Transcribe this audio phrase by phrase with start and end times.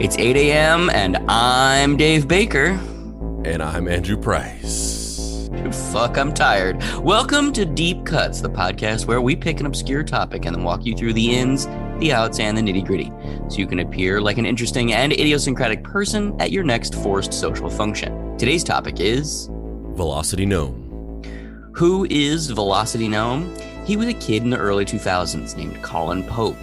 [0.00, 2.78] It's 8 a.m., and I'm Dave Baker.
[3.44, 5.50] And I'm Andrew Price.
[5.90, 6.80] Fuck, I'm tired.
[7.00, 10.86] Welcome to Deep Cuts, the podcast where we pick an obscure topic and then walk
[10.86, 11.66] you through the ins,
[11.98, 13.10] the outs, and the nitty gritty
[13.50, 17.68] so you can appear like an interesting and idiosyncratic person at your next forced social
[17.68, 18.38] function.
[18.38, 19.48] Today's topic is
[19.96, 21.72] Velocity Gnome.
[21.74, 23.52] Who is Velocity Gnome?
[23.84, 26.56] He was a kid in the early 2000s named Kolin Pope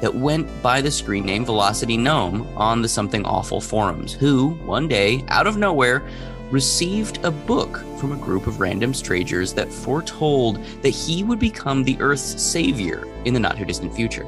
[0.00, 4.88] that went by the screen name Velocity Gnome on the Something Awful forums, who, one
[4.88, 6.08] day, out of nowhere,
[6.50, 11.84] received a book from a group of random strangers that foretold that he would become
[11.84, 14.26] the Earth's savior in the not too distant future.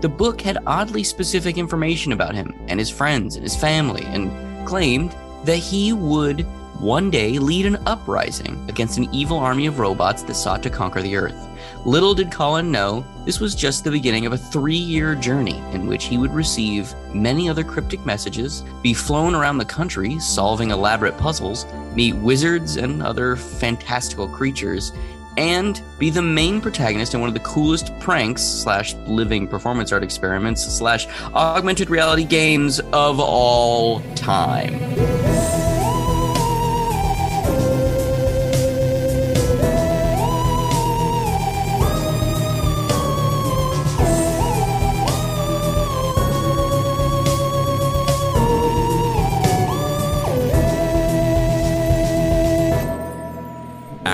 [0.00, 4.30] The book had oddly specific information about him and his friends and his family, and
[4.66, 6.46] claimed that he would
[6.80, 11.00] one day lead an uprising against an evil army of robots that sought to conquer
[11.00, 11.48] the Earth.
[11.84, 15.86] Little did Kolin know, this was just the beginning of a three year journey in
[15.86, 21.16] which he would receive many other cryptic messages, be flown around the country solving elaborate
[21.16, 24.92] puzzles, meet wizards and other fantastical creatures,
[25.36, 30.02] and be the main protagonist in one of the coolest pranks slash living performance art
[30.02, 35.55] experiments slash augmented reality games of all time.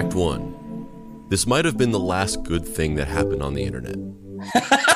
[0.03, 1.27] Act 1.
[1.28, 3.95] This might have been the last good thing that happened on the internet.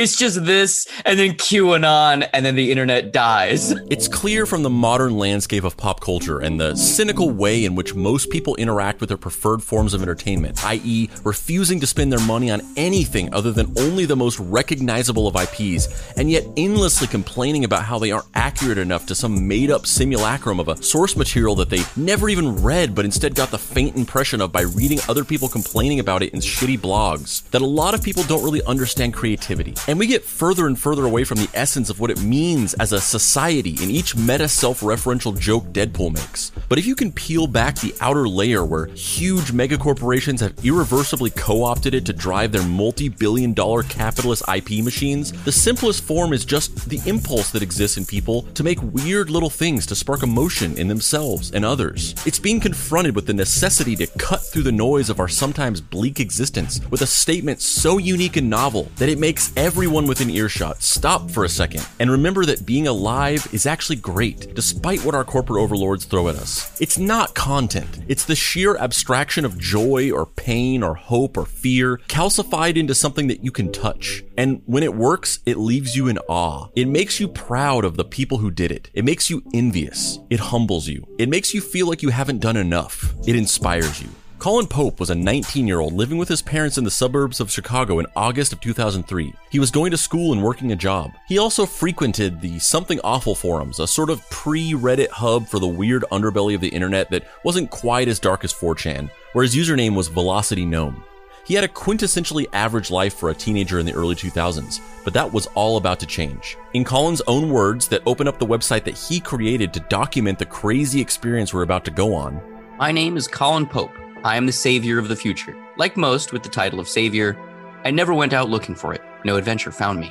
[0.00, 3.72] it's just this and then QAnon and then the internet dies.
[3.90, 7.94] It's clear from the modern landscape of pop culture and the cynical way in which
[7.94, 12.50] most people interact with their preferred forms of entertainment, i.e., refusing to spend their money
[12.50, 17.82] on anything other than only the most recognizable of IPs, and yet endlessly complaining about
[17.82, 21.68] how they aren't accurate enough to some made up simulacrum of a source material that
[21.68, 25.48] they never even read but instead got the faint impression of by reading other people
[25.48, 27.48] complaining about it in shitty blogs.
[27.50, 29.74] That a lot of people don't really understand creativity.
[29.90, 32.92] And we get further and further away from the essence of what it means as
[32.92, 36.52] a society in each meta self referential joke Deadpool makes.
[36.68, 41.64] But if you can peel back the outer layer where huge megacorporations have irreversibly co
[41.64, 46.44] opted it to drive their multi billion dollar capitalist IP machines, the simplest form is
[46.44, 50.78] just the impulse that exists in people to make weird little things to spark emotion
[50.78, 52.14] in themselves and others.
[52.24, 56.20] It's being confronted with the necessity to cut through the noise of our sometimes bleak
[56.20, 61.30] existence with a statement so unique and novel that it makes everyone within earshot stop
[61.30, 65.58] for a second and remember that being alive is actually great, despite what our corporate
[65.58, 66.78] overlords throw at us.
[66.82, 71.96] It's not content, it's the sheer abstraction of joy or pain or hope or fear
[72.08, 74.22] calcified into something that you can touch.
[74.36, 76.68] And when it works, it leaves you in awe.
[76.76, 78.90] It makes you proud of the people who did it.
[78.92, 80.18] It makes you envious.
[80.28, 81.06] It humbles you.
[81.18, 83.14] It makes you feel like you haven't done enough.
[83.26, 84.10] It inspires you.
[84.40, 87.50] Kolin Pope was a 19 year old living with his parents in the suburbs of
[87.50, 89.34] Chicago in August of 2003.
[89.50, 91.12] He was going to school and working a job.
[91.28, 95.68] He also frequented the Something Awful forums, a sort of pre Reddit hub for the
[95.68, 99.94] weird underbelly of the internet that wasn't quite as dark as 4chan, where his username
[99.94, 101.04] was Velocity Gnome.
[101.44, 105.30] He had a quintessentially average life for a teenager in the early 2000s, but that
[105.30, 106.56] was all about to change.
[106.72, 110.46] In Kolin's own words, that open up the website that he created to document the
[110.46, 112.40] crazy experience we're about to go on.
[112.78, 113.92] My name is Kolin Pope.
[114.22, 115.56] I am the savior of the future.
[115.78, 117.38] Like most with the title of savior,
[117.84, 119.00] I never went out looking for it.
[119.24, 120.08] No adventure found me.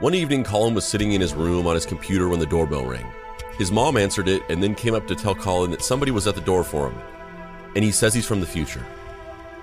[0.00, 3.06] One evening, Kolin was sitting in his room on his computer when the doorbell rang.
[3.56, 6.34] His mom answered it and then came up to tell Kolin that somebody was at
[6.34, 6.98] the door for him.
[7.76, 8.84] And he says he's from the future.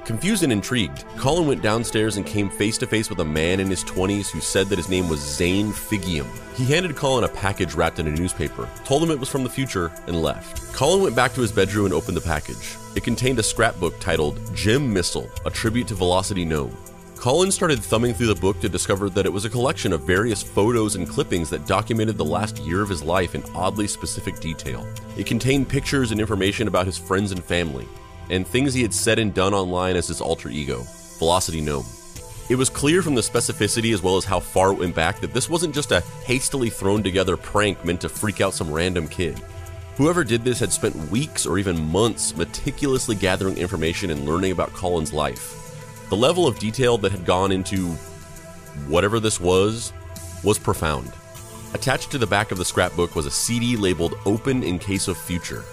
[0.06, 3.68] Confused and intrigued, Kolin went downstairs and came face to face with a man in
[3.68, 6.28] his 20s who said that his name was Zane Figiam.
[6.56, 9.50] He handed Kolin a package wrapped in a newspaper, told him it was from the
[9.50, 10.74] future, and left.
[10.74, 12.78] Colin went back to his bedroom and opened the package.
[12.96, 16.78] It contained a scrapbook titled Gem Missile, a tribute to Velocity Gnome.
[17.16, 20.44] Kolin started thumbing through the book to discover that it was a collection of various
[20.44, 24.86] photos and clippings that documented the last year of his life in oddly specific detail.
[25.18, 27.88] It contained pictures and information about his friends and family,
[28.30, 30.84] and things he had said and done online as his alter ego,
[31.18, 31.86] Velocity Gnome.
[32.50, 35.34] It was clear from the specificity as well as how far it went back that
[35.34, 39.42] this wasn't just a hastily thrown together prank meant to freak out some random kid.
[39.98, 44.72] Whoever did this had spent weeks or even months meticulously gathering information and learning about
[44.72, 46.08] Kolin's life.
[46.10, 47.90] The level of detail that had gone into
[48.88, 49.94] whatever this was
[50.44, 51.12] was profound.
[51.76, 55.16] Attached to the back of the scrapbook was a CD labeled Open in Case of
[55.16, 55.64] Future.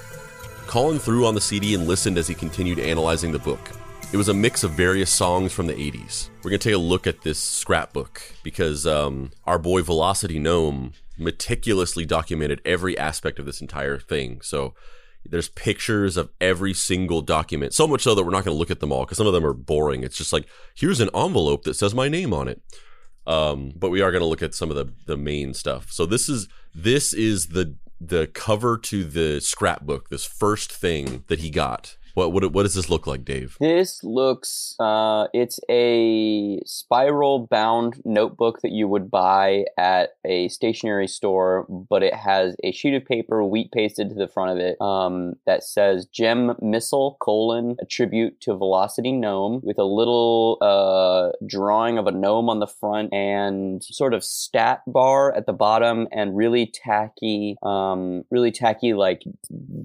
[0.66, 3.70] Kolin threw on the CD and listened as he continued analyzing the book.
[4.12, 6.30] It was a mix of various songs from the 80s.
[6.38, 10.94] We're going to take a look at this scrapbook because um, our boy Velocity Gnome
[11.16, 14.40] meticulously documented every aspect of this entire thing.
[14.42, 14.74] So
[15.24, 18.72] there's pictures of every single document, so much so that we're not going to look
[18.72, 20.02] at them all because some of them are boring.
[20.02, 22.60] It's just like, here's an envelope that says my name on it.
[23.28, 25.92] Um, but we are going to look at some of the, the main stuff.
[25.92, 31.40] So this is this is the the cover to the scrapbook, this first thing that
[31.40, 31.96] he got.
[32.14, 33.56] What what what does this look like, Dave?
[33.60, 41.06] This looks uh it's a spiral bound notebook that you would buy at a stationery
[41.06, 44.80] store, but it has a sheet of paper wheat pasted to the front of it
[44.80, 51.30] um that says gem missile colon a tribute to velocity gnome with a little uh
[51.46, 56.08] drawing of a gnome on the front and sort of stat bar at the bottom
[56.12, 59.22] and really tacky um really tacky like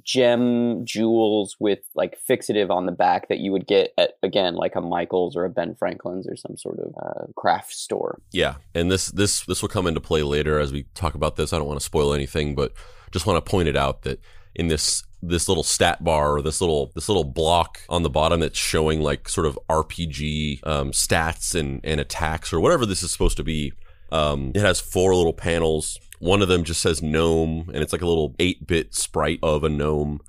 [0.03, 4.75] gem jewels with like fixative on the back that you would get at again like
[4.75, 8.19] a Michaels or a Ben Franklin's or some sort of uh, craft store.
[8.31, 11.53] Yeah, and this this this will come into play later as we talk about this.
[11.53, 12.73] I don't want to spoil anything, but
[13.11, 14.19] just want to point it out that
[14.55, 18.39] in this this little stat bar or this little this little block on the bottom
[18.39, 23.11] that's showing like sort of RPG um, stats and and attacks or whatever this is
[23.11, 23.73] supposed to be.
[24.11, 25.99] Um, it has four little panels.
[26.19, 29.63] One of them just says gnome, and it's like a little eight bit sprite of
[29.63, 30.21] a gnome.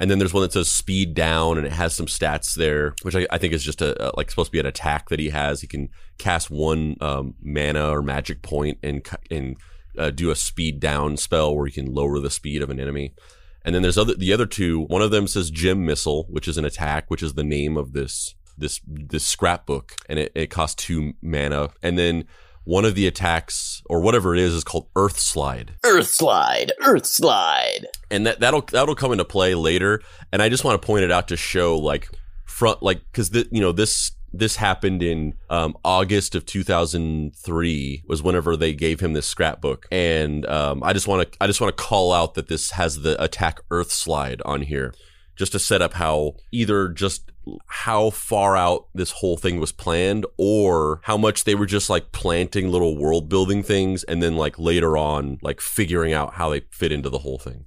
[0.00, 3.16] And then there's one that says speed down, and it has some stats there, which
[3.16, 5.30] I, I think is just a, a, like supposed to be an attack that he
[5.30, 5.60] has.
[5.60, 9.56] He can cast one um, mana or magic point and and
[9.98, 13.14] uh, do a speed down spell where you can lower the speed of an enemy.
[13.64, 14.82] And then there's other the other two.
[14.82, 17.92] One of them says Gem Missile, which is an attack, which is the name of
[17.92, 21.70] this this this scrapbook, and it, it costs two mana.
[21.82, 22.24] And then
[22.68, 25.74] one of the attacks or whatever it is is called Earth Slide.
[25.86, 30.02] Earth Slide, Earth Slide, and that that'll that'll come into play later.
[30.32, 32.10] And I just want to point it out to show like
[32.44, 38.54] front like because you know this this happened in um, August of 2003 was whenever
[38.54, 41.82] they gave him this scrapbook, and um, I just want to I just want to
[41.82, 44.92] call out that this has the attack Earth Slide on here,
[45.36, 47.32] just to set up how either just
[47.66, 52.12] how far out this whole thing was planned or how much they were just like
[52.12, 56.60] planting little world building things and then like later on like figuring out how they
[56.70, 57.64] fit into the whole thing.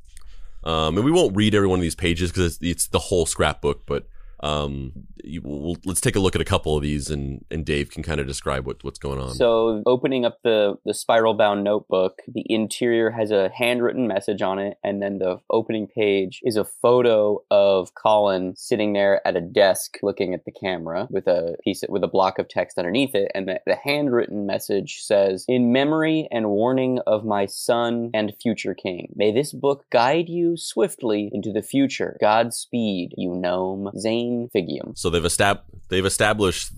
[0.63, 3.25] Um, and we won't read every one of these pages because it's, it's the whole
[3.25, 4.07] scrapbook, but
[4.41, 4.91] um,
[5.23, 8.01] you, we'll, let's take a look at a couple of these, and, and Dave can
[8.01, 9.35] kind of describe what, what's going on.
[9.35, 14.57] So, opening up the the spiral bound notebook, the interior has a handwritten message on
[14.57, 19.41] it, and then the opening page is a photo of Kolin sitting there at a
[19.41, 23.31] desk looking at the camera with a piece with a block of text underneath it,
[23.35, 28.73] and the, the handwritten message says, "In memory and warning of my son and future
[28.73, 32.17] king, may this book guide you swiftly into the future.
[32.19, 34.97] Godspeed, you gnome, Zane." Figiam.
[34.97, 36.71] So they've estab- they've established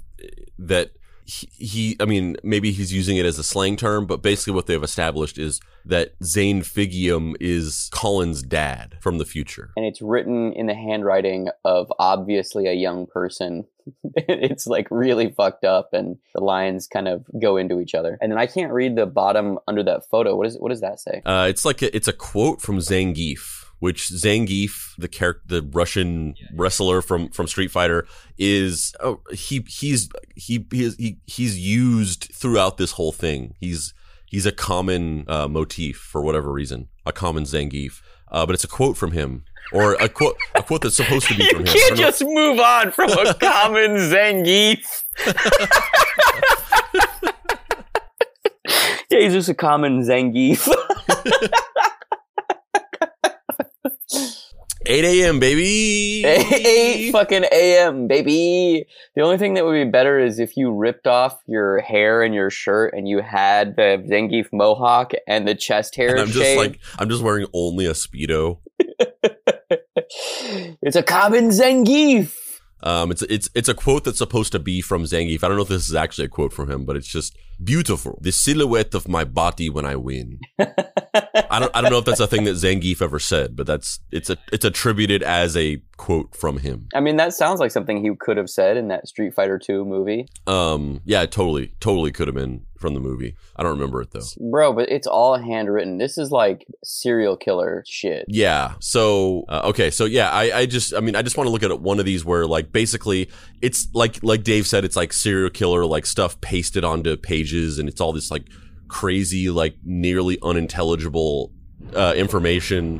[0.59, 0.91] that
[1.25, 4.67] he, he, I mean, maybe he's using it as a slang term, but basically what
[4.67, 9.71] they've established is that Zane Figiam is Kolin's dad from the future.
[9.75, 13.65] And it's written in the handwriting of obviously a young person.
[14.15, 18.17] it's like really fucked up and the lines kind of go into each other.
[18.21, 20.35] And then I can't read the bottom under that photo.
[20.35, 21.21] What is what does that say?
[21.25, 26.35] Uh, it's like a, it's a quote from Zangief which Zangief, the character, the Russian
[26.56, 28.07] wrestler from from Street Fighter,
[28.38, 33.56] is oh, he he's he he he's used throughout this whole thing.
[33.59, 33.94] He's
[34.25, 38.00] he's a common uh, motif for whatever reason, a common Zangief.
[38.31, 39.43] Uh, but it's a quote from him,
[39.74, 41.67] or a quote a quote that's supposed to be from him.
[41.67, 45.03] You can't just move on from a common Zangief.
[49.12, 50.74] yeah, he's just a common Zangief.
[54.85, 55.39] 8 a.m.
[55.39, 56.23] baby.
[56.25, 58.07] 8 fucking a.m.
[58.07, 58.85] baby.
[59.15, 62.33] The only thing that would be better is if you ripped off your hair and
[62.33, 66.11] your shirt and you had the Zangief mohawk and the chest hair.
[66.11, 68.59] And I'm just like I'm just wearing only a speedo.
[70.81, 72.42] it's a common Zangief.
[72.83, 75.43] Um, it's it's it's a quote that's supposed to be from Zangief.
[75.43, 78.19] I don't know if this is actually a quote from him, but it's just beautiful.
[78.21, 80.41] The silhouette of my body when I win.
[80.59, 83.99] I don't I don't know if that's a thing that Zangief ever said, but that's
[84.11, 86.89] it's a it's attributed as a quote from him.
[86.93, 89.85] I mean, that sounds like something he could have said in that Street Fighter 2
[89.85, 90.27] movie.
[90.45, 93.33] Um, yeah, totally, totally could have been from the movie.
[93.55, 94.25] I don't remember it though.
[94.51, 95.99] Bro, but it's all handwritten.
[95.99, 98.25] This is like serial killer shit.
[98.27, 98.73] Yeah.
[98.81, 99.89] So uh, okay.
[99.89, 102.05] So yeah, I I just I mean I just want to look at one of
[102.05, 103.29] these where like basically
[103.61, 107.87] it's like like Dave said it's like serial killer like stuff pasted onto pages and
[107.87, 108.43] it's all this like
[108.89, 111.53] crazy like nearly unintelligible
[111.95, 112.99] uh, information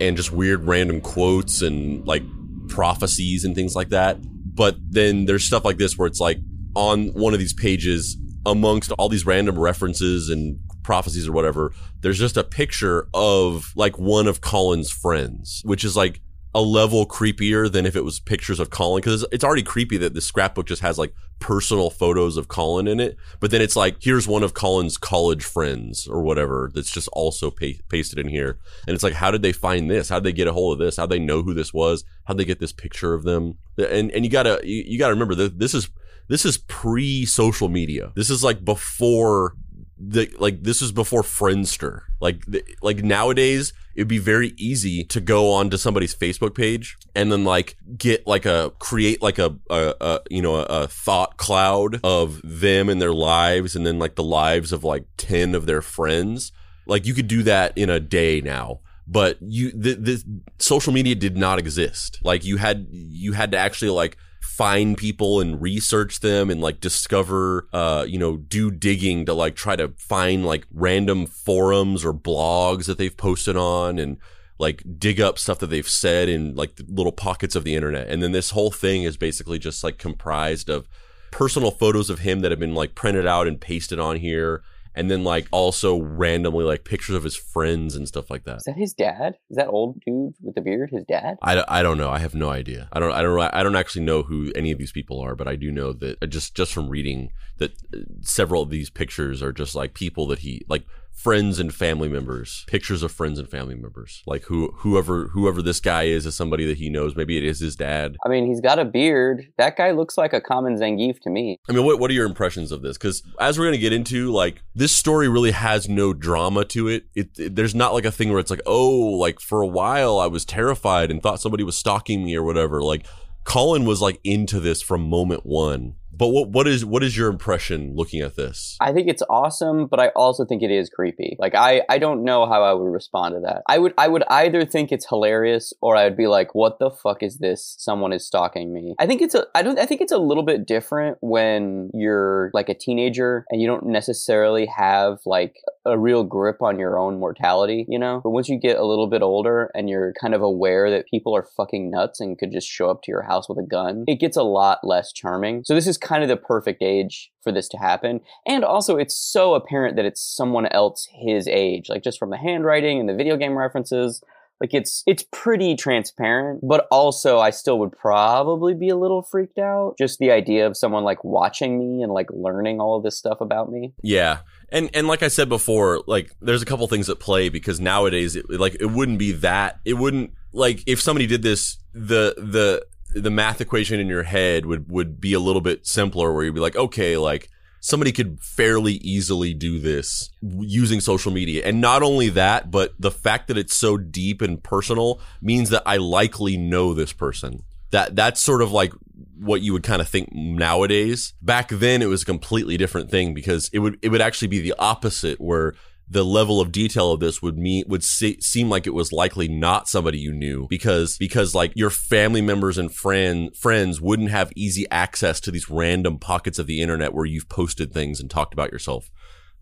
[0.00, 2.22] and just weird random quotes and like
[2.68, 4.18] prophecies and things like that.
[4.54, 6.38] but then there's stuff like this where it's like
[6.74, 8.16] on one of these pages
[8.46, 13.98] amongst all these random references and prophecies or whatever, there's just a picture of like
[13.98, 16.20] one of Kolin's friends, which is like
[16.54, 20.14] a level creepier than if it was pictures of Kolin because it's already creepy that
[20.14, 23.16] the scrapbook just has like personal photos of Kolin in it.
[23.40, 27.50] But then it's like, here's one of Kolin's college friends or whatever that's just also
[27.50, 28.58] pa- pasted in here.
[28.86, 30.08] And it's like, how did they find this?
[30.08, 30.96] How did they get a hold of this?
[30.96, 32.04] How they know who this was?
[32.24, 33.58] How they get this picture of them?
[33.76, 35.88] And, and you gotta, you, you gotta remember that this is,
[36.28, 38.12] this is pre social media.
[38.14, 39.54] This is like before
[39.98, 42.02] the like this was before Friendster.
[42.20, 47.30] Like the, like nowadays it'd be very easy to go onto somebody's Facebook page and
[47.30, 51.36] then like get like a create like a, a, a you know a, a, thought
[51.36, 55.66] cloud of them and their lives and then like the lives of like 10 of
[55.66, 56.52] their friends.
[56.86, 61.14] Like you could do that in a day now but you the, the social media
[61.14, 66.20] did not exist like you had you had to actually like find people and research
[66.20, 70.66] them and like discover uh you know do digging to like try to find like
[70.72, 74.18] random forums or blogs that they've posted on and
[74.58, 78.08] like dig up stuff that they've said in like little pockets of the internet.
[78.08, 80.88] And then this whole thing is basically just like comprised of
[81.30, 84.62] personal photos of him that have been like printed out and pasted on here
[84.94, 88.58] and then like also randomly like pictures of his friends and stuff like that.
[88.58, 89.36] Is that his dad?
[89.50, 91.36] Is that old dude with the beard his dad?
[91.42, 92.10] I, I don't know.
[92.10, 92.88] I have no idea.
[92.92, 95.48] I don't I don't I don't actually know who any of these people are, but
[95.48, 99.42] I do know that uh, just just from reading that uh, several of these pictures
[99.42, 100.84] are just like people that he like
[101.14, 104.22] friends and family members, pictures of friends and family members.
[104.26, 107.16] Like who whoever whoever this guy is is somebody that he knows.
[107.16, 108.16] Maybe it is his dad.
[108.26, 109.46] I mean, he's got a beard.
[109.56, 111.58] That guy looks like a common Zangief to me.
[111.68, 112.98] I mean, what what are your impressions of this?
[112.98, 117.04] Because as we're gonna get into, like this story really has no drama to it.
[117.14, 117.56] It, it.
[117.56, 120.44] There's not like a thing where it's like, oh, like for a while I was
[120.44, 122.82] terrified and thought somebody was stalking me or whatever.
[122.82, 123.06] Like
[123.44, 125.94] Kolin was like into this from moment one.
[126.16, 128.76] But what what is what is your impression looking at this?
[128.80, 131.36] I think it's awesome, but I also think it is creepy.
[131.38, 133.62] Like I I don't know how I would respond to that.
[133.68, 136.90] I would I would either think it's hilarious or I would be like, what the
[136.90, 137.74] fuck is this?
[137.78, 138.94] Someone is stalking me.
[138.98, 142.50] I think it's a I don't I think it's a little bit different when you're
[142.54, 145.56] like a teenager and you don't necessarily have like
[145.86, 148.20] a real grip on your own mortality, you know?
[148.22, 151.36] But once you get a little bit older and you're kind of aware that people
[151.36, 154.20] are fucking nuts and could just show up to your house with a gun, it
[154.20, 155.62] gets a lot less charming.
[155.64, 158.20] So this is kind of the perfect age for this to happen.
[158.46, 162.36] And also, it's so apparent that it's someone else his age, like just from the
[162.36, 164.22] handwriting and the video game references.
[164.60, 169.58] Like it's it's pretty transparent, but also I still would probably be a little freaked
[169.58, 169.96] out.
[169.98, 173.40] Just the idea of someone like watching me and like learning all of this stuff
[173.40, 173.92] about me.
[174.02, 174.38] Yeah.
[174.68, 178.36] And and like I said before, like there's a couple things at play because nowadays
[178.36, 182.86] it, like it wouldn't be that it wouldn't like if somebody did this the the
[183.14, 186.54] the math equation in your head would would be a little bit simpler where you'd
[186.54, 187.48] be like okay like
[187.84, 191.62] somebody could fairly easily do this using social media.
[191.66, 195.82] And not only that but the fact that it's so deep and personal means that
[195.84, 197.62] I likely know this person.
[197.90, 198.92] That that's sort of like
[199.38, 201.34] what you would kind of think nowadays.
[201.42, 204.60] Back then it was a completely different thing because it would it would actually be
[204.60, 205.74] the opposite where
[206.08, 209.48] the level of detail of this would mean would se- seem like it was likely
[209.48, 214.52] not somebody you knew because because like your family members and friend friends wouldn't have
[214.54, 218.52] easy access to these random pockets of the internet where you've posted things and talked
[218.52, 219.10] about yourself.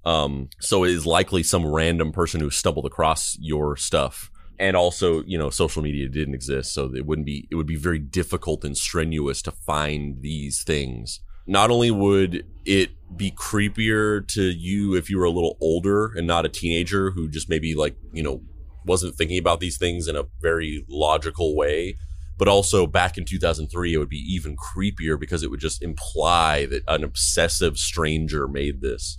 [0.05, 4.31] Um, so it is likely some random person who stumbled across your stuff.
[4.59, 7.77] And also, you know, social media didn't exist, so it wouldn't be it would be
[7.77, 14.43] very difficult and strenuous to find these things not only would it be creepier to
[14.43, 17.97] you if you were a little older and not a teenager who just maybe like,
[18.13, 18.43] you know,
[18.85, 21.97] wasn't thinking about these things in a very logical way,
[22.39, 26.67] but also back in 2003, it would be even creepier because it would just imply
[26.67, 29.19] that an obsessive stranger made this.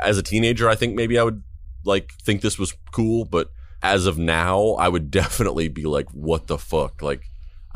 [0.00, 1.42] As a teenager, I think maybe I would
[1.84, 3.50] like think this was cool, but
[3.82, 7.02] as of now, I would definitely be like, what the fuck?
[7.02, 7.24] Like,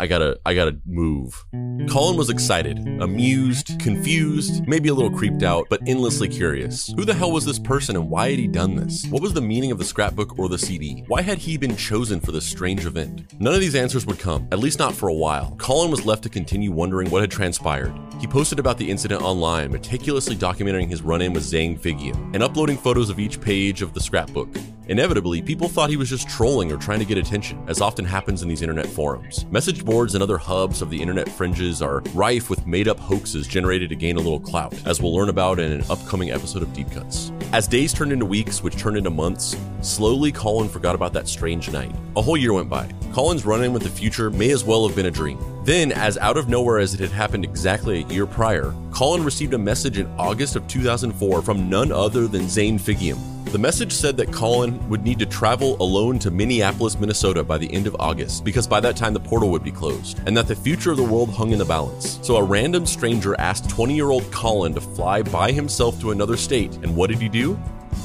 [0.00, 1.44] I gotta, I gotta move.
[1.52, 6.92] Kolin was excited, amused, confused, maybe a little creeped out, but endlessly curious.
[6.96, 9.06] Who the hell was this person and why had he done this?
[9.06, 11.04] What was the meaning of the scrapbook or the CD?
[11.08, 13.34] Why had he been chosen for this strange event?
[13.40, 15.56] None of these answers would come, at least not for a while.
[15.58, 17.92] Kolin was left to continue wondering what had transpired.
[18.20, 22.42] He posted about the incident online, meticulously documenting his run in with Zane Figiam and
[22.42, 24.48] uploading photos of each page of the scrapbook.
[24.88, 28.42] Inevitably, people thought he was just trolling or trying to get attention, as often happens
[28.42, 29.44] in these internet forums.
[29.50, 33.46] Message boards and other hubs of the internet fringes are rife with made up hoaxes
[33.46, 36.72] generated to gain a little clout, as we'll learn about in an upcoming episode of
[36.72, 37.32] Deep Cuts.
[37.52, 41.70] As days turned into weeks, which turned into months, slowly Kolin forgot about that strange
[41.70, 41.94] night.
[42.16, 42.86] A whole year went by.
[43.12, 45.38] Kolin's run in with the future may as well have been a dream.
[45.64, 49.52] Then, as out of nowhere as it had happened exactly a year prior, Kolin received
[49.52, 53.18] a message in August of 2004 from none other than Zane Figiam.
[53.48, 57.72] The message said that Kolin would need to travel alone to Minneapolis, Minnesota by the
[57.72, 60.54] end of August, because by that time the portal would be closed, and that the
[60.54, 62.18] future of the world hung in the balance.
[62.20, 66.36] So a random stranger asked 20 year old Colin to fly by himself to another
[66.36, 67.58] state, and what did he do?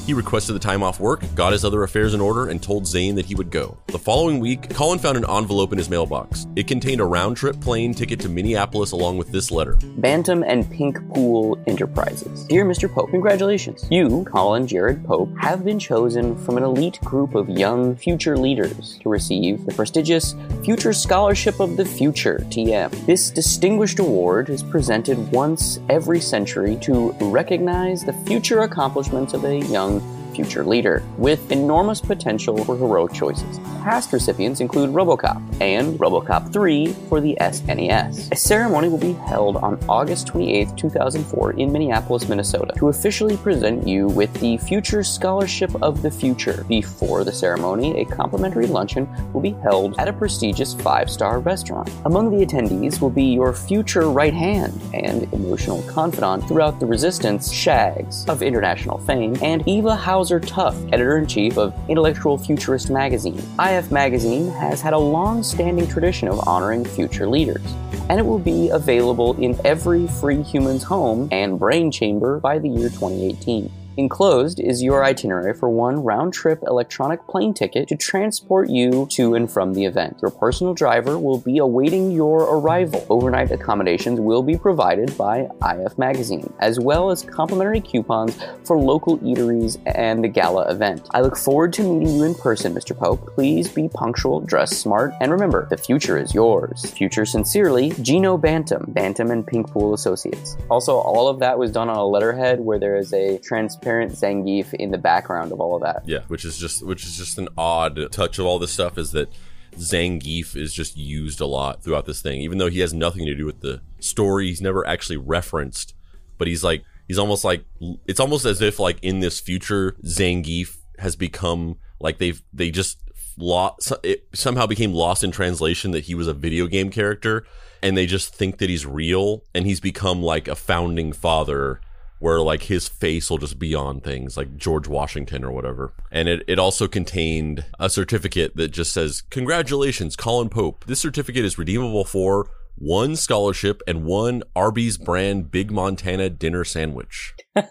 [0.06, 3.14] He requested the time off work, got his other affairs in order, and told Zane
[3.14, 3.78] that he would go.
[3.86, 6.46] The following week, Kolin found an envelope in his mailbox.
[6.56, 10.70] It contained a round trip plane ticket to Minneapolis along with this letter Bantam and
[10.70, 12.44] Pink Pool Enterprises.
[12.46, 12.92] Dear Mr.
[12.92, 13.86] Pope, congratulations.
[13.90, 18.98] You, Kolin Jared Pope, have been chosen from an elite group of young future leaders
[18.98, 20.34] to receive the prestigious
[20.64, 22.90] Future Scholarship of the Future, TM.
[23.06, 29.58] This distinguished award is presented once every century to recognize the future accomplishments of a
[29.58, 33.58] young down future leader with enormous potential for heroic choices.
[33.82, 38.32] Past recipients include Robocop and Robocop 3 for the SNES.
[38.32, 43.86] A ceremony will be held on August 28, 2004 in Minneapolis, Minnesota to officially present
[43.86, 46.64] you with the Future Scholarship of the Future.
[46.68, 51.90] Before the ceremony, a complimentary luncheon will be held at a prestigious five-star restaurant.
[52.04, 57.52] Among the attendees will be your future right hand and emotional confidant throughout the resistance,
[57.52, 63.42] Shags of international fame, and Eva Hauser Tuff, editor in chief of Intellectual Futurist magazine.
[63.60, 67.62] IF Magazine has had a long standing tradition of honoring future leaders,
[68.08, 72.70] and it will be available in every free human's home and brain chamber by the
[72.70, 73.70] year 2018.
[73.96, 75.06] Enclosed is your hmm.
[75.06, 79.84] itinerary for one round trip electronic plane ticket to transport you to and from the
[79.84, 80.16] event.
[80.20, 83.06] Your personal driver will be awaiting your arrival.
[83.08, 89.18] Overnight accommodations will be provided by IF Magazine, as well as complimentary coupons for local
[89.18, 91.06] eateries and the gala event.
[91.12, 92.96] I look forward to meeting you in person, Mr.
[92.96, 93.34] Pope.
[93.34, 96.84] Please be punctual, dress smart, and remember, the future is yours.
[96.90, 100.56] Future sincerely, Gino Bantam, Bantam and Pink Pool Associates.
[100.68, 104.74] Also, all of that was done on a letterhead where there is a transparent Zangief
[104.74, 106.02] in the background of all of that.
[106.06, 109.12] Yeah, which is just which is just an odd touch of all this stuff is
[109.12, 109.28] that
[109.76, 113.34] Zangief is just used a lot throughout this thing, even though he has nothing to
[113.34, 114.48] do with the story.
[114.48, 115.94] He's never actually referenced,
[116.38, 117.64] but he's like he's almost like
[118.06, 122.98] it's almost as if like in this future Zangief has become like they've they just
[123.36, 127.44] lost it somehow became lost in translation that he was a video game character
[127.82, 131.80] and they just think that he's real and he's become like a founding father
[132.24, 135.92] where like his face will just be on things like George Washington or whatever.
[136.10, 140.86] And it, it also contained a certificate that just says, Congratulations, Kolin Pope.
[140.86, 147.34] This certificate is redeemable for one scholarship and one Arby's brand Big Montana dinner sandwich.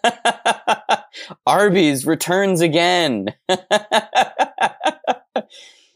[1.47, 3.29] Arby's returns again.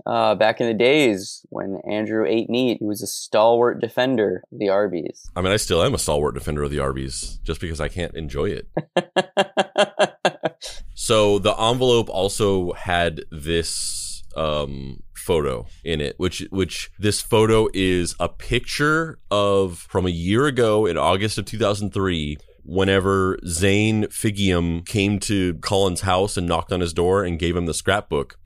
[0.07, 4.59] Uh, back in the days when Andrew ate meat, he was a stalwart defender of
[4.59, 5.29] the Arby's.
[5.35, 8.15] I mean, I still am a stalwart defender of the Arby's just because I can't
[8.15, 8.69] enjoy it.
[10.95, 18.15] so the envelope also had this um, photo in it, which which this photo is
[18.17, 25.19] a picture of from a year ago in August of 2003 whenever Zane Figiam came
[25.19, 28.37] to Kolin's house and knocked on his door and gave him the scrapbook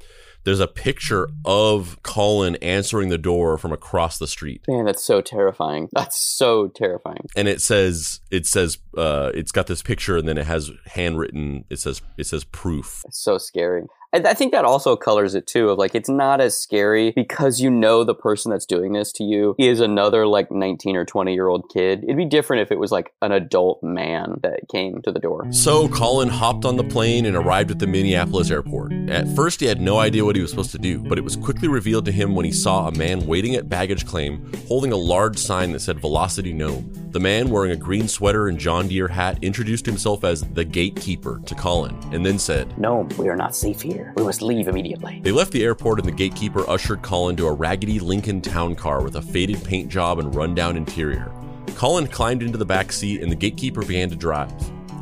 [0.43, 4.63] there's a picture of Kolin answering the door from across the street.
[4.67, 5.89] Man, that's so terrifying.
[5.93, 7.27] That's so terrifying.
[7.36, 11.65] And it says it says uh it's got this picture and then it has handwritten
[11.69, 13.04] it says it says proof.
[13.06, 13.84] It's so scary.
[14.13, 17.69] I think that also colors it too of like it's not as scary because you
[17.69, 21.47] know the person that's doing this to you is another like 19 or 20 year
[21.47, 22.04] old kid.
[22.04, 25.47] It'd be different if it was like an adult man that came to the door.
[25.54, 28.91] So Kolin hopped on the plane and arrived at the Minneapolis airport.
[29.10, 31.38] At first he had no idea what he was supposed to do, but it was
[31.38, 34.97] quickly revealed to him when he saw a man waiting at baggage claim holding a
[34.97, 36.91] large sign that said Velocity Gnome.
[37.12, 41.41] The man wearing a green sweater and John Deere hat introduced himself as the gatekeeper
[41.45, 45.22] to Kolin and then said, "Gnome, we are not safe here." We must leave immediately.
[45.24, 49.04] They left the airport and the gatekeeper ushered Kolin to a raggedy Lincoln town car
[49.04, 51.32] with a faded paint job and rundown interior.
[51.68, 54.52] Kolin climbed into the back seat and the gatekeeper began to drive.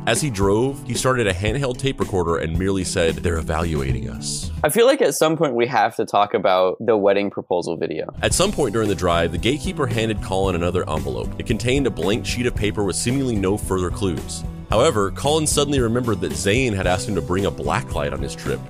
[0.06, 4.50] As he drove, he started a handheld tape recorder and merely said, They're evaluating us.
[4.64, 8.12] I feel like at some point we have to talk about the wedding proposal video.
[8.22, 11.28] At some point during the drive, the gatekeeper handed Kolin another envelope.
[11.38, 14.42] It contained a blank sheet of paper with seemingly no further clues.
[14.70, 18.34] However, Kolin suddenly remembered that Zane had asked him to bring a blacklight on his
[18.34, 18.60] trip,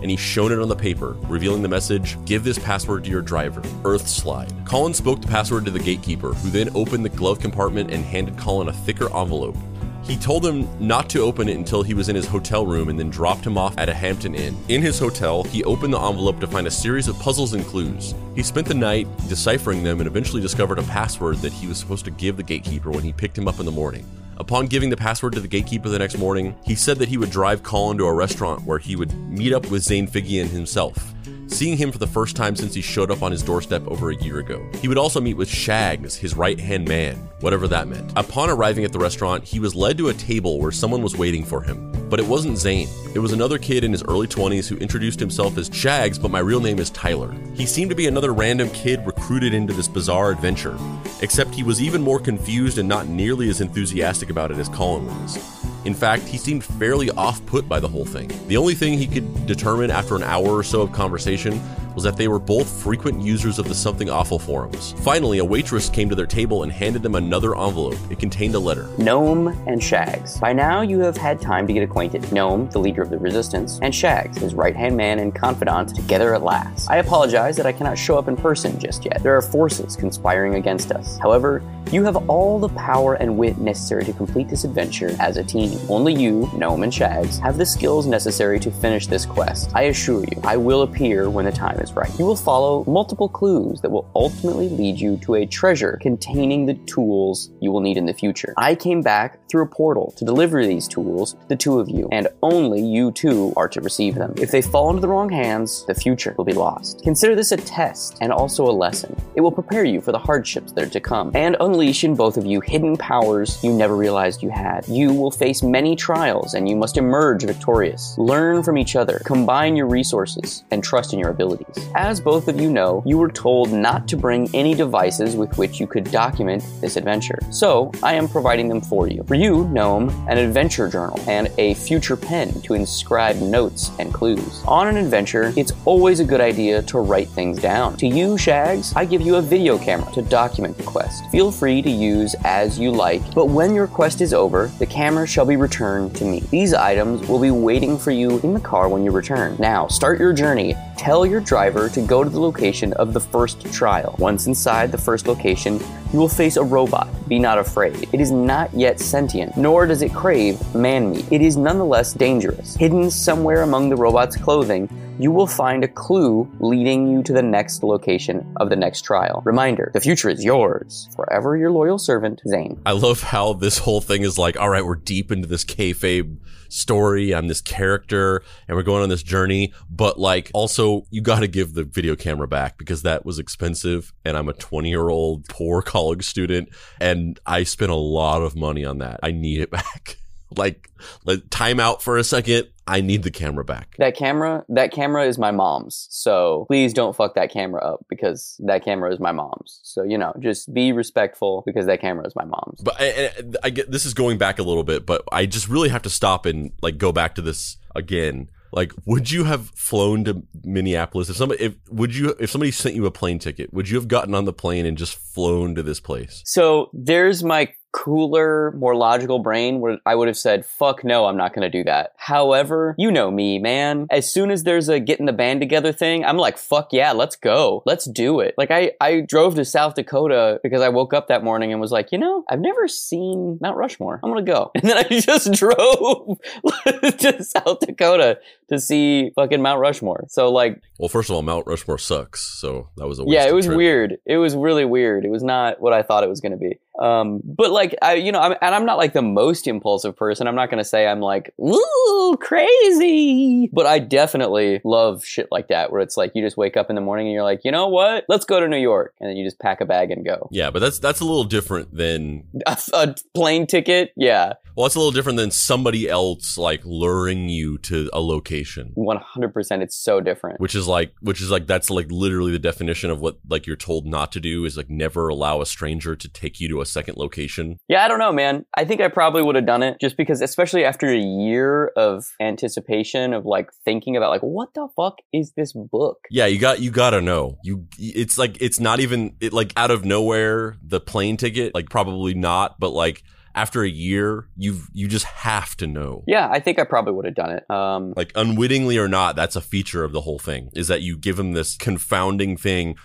[0.00, 3.22] and he shone it on the paper, revealing the message Give this password to your
[3.22, 4.52] driver, Earth Slide.
[4.64, 8.36] Kolin spoke the password to the gatekeeper, who then opened the glove compartment and handed
[8.36, 9.56] Kolin a thicker envelope.
[10.02, 12.98] He told him not to open it until he was in his hotel room and
[12.98, 14.56] then dropped him off at a Hampton Inn.
[14.68, 18.14] In his hotel, he opened the envelope to find a series of puzzles and clues.
[18.34, 22.06] He spent the night deciphering them and eventually discovered a password that he was supposed
[22.06, 24.04] to give the gatekeeper when he picked him up in the morning.
[24.40, 27.30] Upon giving the password to the gatekeeper the next morning, he said that he would
[27.30, 31.12] drive Kolin to a restaurant where he would meet up with Zane Figiam himself
[31.50, 34.16] seeing him for the first time since he showed up on his doorstep over a
[34.16, 34.64] year ago.
[34.80, 38.12] He would also meet with Shags, his right hand man, whatever that meant.
[38.16, 41.44] Upon arriving at the restaurant, he was led to a table where someone was waiting
[41.44, 41.90] for him.
[42.08, 42.88] But it wasn't Zane.
[43.14, 46.40] It was another kid in his early 20s who introduced himself as Shags, but my
[46.40, 47.34] real name is Tyler.
[47.54, 50.76] He seemed to be another random kid recruited into this bizarre adventure,
[51.20, 55.04] except he was even more confused and not nearly as enthusiastic about it as Kolin
[55.04, 55.59] was.
[55.84, 58.30] In fact, he seemed fairly off put by the whole thing.
[58.48, 61.60] The only thing he could determine after an hour or so of conversation
[61.94, 64.92] was that they were both frequent users of the Something Awful forums.
[64.98, 67.96] Finally, a waitress came to their table and handed them another envelope.
[68.10, 68.88] It contained a letter.
[68.98, 70.38] Gnome and Shags.
[70.38, 72.30] By now, you have had time to get acquainted.
[72.32, 76.34] Gnome, the leader of the resistance, and Shags, his right hand man and confidant, together
[76.34, 76.88] at last.
[76.90, 79.22] I apologize that I cannot show up in person just yet.
[79.22, 81.18] There are forces conspiring against us.
[81.18, 85.42] However, you have all the power and wit necessary to complete this adventure as a
[85.42, 85.69] team.
[85.88, 89.70] Only you, Gnome and Shags, have the skills necessary to finish this quest.
[89.74, 92.10] I assure you, I will appear when the time is right.
[92.18, 96.74] You will follow multiple clues that will ultimately lead you to a treasure containing the
[96.86, 98.54] tools you will need in the future.
[98.56, 102.08] I came back through a portal to deliver these tools to the two of you,
[102.12, 104.34] and only you two are to receive them.
[104.36, 107.02] If they fall into the wrong hands, the future will be lost.
[107.02, 109.16] Consider this a test and also a lesson.
[109.34, 112.36] It will prepare you for the hardships that are to come and unleash in both
[112.36, 114.86] of you hidden powers you never realized you had.
[114.88, 118.16] You will face many trials and you must emerge victorious.
[118.18, 121.88] Learn from each other, combine your resources, and trust in your abilities.
[121.94, 125.80] As both of you know, you were told not to bring any devices with which
[125.80, 127.38] you could document this adventure.
[127.50, 129.22] So, I am providing them for you.
[129.24, 134.62] For you, Gnome, an adventure journal and a future pen to inscribe notes and clues.
[134.66, 137.96] On an adventure, it's always a good idea to write things down.
[137.98, 141.24] To you, Shags, I give you a video camera to document the quest.
[141.30, 145.26] Feel free to use as you like, but when your quest is over, the camera
[145.26, 146.40] shall be returned to me.
[146.50, 149.56] These items will be waiting for you in the car when you return.
[149.58, 150.74] Now, start your journey.
[150.96, 154.14] Tell your driver to go to the location of the first trial.
[154.18, 155.80] Once inside the first location,
[156.12, 157.08] you will face a robot.
[157.28, 158.08] Be not afraid.
[158.12, 161.26] It is not yet sentient, nor does it crave man meat.
[161.30, 162.74] It is nonetheless dangerous.
[162.76, 164.88] Hidden somewhere among the robot's clothing,
[165.22, 169.42] you will find a clue leading you to the next location of the next trial.
[169.44, 171.08] Reminder the future is yours.
[171.16, 172.80] Forever your loyal servant, Zane.
[172.86, 176.38] I love how this whole thing is like, all right, we're deep into this kayfabe
[176.68, 177.34] story.
[177.34, 179.72] I'm this character and we're going on this journey.
[179.90, 184.12] But like, also, you got to give the video camera back because that was expensive.
[184.24, 186.68] And I'm a 20 year old poor college student
[187.00, 189.20] and I spent a lot of money on that.
[189.22, 190.18] I need it back.
[190.56, 190.90] like,
[191.24, 192.68] like time out for a second.
[192.86, 193.94] I need the camera back.
[193.98, 196.08] That camera, that camera is my mom's.
[196.10, 199.80] So please don't fuck that camera up because that camera is my mom's.
[199.84, 202.80] So you know, just be respectful because that camera is my mom's.
[202.82, 203.30] But I,
[203.62, 206.10] I get this is going back a little bit, but I just really have to
[206.10, 208.50] stop and like go back to this again.
[208.72, 212.94] Like, would you have flown to Minneapolis if somebody, if would you, if somebody sent
[212.94, 215.82] you a plane ticket, would you have gotten on the plane and just flown to
[215.82, 216.42] this place?
[216.44, 221.36] So there's my cooler, more logical brain where I would have said, fuck no, I'm
[221.36, 222.12] not going to do that.
[222.16, 224.06] However, you know me, man.
[224.10, 227.36] As soon as there's a getting the band together thing, I'm like, fuck yeah, let's
[227.36, 227.82] go.
[227.86, 228.54] Let's do it.
[228.56, 231.92] Like I, I drove to South Dakota because I woke up that morning and was
[231.92, 234.20] like, you know, I've never seen Mount Rushmore.
[234.22, 234.70] I'm going to go.
[234.80, 236.38] And then I just drove
[236.86, 238.38] to South Dakota
[238.70, 240.24] to see fucking Mount Rushmore.
[240.28, 242.40] So like, well, first of all, Mount Rushmore sucks.
[242.40, 243.76] So that was a yeah, it was trip.
[243.76, 244.16] weird.
[244.24, 245.24] It was really weird.
[245.24, 246.78] It was not what I thought it was going to be.
[247.00, 250.46] Um, but like, I, you know, I'm, and I'm not like the most impulsive person.
[250.46, 253.70] I'm not going to say I'm like, ooh, crazy.
[253.72, 256.96] But I definitely love shit like that, where it's like you just wake up in
[256.96, 258.26] the morning and you're like, you know what?
[258.28, 260.48] Let's go to New York, and then you just pack a bag and go.
[260.52, 264.12] Yeah, but that's that's a little different than a, a plane ticket.
[264.16, 264.54] Yeah.
[264.76, 268.92] Well, it's a little different than somebody else like luring you to a location.
[268.94, 269.82] One hundred percent.
[269.82, 270.60] It's so different.
[270.60, 273.76] Which is like, which is like, that's like literally the definition of what like you're
[273.76, 276.86] told not to do is like never allow a stranger to take you to a
[276.90, 277.78] second location.
[277.88, 278.64] Yeah, I don't know, man.
[278.76, 282.24] I think I probably would have done it just because, especially after a year of
[282.40, 286.18] anticipation of like thinking about like what the fuck is this book?
[286.30, 287.58] Yeah, you got you gotta know.
[287.64, 291.74] You, it's like it's not even it like out of nowhere the plane ticket.
[291.74, 293.22] Like probably not, but like
[293.54, 296.24] after a year, you've you just have to know.
[296.26, 297.70] Yeah, I think I probably would have done it.
[297.70, 300.70] Um, like unwittingly or not, that's a feature of the whole thing.
[300.74, 302.96] Is that you give them this confounding thing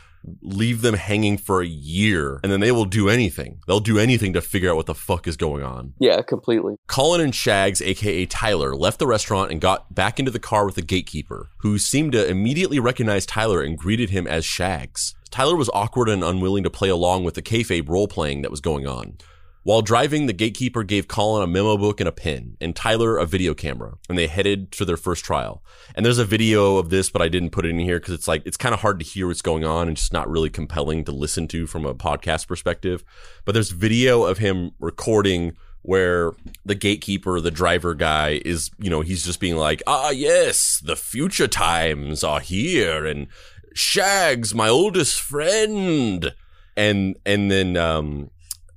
[0.41, 3.59] leave them hanging for a year, and then they will do anything.
[3.67, 5.93] They'll do anything to figure out what the fuck is going on.
[5.99, 6.75] Yeah, completely.
[6.87, 10.75] Kolin and Shags, aka Tyler, left the restaurant and got back into the car with
[10.75, 15.15] the gatekeeper, who seemed to immediately recognize Tyler and greeted him as Shags.
[15.31, 18.61] Tyler was awkward and unwilling to play along with the kayfabe role playing that was
[18.61, 19.17] going on.
[19.65, 23.25] While driving, the gatekeeper gave Kolin a memo book and a pen, and Tyler a
[23.25, 25.63] video camera, and they headed to their first trial.
[25.95, 28.27] And there's a video of this, but I didn't put it in here because it's
[28.27, 31.03] like it's kind of hard to hear what's going on and just not really compelling
[31.05, 33.03] to listen to from a podcast perspective.
[33.43, 39.01] But there's video of him recording where the gatekeeper, the driver guy, is you know
[39.01, 43.25] he's just being like, ah yes, the future times are here, and
[43.73, 46.35] Shags, my oldest friend,
[46.77, 48.29] and and then um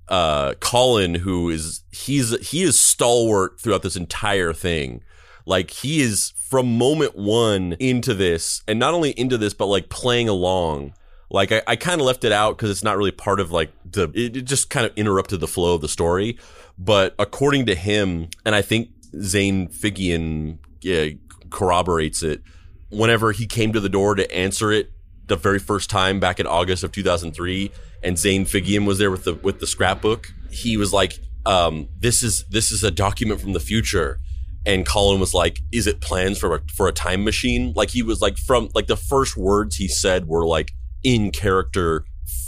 [0.08, 5.02] uh Kolin who is he's he is stalwart throughout this entire thing.
[5.46, 9.88] Like he is from moment 1 into this and not only into this but like
[9.88, 10.94] playing along.
[11.30, 13.70] Like I, I kind of left it out because it's not really part of like
[13.84, 16.38] the it, it just kind of interrupted the flow of the story.
[16.78, 18.90] But according to him, and I think
[19.20, 21.08] Zane Figiam yeah,
[21.50, 22.42] corroborates it,
[22.90, 24.92] whenever he came to the door to answer it
[25.28, 27.70] the very first time back in August of 2003
[28.02, 32.22] and Zane Figiam was there with the with the scrapbook he was like um, this
[32.22, 34.20] is this is a document from the future.
[34.66, 37.72] And Kolin was like is it plans for a, for a time machine?
[37.74, 42.04] Like he was like from like the first words he said were like in character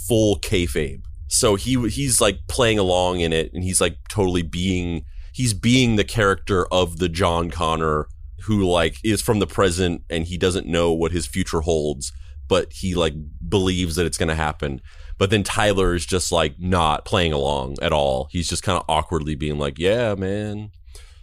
[0.06, 1.02] full kayfabe.
[1.28, 5.96] So he he's like playing along in it and he's like totally being he's being
[5.96, 8.06] the character of the John Connor
[8.42, 12.12] who like is from the present and he doesn't know what his future holds
[12.50, 13.14] but he like
[13.48, 14.82] believes that it's going to happen.
[15.16, 18.28] But then Tyler is just like not playing along at all.
[18.32, 20.72] He's just kind of awkwardly being like, "Yeah, man."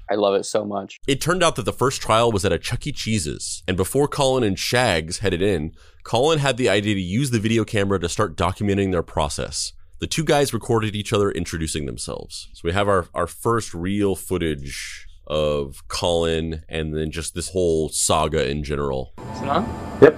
[0.09, 0.99] I love it so much.
[1.05, 2.93] It turned out that the first trial was at a Chuck E.
[2.93, 5.73] Cheese's, and before Kolin and Shags headed in,
[6.05, 9.73] Kolin had the idea to use the video camera to start documenting their process.
[9.99, 12.47] The two guys recorded each other introducing themselves.
[12.53, 17.89] So we have our, our first real footage of Kolin and then just this whole
[17.89, 19.13] saga in general.
[19.33, 19.97] Is it on?
[20.01, 20.15] Yep.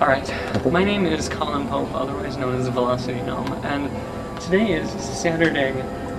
[0.00, 0.28] Alright,
[0.72, 3.88] my name is Kolin Pope, otherwise known as Velocity Gnome, and
[4.40, 5.70] today is Saturday,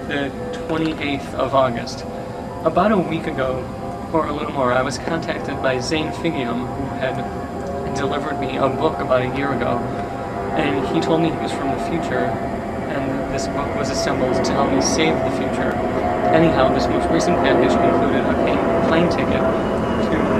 [0.07, 0.31] the
[0.69, 2.05] 28th of August.
[2.63, 3.59] About a week ago,
[4.13, 8.69] or a little more, I was contacted by Zane Figiam, who had delivered me a
[8.69, 9.77] book about a year ago,
[10.55, 12.27] and he told me he was from the future,
[12.95, 15.75] and this book was assembled to help me save the future.
[16.31, 19.84] Anyhow, this most recent package included a plane ticket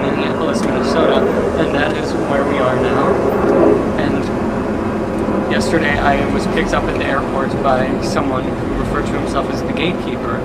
[0.05, 1.19] Minneapolis, Minnesota,
[1.59, 3.13] and that is where we are now.
[3.99, 9.49] And yesterday I was picked up at the airport by someone who referred to himself
[9.49, 10.37] as the gatekeeper.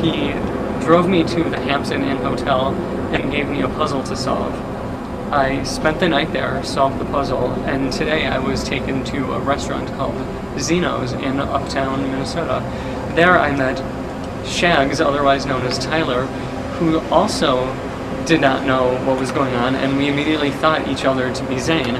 [0.00, 0.32] He
[0.84, 2.74] drove me to the Hampton Inn Hotel
[3.12, 4.54] and gave me a puzzle to solve.
[5.32, 9.38] I spent the night there, solved the puzzle, and today I was taken to a
[9.40, 10.16] restaurant called
[10.58, 12.60] Zeno's in uptown Minnesota.
[13.14, 13.78] There I met
[14.46, 16.26] Shags, otherwise known as Tyler,
[16.78, 17.72] who also
[18.26, 21.58] did not know what was going on, and we immediately thought each other to be
[21.58, 21.96] Zane.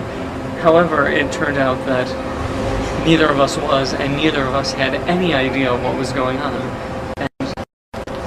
[0.61, 2.07] However, it turned out that
[3.07, 6.55] neither of us was, and neither of us had any idea what was going on.
[7.17, 7.31] And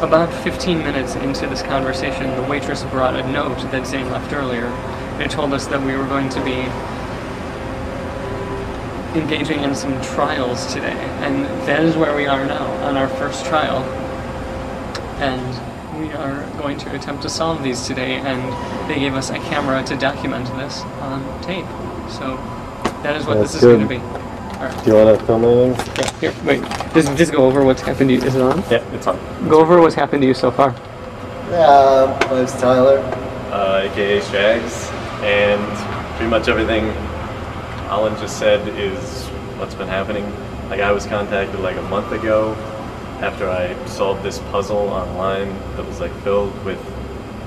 [0.02, 4.68] about 15 minutes into this conversation, the waitress brought a note that Zane left earlier.
[5.22, 6.68] It told us that we were going to be
[9.18, 13.46] engaging in some trials today, and that is where we are now, on our first
[13.46, 13.84] trial.
[15.20, 19.40] And we are going to attempt to solve these today, and they gave us a
[19.40, 21.66] camera to document this on tape.
[22.10, 22.38] So
[23.04, 23.98] that is what That's this is going to be.
[23.98, 24.84] Alright.
[24.84, 25.96] Do you want to film anything?
[25.96, 26.62] Yeah, here, wait.
[26.94, 28.22] Just, just go over what's happened to you.
[28.22, 28.60] Is it on?
[28.70, 29.18] Yeah, it's on.
[29.50, 30.72] Go over what's happened to you so far.
[31.50, 33.00] Yeah, my name's Tyler.
[33.52, 34.90] Uh, AKA Shags,
[35.22, 35.62] and
[36.18, 36.86] pretty much everything
[37.90, 39.28] Alan just said is
[39.60, 40.26] what's been happening.
[40.70, 42.56] Like I was contacted like a month ago
[43.22, 46.80] after I solved this puzzle online that was like filled with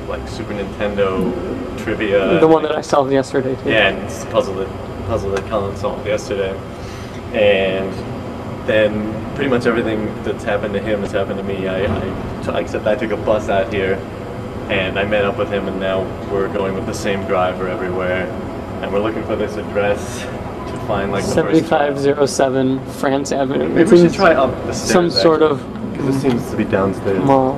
[0.09, 2.39] like Super Nintendo trivia.
[2.41, 3.71] the one that I solved yesterday, too.
[3.71, 4.69] Yeah, and it's the puzzle that
[5.07, 6.57] puzzle that Kolin solved yesterday.
[7.33, 7.93] And
[8.67, 11.69] then pretty much everything that's happened to him has happened to me.
[11.69, 13.95] I, except I took a bus out here,
[14.69, 18.27] and I met up with him, and now we're going with the same driver everywhere,
[18.83, 20.25] and we're looking for this address
[20.67, 21.69] to find like the first.
[21.69, 23.69] 7507 France Avenue.
[23.69, 24.93] Maybe we should try up the stairs.
[24.93, 25.61] some sort of
[25.93, 27.25] because it seems to be downstairs.
[27.25, 27.55] mall.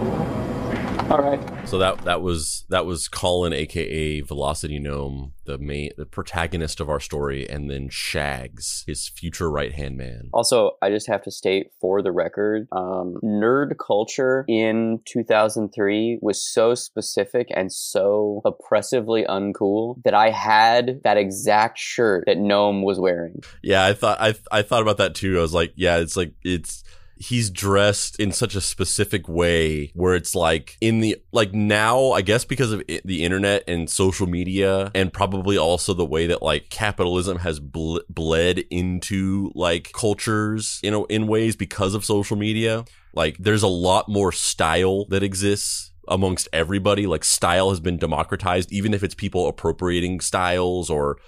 [1.10, 1.40] All right.
[1.68, 6.88] So that that was that was Kolin, aka Velocity Gnome, the main the protagonist of
[6.88, 10.30] our story, and then Shags, his future right hand man.
[10.32, 16.42] Also, I just have to state for the record, um, nerd culture in 2003 was
[16.42, 22.98] so specific and so oppressively uncool that I had that exact shirt that Gnome was
[22.98, 23.42] wearing.
[23.62, 25.36] Yeah, I thought I I thought about that too.
[25.36, 26.82] I was like, yeah, it's like it's
[27.20, 32.20] he's dressed in such a specific way where it's like in the like now i
[32.20, 36.42] guess because of it, the internet and social media and probably also the way that
[36.42, 42.36] like capitalism has ble- bled into like cultures you know in ways because of social
[42.36, 47.06] media like there's a lot more style that exists amongst everybody.
[47.06, 51.18] Like style has been democratized even if it's people appropriating styles or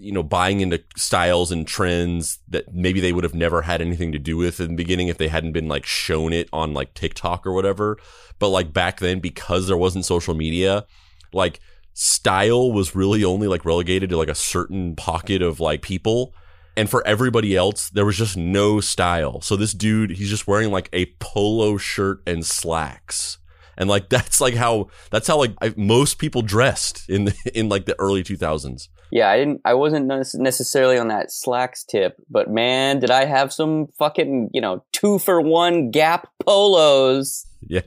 [0.00, 4.12] you know, buying into styles and trends that maybe they would have never had anything
[4.12, 6.94] to do with in the beginning if they hadn't been like shown it on like
[6.94, 7.98] TikTok or whatever.
[8.38, 10.86] But like back then, because there wasn't social media,
[11.32, 11.60] like
[11.94, 16.32] style was really only like relegated to like a certain pocket of like people.
[16.76, 19.40] And for everybody else, there was just no style.
[19.40, 23.38] So this dude, he's just wearing like a polo shirt and slacks.
[23.76, 27.68] And like that's like how that's how like I, most people dressed in the, in
[27.68, 28.88] like the early 2000s.
[29.10, 29.60] Yeah, I didn't.
[29.64, 34.60] I wasn't necessarily on that slacks tip, but man, did I have some fucking you
[34.60, 37.44] know two for one Gap polos.
[37.66, 37.80] Yeah,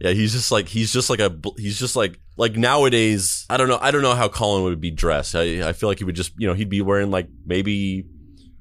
[0.00, 0.12] yeah.
[0.12, 3.46] He's just like he's just like a he's just like like nowadays.
[3.50, 3.78] I don't know.
[3.82, 5.34] I don't know how Kolin would be dressed.
[5.34, 8.06] I I feel like he would just you know he'd be wearing like maybe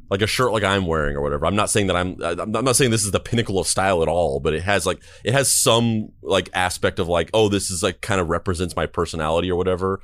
[0.10, 1.46] like a shirt like I'm wearing or whatever.
[1.46, 4.08] I'm not saying that I'm I'm not saying this is the pinnacle of style at
[4.08, 7.84] all, but it has like it has some like aspect of like oh this is
[7.84, 10.02] like kind of represents my personality or whatever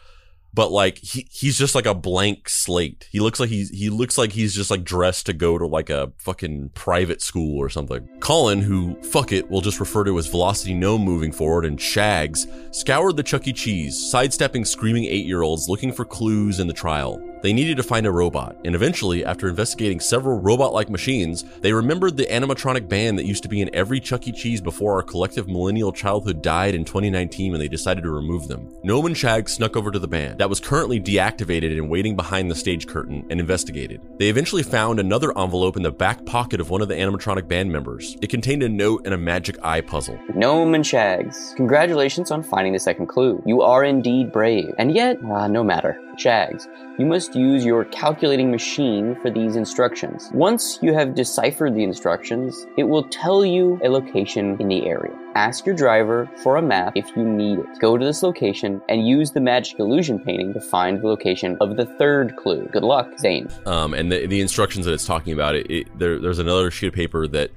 [0.53, 3.07] but like he he's just like a blank slate.
[3.11, 5.89] He looks like he's he looks like he's just like dressed to go to like
[5.89, 8.07] a fucking private school or something.
[8.19, 12.47] Kolin, who fuck it, we'll just refer to as Velocity Gnome moving forward, and Shags
[12.71, 13.53] scoured the Chuck E.
[13.53, 17.32] Cheese, sidestepping screaming eight year olds looking for clues in the trial.
[17.43, 21.73] They needed to find a robot, and eventually, after investigating several robot like machines, they
[21.73, 24.31] remembered the animatronic band that used to be in every Chuck E.
[24.31, 28.73] Cheese before our collective millennial childhood died in 2019 when they decided to remove them.
[28.83, 32.49] Gnome and Shag snuck over to the band that was currently deactivated and waiting behind
[32.49, 33.99] the stage curtain and investigated.
[34.19, 37.69] They eventually found another envelope in the back pocket of one of the animatronic band
[37.69, 38.15] members.
[38.21, 40.17] It contained a note and a magic eye puzzle.
[40.33, 43.43] Gnome and Shags, congratulations on finding the second clue.
[43.45, 44.73] You are indeed brave.
[44.77, 45.99] And yet, uh, no matter.
[46.17, 50.29] Shags, you must use your calculating machine for these instructions.
[50.33, 55.13] Once you have deciphered the instructions, it will tell you a location in the area.
[55.35, 57.79] Ask your driver for a map if you need it.
[57.79, 61.75] Go to this location and use the magic illusion painting to find the location of
[61.75, 62.69] the third clue.
[62.71, 63.49] Good luck, Zane.
[63.65, 66.87] Um, and the, the instructions that it's talking about, it, it there, there's another sheet
[66.87, 67.49] of paper that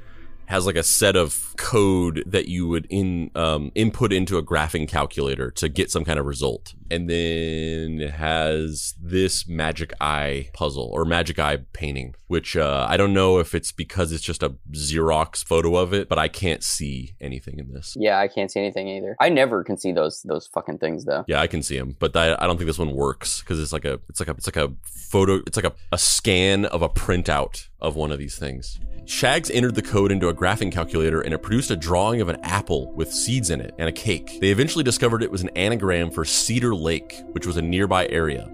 [0.46, 4.88] has like a set of code that you would in um, input into a graphing
[4.88, 6.74] calculator to get some kind of result.
[6.90, 12.96] And then it has this magic eye puzzle or magic eye painting which uh, i
[12.96, 16.62] don't know if it's because it's just a xerox photo of it but i can't
[16.62, 17.96] see anything in this.
[17.98, 19.16] Yeah i can't see anything either.
[19.20, 21.24] I never can see those those fucking things though.
[21.26, 23.72] Yeah i can see them but i, I don't think this one works because it's
[23.72, 26.82] like a it's like a it's like a photo it's like a, a scan of
[26.82, 31.20] a printout of one of these things Shags entered the code into a graphing calculator
[31.20, 34.38] and it produced a drawing of an apple with seeds in it and a cake.
[34.40, 38.50] They eventually discovered it was an anagram for Cedar Lake, which was a nearby area.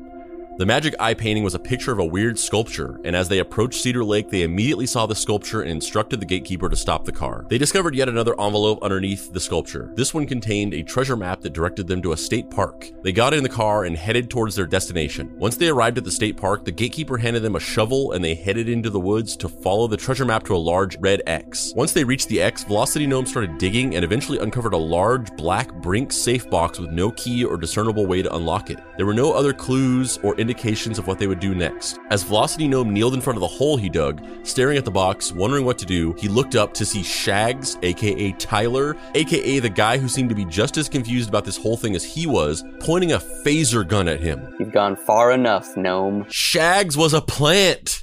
[0.59, 3.81] The magic eye painting was a picture of a weird sculpture, and as they approached
[3.81, 7.47] Cedar Lake, they immediately saw the sculpture and instructed the gatekeeper to stop the car.
[7.49, 9.91] They discovered yet another envelope underneath the sculpture.
[9.95, 12.93] This one contained a treasure map that directed them to a state park.
[13.03, 15.35] They got in the car and headed towards their destination.
[15.39, 18.35] Once they arrived at the state park, the gatekeeper handed them a shovel and they
[18.35, 21.73] headed into the woods to follow the treasure map to a large red X.
[21.75, 25.73] Once they reached the X, Velocity Gnome started digging and eventually uncovered a large black
[25.77, 28.79] Brink safe box with no key or discernible way to unlock it.
[28.99, 31.99] There were no other clues or indications of what they would do next.
[32.11, 35.33] As Velocity Gnome kneeled in front of the hole he dug, staring at the box,
[35.33, 39.97] wondering what to do, he looked up to see Shags, aka Tyler, aka the guy
[39.97, 43.13] who seemed to be just as confused about this whole thing as he was, pointing
[43.13, 44.55] a phaser gun at him.
[44.59, 46.27] You've gone far enough, Gnome.
[46.29, 48.03] Shags was a plant!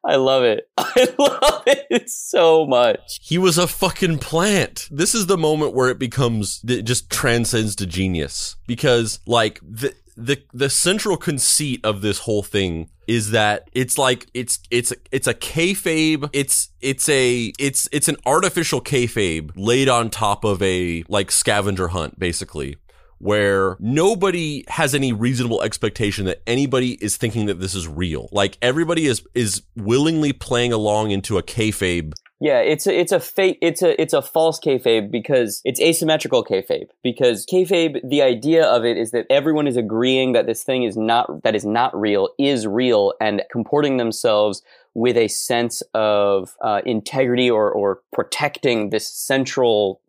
[0.03, 0.69] I love it.
[0.77, 3.19] I love it so much.
[3.21, 4.87] He was a fucking plant.
[4.91, 9.95] This is the moment where it becomes it just transcends to genius because like the
[10.15, 15.27] the the central conceit of this whole thing is that it's like it's it's it's
[15.27, 16.29] a kayfabe.
[16.33, 21.89] It's it's a it's it's an artificial kayfabe laid on top of a like scavenger
[21.89, 22.77] hunt, basically.
[23.19, 28.29] Where nobody has any reasonable expectation that anybody is thinking that this is real.
[28.31, 33.19] Like everybody is is willingly playing along into a kayfabe Yeah, it's a, it's a
[33.19, 38.65] fake it's a it's a false kayfabe because it's asymmetrical kayfabe because kayfabe the idea
[38.65, 41.97] of it is that everyone is agreeing that this thing is not that is not
[41.99, 44.61] real is real and comporting themselves
[44.93, 50.01] with a sense of uh, integrity or or protecting this central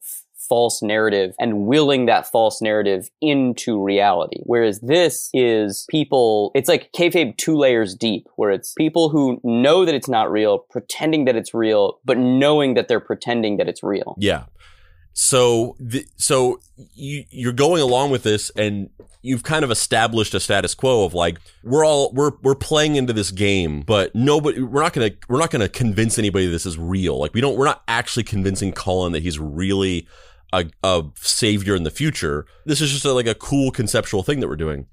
[0.48, 4.40] false narrative and willing that false narrative into reality.
[4.44, 9.84] Whereas this is people, it's like kayfabe two layers deep, where it's people who know
[9.84, 13.82] that it's not real, pretending that it's real, but knowing that they're pretending that it's
[13.82, 14.16] real.
[14.18, 14.44] Yeah.
[15.18, 16.60] So, the, so
[16.94, 18.90] you you're going along with this, and
[19.22, 23.14] you've kind of established a status quo of like we're all we're we're playing into
[23.14, 27.18] this game, but nobody we're not gonna we're not gonna convince anybody this is real.
[27.18, 30.06] Like we don't we're not actually convincing Kolin that he's really
[30.56, 32.46] a, a savior in the future.
[32.64, 34.86] This is just a, like a cool conceptual thing that we're doing.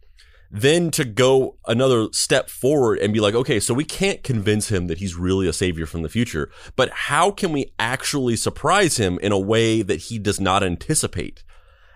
[0.51, 4.85] Then to go another step forward and be like, okay, so we can't convince him
[4.87, 9.17] that he's really a savior from the future, but how can we actually surprise him
[9.23, 11.43] in a way that he does not anticipate?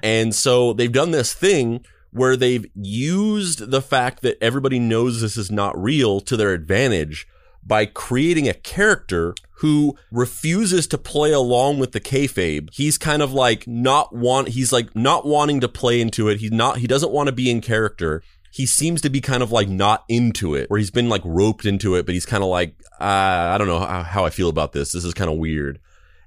[0.02, 5.38] And so they've done this thing where they've used the fact that everybody knows this
[5.38, 7.28] is not real to their advantage
[7.68, 12.70] by creating a character who refuses to play along with the kayfabe.
[12.72, 16.40] He's kind of like not want, he's like not wanting to play into it.
[16.40, 18.24] He's not, he doesn't want to be in character.
[18.52, 21.66] He seems to be kind of like not into it, where he's been like roped
[21.66, 24.50] into it, but he's kind of like, uh, I don't know how, how I feel
[24.50, 24.94] about this.
[24.94, 25.80] This is kind of weird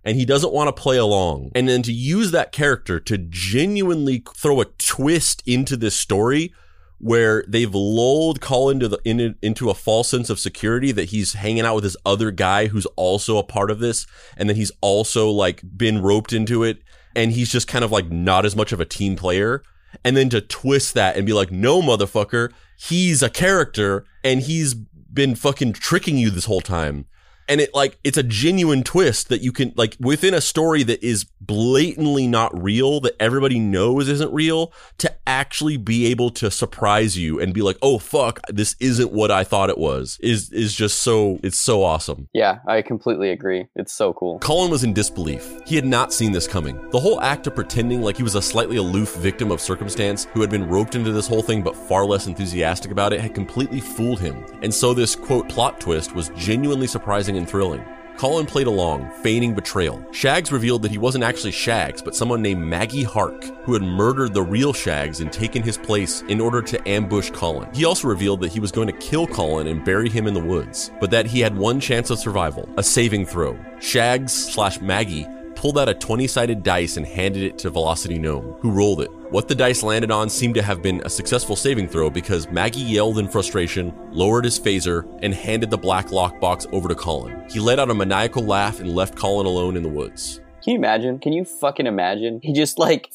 [0.05, 1.51] and he doesn't want to play along.
[1.55, 6.53] And then to use that character to genuinely throw a twist into this story
[7.01, 11.33] where they've lulled Kolin into, the, in, into a false sense of security that he's
[11.33, 14.07] hanging out with this other guy who's also a part of this.
[14.37, 16.83] And then he's also like been roped into it.
[17.17, 19.63] And he's just kind of like not as much of a team player.
[20.05, 24.75] And then to twist that and be like, no, motherfucker, he's a character and he's
[24.75, 27.07] been fucking tricking you this whole time
[27.51, 31.03] and it like it's a genuine twist that you can like within a story that
[31.05, 37.19] is blatantly not real that everybody knows isn't real to actually be able to surprise
[37.19, 40.75] you and be like oh fuck this isn't what i thought it was is is
[40.75, 43.67] just so it's so awesome Yeah, I completely agree.
[43.75, 44.39] It's so cool.
[44.41, 45.59] Kolin was in disbelief.
[45.67, 46.81] He had not seen this coming.
[46.91, 50.41] The whole act of pretending like he was a slightly aloof victim of circumstance who
[50.41, 53.81] had been roped into this whole thing but far less enthusiastic about it had completely
[53.81, 54.45] fooled him.
[54.63, 57.85] And so this quote plot twist was genuinely surprising and thrilling.
[58.21, 60.05] Kolin played along, feigning betrayal.
[60.13, 64.35] Shags revealed that he wasn't actually Shags, but someone named Maggie Hark, who had murdered
[64.35, 67.75] the real Shags and taken his place in order to ambush Kolin.
[67.75, 70.45] He also revealed that he was going to kill Kolin and bury him in the
[70.45, 73.59] woods, but that he had one chance of survival, a saving throw.
[73.81, 78.55] Shags slash Maggie pulled out a 20 sided dice and handed it to Velocity Gnome,
[78.61, 79.11] who rolled it.
[79.31, 82.81] What the dice landed on seemed to have been a successful saving throw because Maggie
[82.81, 87.49] yelled in frustration, lowered his phaser, and handed the black lockbox over to Kolin.
[87.49, 90.41] He let out a maniacal laugh and left Kolin alone in the woods.
[90.65, 91.21] Can you imagine?
[91.21, 92.41] Can you fucking imagine?
[92.43, 93.13] He just like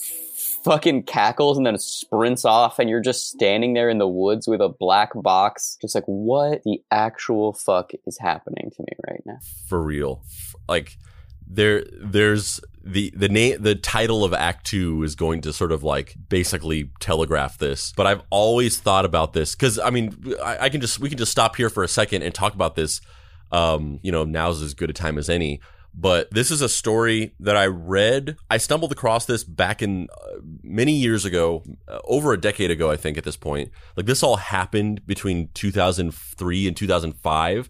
[0.64, 4.62] fucking cackles and then sprints off and you're just standing there in the woods with
[4.62, 9.38] a black box just like what the actual fuck is happening to me right now
[9.68, 10.24] For real.
[10.70, 10.98] Like,
[11.46, 15.84] there, there's the the name the title of act two is going to sort of
[15.84, 20.70] like basically telegraph this but i've always thought about this because i mean I, I
[20.70, 23.02] can just we can just stop here for a second and talk about this
[23.52, 25.60] um you know now's as good a time as any
[25.98, 28.36] but this is a story that i read.
[28.50, 32.92] I stumbled across this back in uh, many years ago uh, over a decade ago
[32.92, 33.72] i think at this point.
[33.96, 37.70] Like this all happened between 2003 and 2005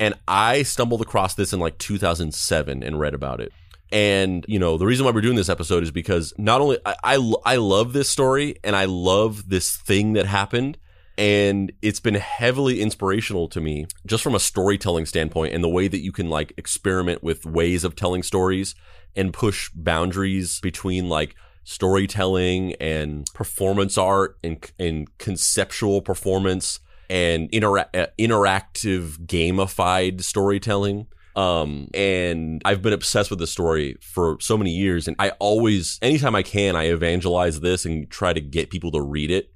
[0.00, 3.52] and i stumbled across this in like 2007 and read about it
[3.90, 6.94] and you know the reason why we're doing this episode is because not only I,
[7.04, 10.78] I I love this story and I love this thing that happened,
[11.16, 15.88] and it's been heavily inspirational to me just from a storytelling standpoint and the way
[15.88, 18.74] that you can like experiment with ways of telling stories
[19.16, 21.34] and push boundaries between like
[21.64, 26.80] storytelling and performance art and and conceptual performance
[27.10, 31.06] and intera- uh, interactive gamified storytelling
[31.38, 35.06] um, and I've been obsessed with this story for so many years.
[35.06, 39.00] And I always, anytime I can, I evangelize this and try to get people to
[39.00, 39.46] read it.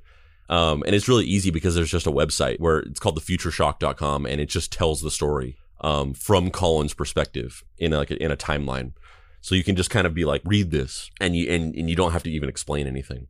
[0.49, 4.41] Um, and it's really easy because there's just a website where it's called thefutureshock.com and
[4.41, 5.57] it just tells the story.
[5.83, 8.93] um, from Kolin's perspective in a, like a, in a timeline.
[9.41, 11.97] So you can just kind of be like, read this, and you and, and you
[11.97, 13.26] don't have to even explain anything.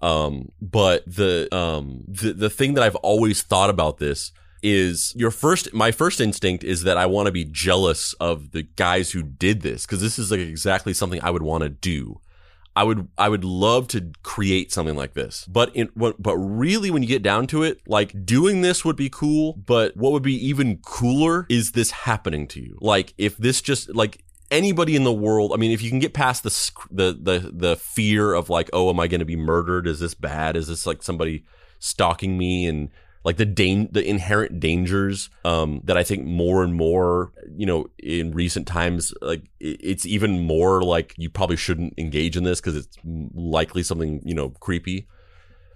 [0.00, 4.32] Um, but the um the the thing that I've always thought about this
[4.62, 8.62] is your first my first instinct is that I want to be jealous of the
[8.62, 12.20] guys who did this because this is like exactly something I would want to do.
[12.76, 15.44] I would I would love to create something like this.
[15.46, 18.96] But in what but really when you get down to it, like doing this would
[18.96, 22.78] be cool, but what would be even cooler is this happening to you.
[22.80, 26.14] Like if this just like anybody in the world, I mean if you can get
[26.14, 26.50] past the
[26.90, 29.86] the the the fear of like, oh, am I going to be murdered?
[29.86, 30.56] Is this bad?
[30.56, 31.44] Is this like somebody
[31.80, 32.90] stalking me and
[33.24, 37.86] like the dan- the inherent dangers um, that I think more and more, you know,
[37.98, 42.76] in recent times, like it's even more like you probably shouldn't engage in this because
[42.76, 45.06] it's likely something you know creepy.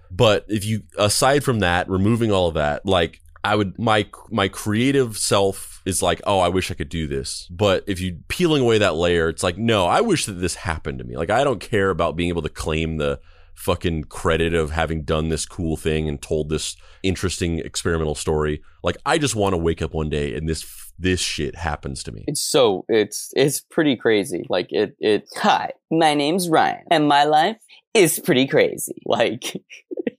[0.09, 4.47] But if you aside from that, removing all of that, like I would my my
[4.47, 7.47] creative self is like, oh, I wish I could do this.
[7.51, 10.97] But if you peeling away that layer, it's like, no, I wish that this happened
[10.97, 11.15] to me.
[11.15, 13.19] Like I don't care about being able to claim the
[13.55, 18.61] fucking credit of having done this cool thing and told this interesting experimental story.
[18.83, 20.65] Like I just want to wake up one day and this
[20.97, 22.23] this shit happens to me.
[22.27, 24.45] It's so it's it's pretty crazy.
[24.49, 27.57] Like it it Hi, my name's Ryan and my life
[27.93, 28.95] is pretty crazy.
[29.07, 29.53] Like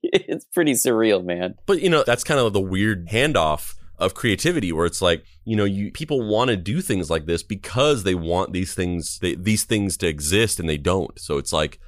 [0.02, 1.54] it's pretty surreal, man.
[1.66, 5.56] But you know, that's kind of the weird handoff of creativity where it's like, you
[5.56, 9.34] know, you people want to do things like this because they want these things they,
[9.34, 11.18] these things to exist and they don't.
[11.18, 11.78] So it's like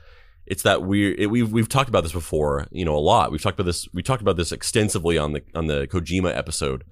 [0.48, 3.30] it's that weird it, we've we've talked about this before, you know, a lot.
[3.30, 6.84] We've talked about this we talked about this extensively on the on the Kojima episode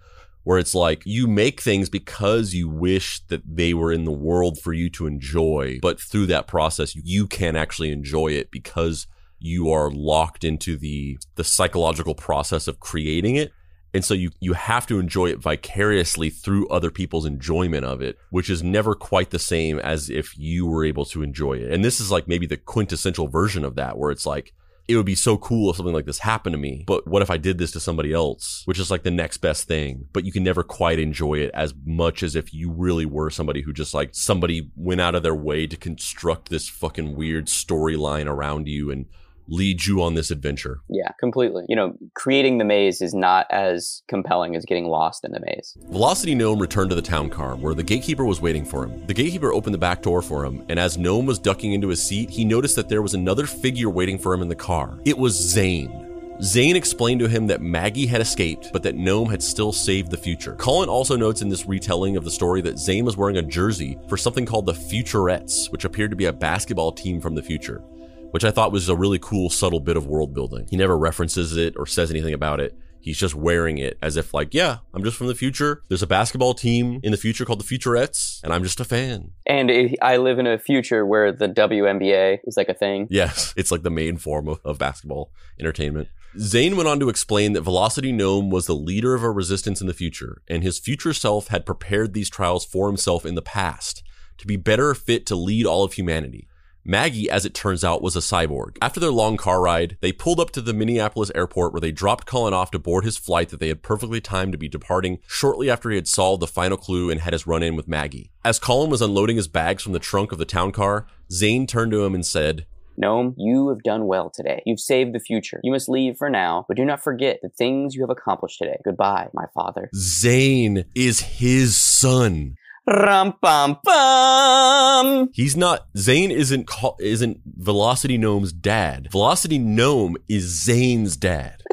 [0.44, 4.60] where it's like you make things because you wish that they were in the world
[4.60, 9.06] for you to enjoy, but through that process you can actually enjoy it because
[9.38, 13.52] you are locked into the the psychological process of creating it
[13.96, 18.18] and so you you have to enjoy it vicariously through other people's enjoyment of it
[18.28, 21.72] which is never quite the same as if you were able to enjoy it.
[21.72, 24.52] And this is like maybe the quintessential version of that where it's like
[24.86, 27.30] it would be so cool if something like this happened to me but what if
[27.30, 28.62] i did this to somebody else?
[28.66, 30.08] Which is like the next best thing.
[30.12, 33.62] But you can never quite enjoy it as much as if you really were somebody
[33.62, 38.26] who just like somebody went out of their way to construct this fucking weird storyline
[38.26, 39.06] around you and
[39.48, 40.80] lead you on this adventure.
[40.88, 41.64] Yeah, completely.
[41.68, 45.76] You know, creating the maze is not as compelling as getting lost in the maze.
[45.88, 49.06] Velocity Gnome returned to the town car where the gatekeeper was waiting for him.
[49.06, 52.02] The gatekeeper opened the back door for him, and as Gnome was ducking into his
[52.02, 54.98] seat, he noticed that there was another figure waiting for him in the car.
[55.04, 56.02] It was Zane.
[56.42, 60.18] Zane explained to him that Maggie had escaped, but that Gnome had still saved the
[60.18, 60.54] future.
[60.56, 63.98] Kolin also notes in this retelling of the story that Zane was wearing a jersey
[64.06, 67.82] for something called the Futurettes, which appeared to be a basketball team from the future
[68.30, 70.66] which I thought was a really cool, subtle bit of world building.
[70.70, 72.76] He never references it or says anything about it.
[73.00, 75.82] He's just wearing it as if, like, yeah, I'm just from the future.
[75.88, 79.30] There's a basketball team in the future called the Futurettes, and I'm just a fan.
[79.46, 83.06] And it, I live in a future where the WNBA is like a thing.
[83.08, 86.08] Yes, it's like the main form of, of basketball entertainment.
[86.38, 89.86] Zane went on to explain that Velocity Gnome was the leader of a resistance in
[89.86, 94.02] the future, and his future self had prepared these trials for himself in the past
[94.38, 96.48] to be better fit to lead all of humanity.
[96.88, 98.76] Maggie, as it turns out, was a cyborg.
[98.80, 102.28] After their long car ride, they pulled up to the Minneapolis airport where they dropped
[102.28, 105.68] Kolin off to board his flight that they had perfectly timed to be departing shortly
[105.68, 108.30] after he had solved the final clue and had his run in with Maggie.
[108.44, 111.90] As Kolin was unloading his bags from the trunk of the town car, Zane turned
[111.90, 112.66] to him and said,
[112.96, 114.62] Gnome, you have done well today.
[114.64, 115.60] You've saved the future.
[115.64, 118.78] You must leave for now, but do not forget the things you have accomplished today.
[118.84, 119.90] Goodbye, my father.
[119.92, 122.56] Zane is his son.
[122.88, 125.30] Rum pum pum.
[125.34, 129.08] He's not Zane isn't call, isn't Velocity Gnome's dad.
[129.10, 131.62] Velocity Gnome is Zane's dad.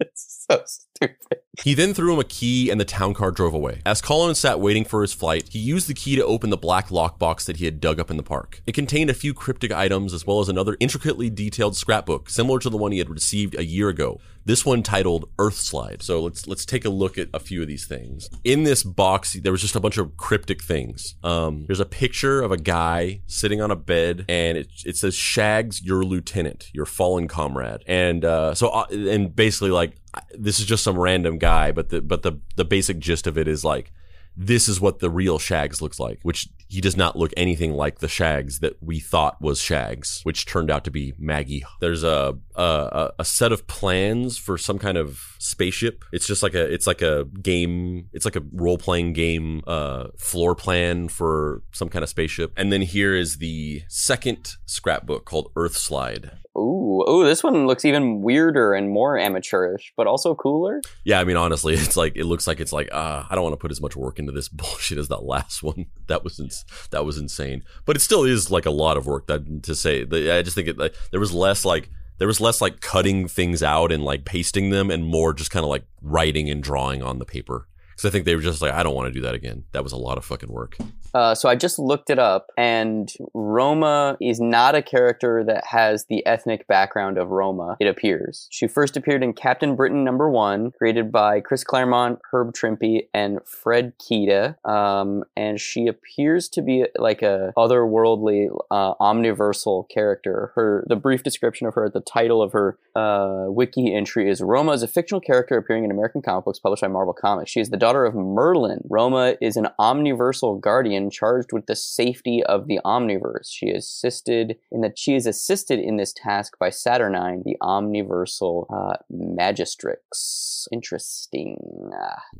[0.00, 1.38] It's so stupid.
[1.62, 3.82] He then threw him a key and the town car drove away.
[3.84, 6.88] As Kolin sat waiting for his flight, he used the key to open the black
[6.88, 8.62] lockbox that he had dug up in the park.
[8.66, 12.70] It contained a few cryptic items as well as another intricately detailed scrapbook similar to
[12.70, 14.20] the one he had received a year ago.
[14.44, 16.02] This one titled Earthslide.
[16.02, 18.28] So let's let's take a look at a few of these things.
[18.44, 21.14] In this box, there was just a bunch of cryptic things.
[21.22, 25.14] Um, there's a picture of a guy sitting on a bed, and it, it says
[25.14, 29.96] "Shags, your lieutenant, your fallen comrade." And uh, so, uh, and basically, like
[30.36, 33.46] this is just some random guy, but the but the the basic gist of it
[33.46, 33.92] is like
[34.36, 37.98] this is what the real Shags looks like, which he does not look anything like
[37.98, 41.64] the Shags that we thought was Shags, which turned out to be Maggie.
[41.80, 46.04] There's a a, a set of plans for some kind of spaceship.
[46.12, 48.08] It's just like a it's like a game.
[48.12, 52.52] It's like a role playing game uh, floor plan for some kind of spaceship.
[52.56, 56.32] And then here is the second scrapbook called Earth Slide.
[56.58, 60.80] Ooh, ooh, this one looks even weirder and more amateurish, but also cooler.
[61.04, 63.54] Yeah, I mean, honestly, it's like it looks like it's like uh, I don't want
[63.54, 65.86] to put as much work into this bullshit as that last one.
[66.10, 69.28] That was ins- that was insane, but it still is like a lot of work.
[69.28, 71.88] That to say, I just think it like there was less like
[72.20, 75.64] there was less like cutting things out and like pasting them, and more just kind
[75.64, 77.66] of like writing and drawing on the paper.
[77.90, 79.64] Because I think they were just like, I don't want to do that again.
[79.72, 80.76] That was a lot of fucking work.
[81.14, 86.06] Uh, so I just looked it up, and Roma is not a character that has
[86.06, 87.76] the ethnic background of Roma.
[87.80, 92.54] It appears she first appeared in Captain Britain number one, created by Chris Claremont, Herb
[92.54, 94.56] Trimpe, and Fred Kida.
[94.68, 100.52] Um, and she appears to be like a otherworldly, uh, omniversal character.
[100.54, 104.72] Her the brief description of her, the title of her uh, wiki entry is Roma
[104.72, 107.50] is a fictional character appearing in American comic books published by Marvel Comics.
[107.50, 108.80] She is the daughter of Merlin.
[108.88, 113.48] Roma is an omniversal guardian charged with the safety of the Omniverse.
[113.48, 118.96] She assisted in that she is assisted in this task by Saturnine, the Omniversal uh,
[119.10, 120.66] Magistrix.
[120.72, 121.56] Interesting.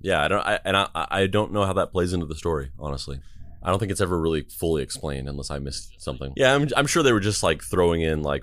[0.00, 2.70] Yeah, I don't, I, and I, I don't know how that plays into the story.
[2.78, 3.20] Honestly,
[3.62, 6.32] I don't think it's ever really fully explained unless I missed something.
[6.36, 8.42] Yeah, I'm, I'm sure they were just like throwing in like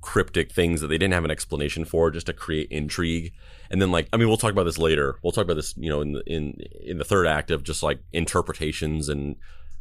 [0.00, 3.32] cryptic things that they didn't have an explanation for just to create intrigue.
[3.70, 5.18] And then like, I mean, we'll talk about this later.
[5.22, 7.82] We'll talk about this, you know, in the, in, in the third act of just
[7.82, 9.34] like interpretations and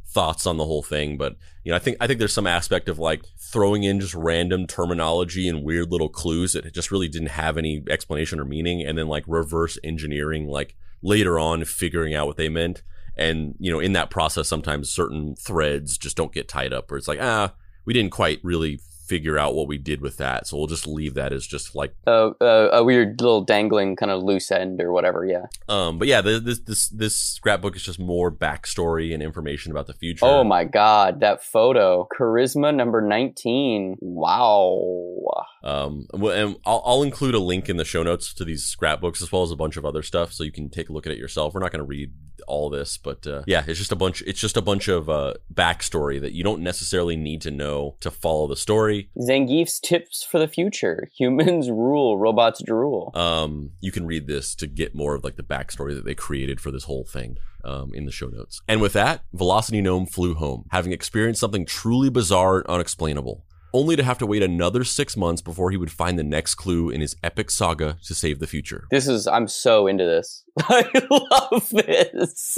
[0.08, 1.16] thoughts on the whole thing.
[1.16, 4.16] But, you know, I think, I think there's some aspect of like throwing in just
[4.16, 8.82] random terminology and weird little clues that just really didn't have any explanation or meaning.
[8.82, 12.82] And then like reverse engineering, like later on figuring out what they meant
[13.18, 16.98] and you know in that process sometimes certain threads just don't get tied up or
[16.98, 17.54] it's like ah
[17.86, 18.80] we didn't quite really
[19.12, 20.48] figure out what we did with that.
[20.48, 24.10] So we'll just leave that as just like uh, uh, a weird little dangling kind
[24.10, 25.48] of loose end or whatever yeah.
[25.68, 29.94] Um but yeah this this this scrapbook is just more backstory and information about the
[29.94, 30.24] future.
[30.24, 32.08] Oh my god that photo.
[32.18, 35.46] Charisma number 19 wow.
[35.62, 39.30] Um and I'll, I'll include a link in the show notes to these scrapbooks as
[39.30, 41.18] well as a bunch of other stuff so you can take a look at it
[41.18, 41.54] yourself.
[41.54, 42.14] We're not going to read
[42.48, 45.34] all this but uh, yeah it's just a bunch it's just a bunch of uh,
[45.54, 50.40] backstory that you don't necessarily need to know to follow the story zangief's tips for
[50.40, 55.24] the future humans rule robots drool um you can read this to get more of
[55.24, 58.60] like the backstory that they created for this whole thing um, in the show notes
[58.68, 63.96] and with that velocity gnome flew home having experienced something truly bizarre and unexplainable only
[63.96, 67.02] to have to wait another six months before he would find the next clue in
[67.02, 68.86] his epic saga to save the future.
[68.92, 70.44] This is, I'm so into this.
[70.60, 72.58] I love this.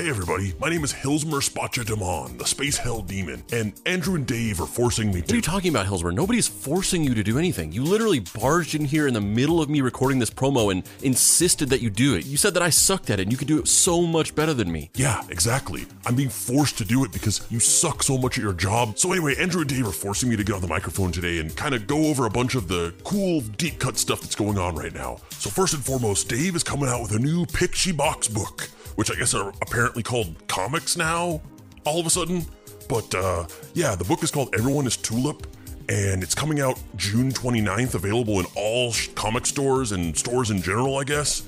[0.00, 4.26] Hey everybody, my name is Hilsmer Spotcha Demon, the Space Hell Demon, and Andrew and
[4.26, 5.20] Dave are forcing me to.
[5.20, 6.10] What are you talking about, Hilsmer?
[6.10, 7.70] Nobody's forcing you to do anything.
[7.70, 11.68] You literally barged in here in the middle of me recording this promo and insisted
[11.68, 12.24] that you do it.
[12.24, 14.54] You said that I sucked at it and you could do it so much better
[14.54, 14.88] than me.
[14.94, 15.84] Yeah, exactly.
[16.06, 18.98] I'm being forced to do it because you suck so much at your job.
[18.98, 21.54] So anyway, Andrew and Dave are forcing me to get on the microphone today and
[21.54, 24.76] kind of go over a bunch of the cool deep cut stuff that's going on
[24.76, 25.18] right now.
[25.32, 29.10] So first and foremost, Dave is coming out with a new Picture Box book, which
[29.10, 31.40] I guess are apparently called comics now,
[31.84, 32.44] all of a sudden.
[32.88, 35.46] But uh, yeah, the book is called Everyone is Tulip,
[35.88, 40.60] and it's coming out June 29th, available in all sh- comic stores and stores in
[40.62, 41.46] general, I guess.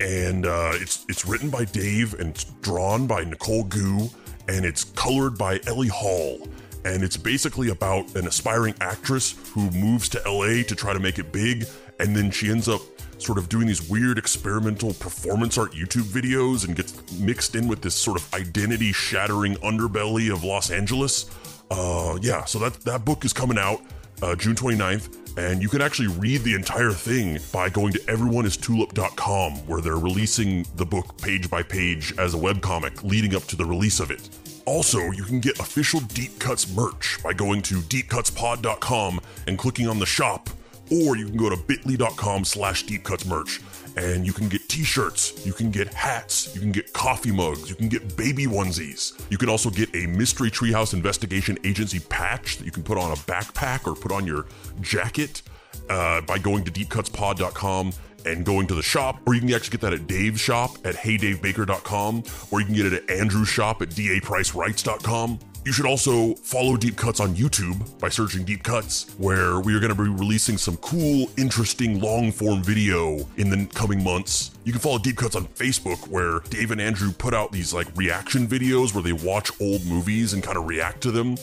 [0.00, 4.10] And uh, it's it's written by Dave and it's drawn by Nicole Goux,
[4.48, 6.46] and it's colored by Ellie Hall.
[6.84, 11.18] And it's basically about an aspiring actress who moves to LA to try to make
[11.18, 11.66] it big,
[11.98, 12.80] and then she ends up
[13.18, 17.82] sort of doing these weird experimental performance art YouTube videos and gets mixed in with
[17.82, 21.30] this sort of identity shattering underbelly of Los Angeles.
[21.70, 23.80] Uh, yeah, so that, that book is coming out
[24.22, 29.52] uh, June 29th, and you can actually read the entire thing by going to everyoneistulip.com,
[29.66, 33.64] where they're releasing the book page by page as a webcomic leading up to the
[33.64, 34.28] release of it.
[34.64, 39.98] Also, you can get official Deep Cuts merch by going to deepcutspod.com and clicking on
[39.98, 40.50] the shop,
[40.90, 43.62] or you can go to bit.ly.com slash deepcutsmerch
[43.96, 47.74] and you can get t-shirts, you can get hats, you can get coffee mugs, you
[47.74, 49.18] can get baby onesies.
[49.30, 53.10] You can also get a Mystery Treehouse Investigation Agency patch that you can put on
[53.10, 54.46] a backpack or put on your
[54.80, 55.42] jacket
[55.88, 57.92] uh, by going to deepcutspod.com
[58.26, 60.96] and going to the shop, or you can actually get that at Dave's shop at
[60.96, 65.38] heydavebaker.com, or you can get it at Andrew's shop at dapricewrites.com.
[65.66, 69.80] You should also follow Deep Cuts on YouTube by searching Deep Cuts, where we are
[69.80, 74.52] going to be releasing some cool, interesting long form video in the coming months.
[74.62, 77.88] You can follow Deep Cuts on Facebook, where Dave and Andrew put out these like
[77.96, 81.34] reaction videos where they watch old movies and kind of react to them.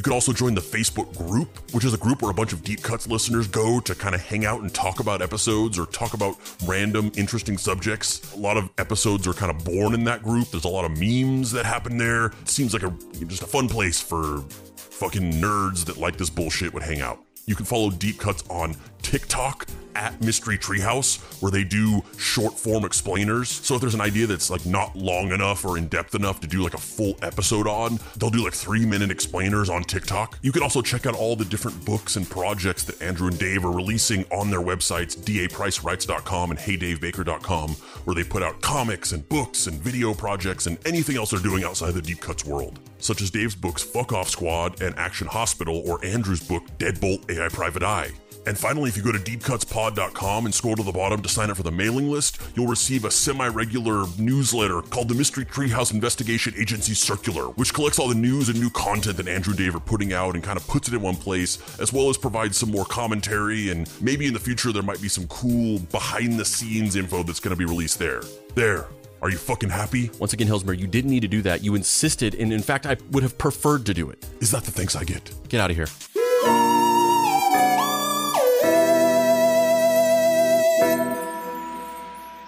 [0.00, 2.64] You can also join the Facebook group, which is a group where a bunch of
[2.64, 6.14] Deep Cuts listeners go to kind of hang out and talk about episodes or talk
[6.14, 8.32] about random, interesting subjects.
[8.32, 10.48] A lot of episodes are kind of born in that group.
[10.48, 12.28] There's a lot of memes that happen there.
[12.40, 12.90] It seems like a
[13.26, 14.40] just a fun place for
[14.74, 17.22] fucking nerds that like this bullshit would hang out.
[17.50, 22.84] You can follow Deep Cuts on TikTok at Mystery Treehouse, where they do short form
[22.84, 23.48] explainers.
[23.48, 26.46] So if there's an idea that's like not long enough or in depth enough to
[26.46, 30.38] do like a full episode on, they'll do like three minute explainers on TikTok.
[30.42, 33.64] You can also check out all the different books and projects that Andrew and Dave
[33.64, 37.70] are releasing on their websites, dapricewrites.com and heydavebaker.com,
[38.04, 41.64] where they put out comics and books and video projects and anything else they're doing
[41.64, 45.82] outside the Deep Cuts world, such as Dave's books Fuck Off Squad and Action Hospital,
[45.86, 48.10] or Andrew's book Deadbolt AI Private Eye.
[48.46, 51.58] And finally, if you go to deepcutspod.com and scroll to the bottom to sign up
[51.58, 56.54] for the mailing list, you'll receive a semi regular newsletter called the Mystery Treehouse Investigation
[56.56, 59.80] Agency Circular, which collects all the news and new content that Andrew and Dave are
[59.80, 62.70] putting out and kind of puts it in one place, as well as provides some
[62.70, 63.70] more commentary.
[63.70, 67.40] And maybe in the future, there might be some cool behind the scenes info that's
[67.40, 68.22] going to be released there.
[68.54, 68.88] There.
[69.22, 70.10] Are you fucking happy?
[70.18, 71.62] Once again, Hillsmer, you didn't need to do that.
[71.62, 74.26] You insisted, and in fact, I would have preferred to do it.
[74.40, 75.30] Is that the thanks I get?
[75.48, 75.86] Get out of here.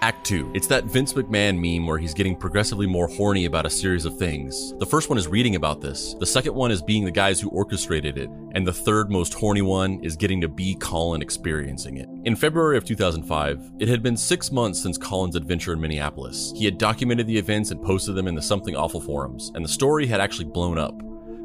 [0.03, 0.51] Act 2.
[0.53, 4.19] It's that Vince McMahon meme where he's getting progressively more horny about a series of
[4.19, 4.75] things.
[4.79, 7.49] The first one is reading about this, the second one is being the guys who
[7.51, 12.09] orchestrated it, and the third most horny one is getting to be Kolin experiencing it.
[12.25, 16.53] In February of 2005, it had been six months since Kolin's adventure in Minneapolis.
[16.57, 19.69] He had documented the events and posted them in the Something Awful forums, and the
[19.69, 21.01] story had actually blown up.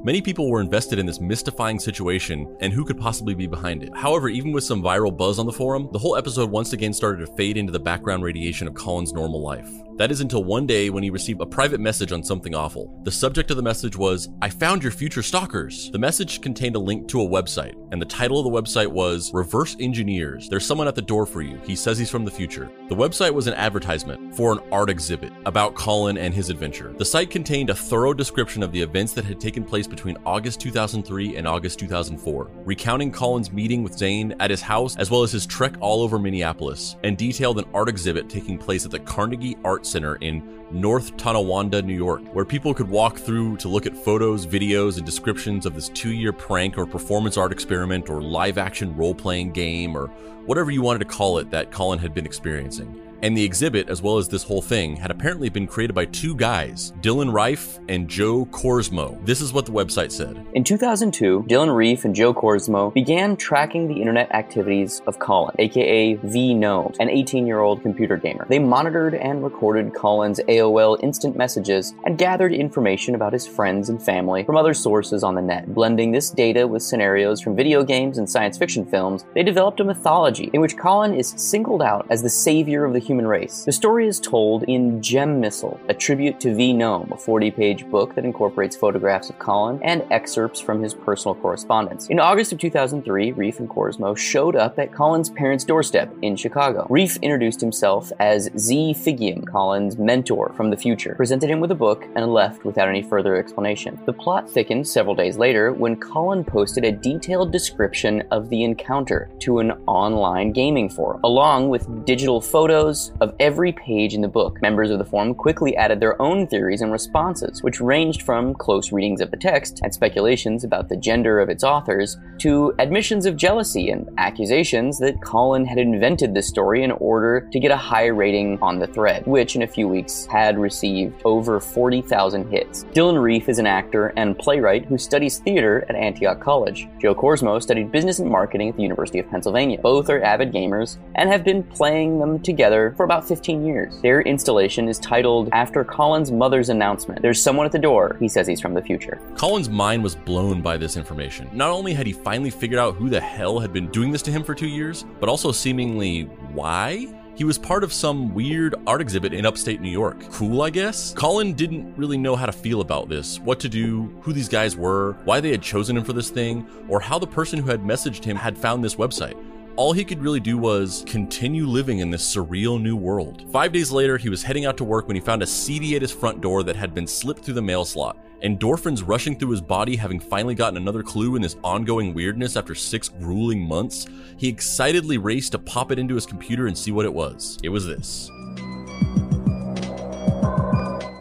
[0.07, 3.93] Many people were invested in this mystifying situation and who could possibly be behind it.
[3.93, 7.25] However, even with some viral buzz on the forum, the whole episode once again started
[7.25, 9.69] to fade into the background radiation of Kolin's normal life.
[9.97, 13.01] That is until one day when he received a private message on something awful.
[13.03, 15.89] The subject of the message was, I found your future stalkers.
[15.89, 19.33] The message contained a link to a website, and the title of the website was
[19.33, 20.49] Reverse Engineers.
[20.49, 21.59] There's someone at the door for you.
[21.65, 22.69] He says he's from the future.
[22.89, 26.93] The website was an advertisement for an art exhibit about Kolin and his adventure.
[26.95, 30.59] The site contained a thorough description of the events that had taken place between August
[30.59, 35.31] 2003 and August 2004, recounting Kolin's meeting with Zane at his house as well as
[35.31, 39.57] his trek all over Minneapolis, and detailed an art exhibit taking place at the Carnegie
[39.63, 43.95] Art Center in North Tonawanda, New York, where people could walk through to look at
[43.95, 48.57] photos, videos, and descriptions of this two year prank or performance art experiment or live
[48.57, 50.07] action role playing game or
[50.45, 53.06] whatever you wanted to call it that Kolin had been experiencing.
[53.21, 56.35] And the exhibit, as well as this whole thing, had apparently been created by two
[56.35, 59.23] guys, Dylan Reif and Joe Korsmo.
[59.25, 60.45] This is what the website said.
[60.53, 66.15] In 2002, Dylan Reef and Joe Korsmo began tracking the internet activities of Kolin, aka
[66.15, 68.45] V Gnome, an 18 year old computer gamer.
[68.49, 74.01] They monitored and recorded Kolin's AOL instant messages and gathered information about his friends and
[74.01, 75.73] family from other sources on the net.
[75.73, 79.83] Blending this data with scenarios from video games and science fiction films, they developed a
[79.83, 83.63] mythology in which Kolin is singled out as the savior of the human race.
[83.63, 87.89] The story is told in Gem Missile, a tribute to V Gnome, a 40 page
[87.89, 92.07] book that incorporates photographs of Kolin and excerpts from his personal correspondence.
[92.07, 96.85] In August of 2003, Reef and Korsmo showed up at Kolin's parents' doorstep in Chicago.
[96.89, 101.75] Reef introduced himself as Z Figiam, Kolin's mentor from the future, presented him with a
[101.75, 103.97] book, and left without any further explanation.
[104.05, 109.29] The plot thickened several days later when Kolin posted a detailed description of the encounter
[109.39, 114.61] to an online gaming forum, along with digital photos of every page in the book.
[114.61, 118.91] Members of the forum quickly added their own theories and responses, which ranged from close
[118.91, 123.35] readings of the text and speculations about the gender of its authors to admissions of
[123.35, 128.07] jealousy and accusations that Kolin had invented the story in order to get a high
[128.07, 132.83] rating on the thread, which in a few weeks had received over 40,000 hits.
[132.93, 136.87] Dylan Reef is an actor and playwright who studies theater at Antioch College.
[137.01, 139.79] Joe Korsmo studied business and marketing at the University of Pennsylvania.
[139.81, 143.99] Both are avid gamers and have been playing them together for about 15 years.
[144.01, 147.21] Their installation is titled After Kolin's Mother's Announcement.
[147.21, 148.15] There's someone at the door.
[148.19, 149.19] He says he's from the future.
[149.33, 151.49] Kolin's mind was blown by this information.
[151.53, 154.31] Not only had he finally figured out who the hell had been doing this to
[154.31, 156.23] him for two years, but also seemingly
[156.53, 157.07] why?
[157.37, 160.23] He was part of some weird art exhibit in upstate New York.
[160.31, 161.13] Cool, I guess?
[161.13, 164.75] Kolin didn't really know how to feel about this, what to do, who these guys
[164.75, 167.81] were, why they had chosen him for this thing, or how the person who had
[167.81, 169.37] messaged him had found this website.
[169.77, 173.45] All he could really do was continue living in this surreal new world.
[173.51, 176.01] Five days later, he was heading out to work when he found a CD at
[176.01, 178.17] his front door that had been slipped through the mail slot.
[178.43, 182.73] Endorphins rushing through his body, having finally gotten another clue in this ongoing weirdness after
[182.73, 184.07] six grueling months,
[184.37, 187.59] he excitedly raced to pop it into his computer and see what it was.
[187.63, 188.31] It was this.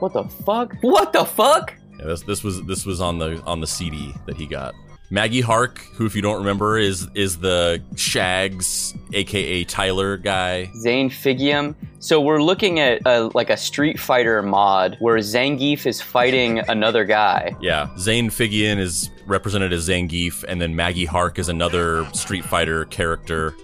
[0.00, 0.74] What the fuck?
[0.80, 1.74] What the fuck?
[1.98, 4.74] Yeah, this this was this was on the on the CD that he got.
[5.10, 10.70] Maggie Hark, who if you don't remember is is the Shags, aka Tyler guy.
[10.78, 11.74] Zane Figiam.
[12.00, 17.04] So we're looking at a, like a Street Fighter mod where Zangief is fighting another
[17.04, 17.56] guy.
[17.60, 22.84] Yeah, Zane Figiam is represented as Zangief, and then Maggie Hark is another Street Fighter
[22.86, 23.54] character.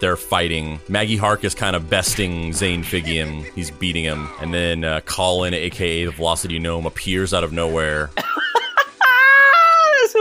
[0.00, 0.80] They're fighting.
[0.88, 3.44] Maggie Hark is kind of besting Zane Figiam.
[3.54, 8.10] He's beating him, and then uh, Kolin, aka the Velocity Gnome, appears out of nowhere.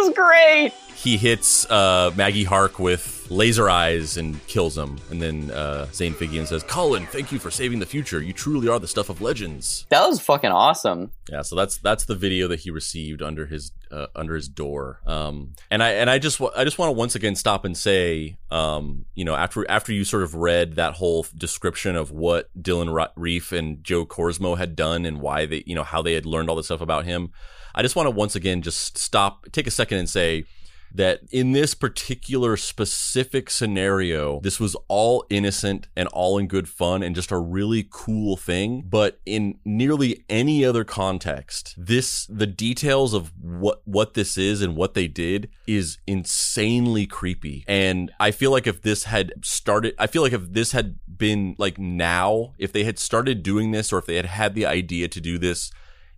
[0.03, 0.73] this is great.
[0.95, 4.99] he hits uh, Maggie Hark with laser eyes and kills him.
[5.09, 8.21] And then uh, Zane Figiam says, Kolin, thank you for saving the future.
[8.21, 9.85] You truly are the stuff of legends.
[9.89, 11.11] That was fucking awesome.
[11.29, 14.99] Yeah, so that's that's the video that he received under his uh, under his door.
[15.05, 17.75] Um, and I and I just wa- I just want to once again stop and
[17.77, 22.49] say, um, you know, after after you sort of read that whole description of what
[22.61, 26.13] Dylan Ra- Reef and Joe Korsmo had done and why they, you know, how they
[26.13, 27.31] had learned all this stuff about him,
[27.75, 30.45] I just want to once again just stop, take a second, and say
[30.93, 37.01] that in this particular specific scenario, this was all innocent and all in good fun
[37.01, 38.83] and just a really cool thing.
[38.87, 44.75] But in nearly any other context, this, the details of what, what this is and
[44.75, 47.65] what they did is insanely creepy.
[47.67, 51.55] And I feel like if this had started, I feel like if this had been
[51.57, 55.07] like now, if they had started doing this or if they had had the idea
[55.07, 55.71] to do this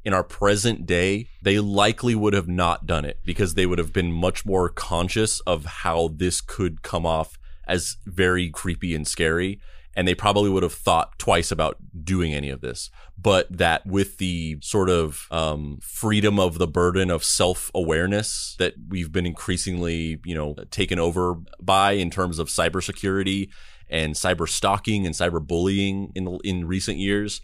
[0.06, 3.91] in our present day, they likely would have not done it because they would have
[3.91, 9.60] been much more conscious of how this could come off as very creepy and scary.
[9.97, 12.91] And they probably would have thought twice about doing any of this.
[13.18, 18.74] But that with the sort of um, freedom of the burden of self awareness that
[18.89, 23.49] we've been increasingly, you know, taken over by in terms of cybersecurity
[23.89, 27.41] and cyber stalking and cyber bullying in in recent years,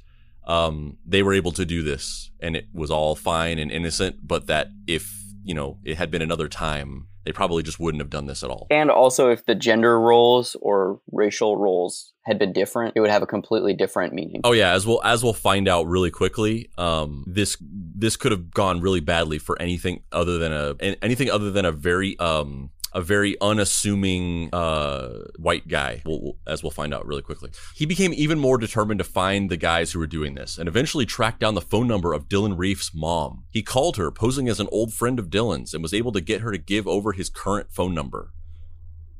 [0.51, 4.47] um, they were able to do this and it was all fine and innocent, but
[4.47, 8.25] that if, you know, it had been another time, they probably just wouldn't have done
[8.25, 8.67] this at all.
[8.69, 13.21] And also, if the gender roles or racial roles had been different, it would have
[13.21, 14.41] a completely different meaning.
[14.43, 18.51] Oh yeah, as we'll as we'll find out really quickly, um, this this could have
[18.51, 23.01] gone really badly for anything other than a anything other than a very um a
[23.01, 26.03] very unassuming uh, white guy,
[26.45, 27.51] as we'll find out really quickly.
[27.75, 31.05] He became even more determined to find the guys who were doing this and eventually
[31.05, 33.45] tracked down the phone number of Dylan Reef's mom.
[33.49, 36.41] He called her, posing as an old friend of Dylan's, and was able to get
[36.41, 38.33] her to give over his current phone number.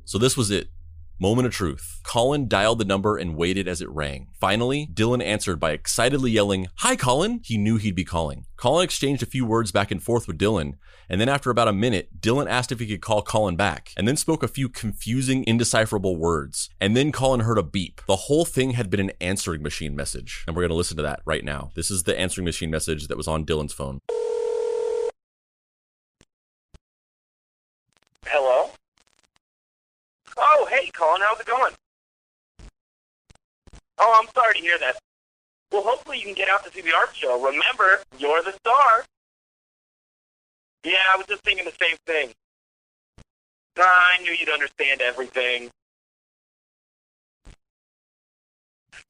[0.03, 0.69] So this was it.
[1.21, 2.01] Moment of truth.
[2.03, 4.29] Kolin dialed the number and waited as it rang.
[4.39, 7.41] Finally, Dylan answered by excitedly yelling, Hi, Kolin!
[7.45, 8.47] He knew he'd be calling.
[8.57, 11.73] Kolin exchanged a few words back and forth with Dylan, and then after about a
[11.73, 15.43] minute, Dylan asked if he could call Kolin back, and then spoke a few confusing,
[15.45, 16.71] indecipherable words.
[16.79, 18.01] And then Kolin heard a beep.
[18.07, 21.21] The whole thing had been an answering machine message, and we're gonna listen to that
[21.23, 21.69] right now.
[21.75, 23.99] This is the answering machine message that was on Dylan's phone.
[28.25, 28.71] Hello?
[30.43, 31.73] Oh, hey, Kolin, how's it going?
[33.99, 34.97] Oh, I'm sorry to hear that.
[35.71, 37.39] Well, hopefully you can get out to see the art show.
[37.39, 39.05] Remember, you're the star.
[40.83, 42.31] Yeah, I was just thinking the same thing.
[43.77, 45.69] I knew you'd understand everything.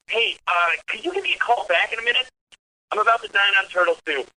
[0.06, 2.28] Hey, uh, could you give me a call back in a minute?
[2.90, 4.28] I'm about to dine on turtle soup.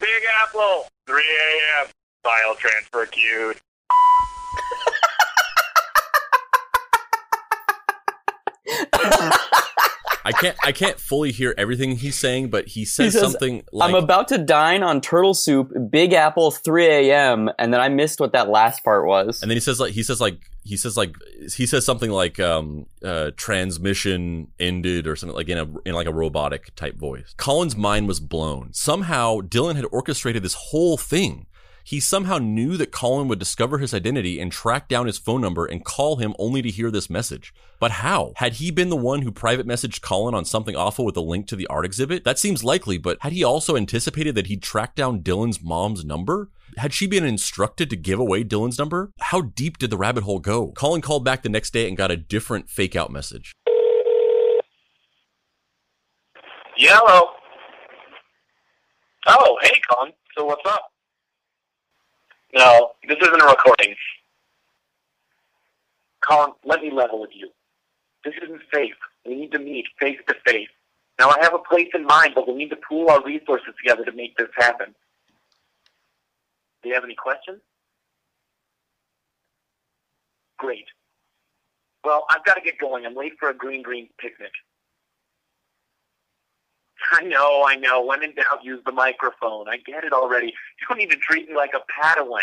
[0.00, 1.86] Big Apple, 3 a.m.
[2.24, 3.56] File transfer queued.
[10.26, 13.62] I can't I can't fully hear everything he's saying, but he He says, says, something
[13.72, 17.88] like I'm about to dine on turtle soup, Big Apple, 3 a.m., and then I
[17.88, 19.40] missed what that last part was.
[19.40, 21.14] And then he says like he says like he says like
[21.54, 26.08] he says something like um uh transmission ended or something like in a in like
[26.08, 27.32] a robotic type voice.
[27.38, 28.72] Kolin's mind was blown.
[28.72, 31.46] Somehow Dylan had orchestrated this whole thing.
[31.86, 35.66] He somehow knew that Kolin would discover his identity and track down his phone number
[35.66, 37.54] and call him only to hear this message.
[37.78, 38.32] But how?
[38.34, 41.46] Had he been the one who private messaged Kolin on something awful with a link
[41.46, 42.24] to the art exhibit?
[42.24, 46.50] That seems likely, but had he also anticipated that he'd track down Dylan's mom's number?
[46.76, 49.12] Had she been instructed to give away Dylan's number?
[49.20, 50.72] How deep did the rabbit hole go?
[50.72, 53.52] Kolin called back the next day and got a different fake out message.
[56.76, 57.28] Yellow.
[59.28, 60.10] Oh, hey, Kolin.
[60.36, 60.82] So what's up?
[62.54, 63.94] No, this isn't a recording.
[66.24, 67.50] Kolin, let me level with you.
[68.24, 68.94] This isn't safe.
[69.24, 70.68] We need to meet face to face.
[71.18, 74.04] Now, I have a place in mind, but we need to pool our resources together
[74.04, 74.94] to make this happen.
[76.82, 77.60] Do you have any questions?
[80.58, 80.86] Great.
[82.04, 83.06] Well, I've got to get going.
[83.06, 84.52] I'm late for a green green picnic.
[87.12, 88.04] I know, I know.
[88.04, 89.68] When in doubt, use the microphone.
[89.68, 90.48] I get it already.
[90.48, 92.40] You don't need to treat me like a Padawan.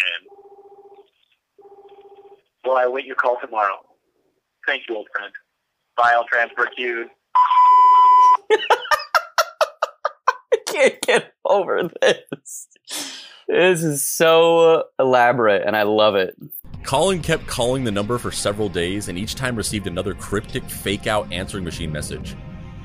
[2.66, 3.78] Well, I await your call tomorrow.
[4.66, 5.34] Thank you, old friend.
[5.97, 7.07] File transfer queued.
[8.51, 8.57] I
[10.68, 12.68] can't get over this.
[13.47, 16.36] This is so elaborate, and I love it.
[16.84, 21.07] Kolin kept calling the number for several days and each time received another cryptic fake
[21.07, 22.36] out answering machine message.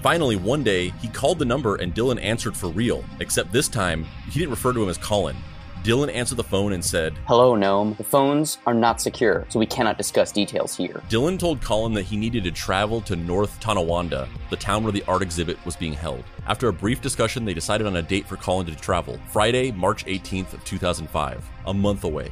[0.03, 4.05] Finally, one day, he called the number and Dylan answered for real, except this time,
[4.31, 5.37] he didn't refer to him as Kolin.
[5.83, 7.95] Dylan answered the phone and said, Hello, Gnome.
[7.95, 11.03] The phones are not secure, so we cannot discuss details here.
[11.09, 15.05] Dylan told Kolin that he needed to travel to North Tonawanda, the town where the
[15.09, 16.25] art exhibit was being held.
[16.47, 20.05] After a brief discussion, they decided on a date for Kolin to travel, Friday, March
[20.07, 22.31] 18th of 2005, a month away.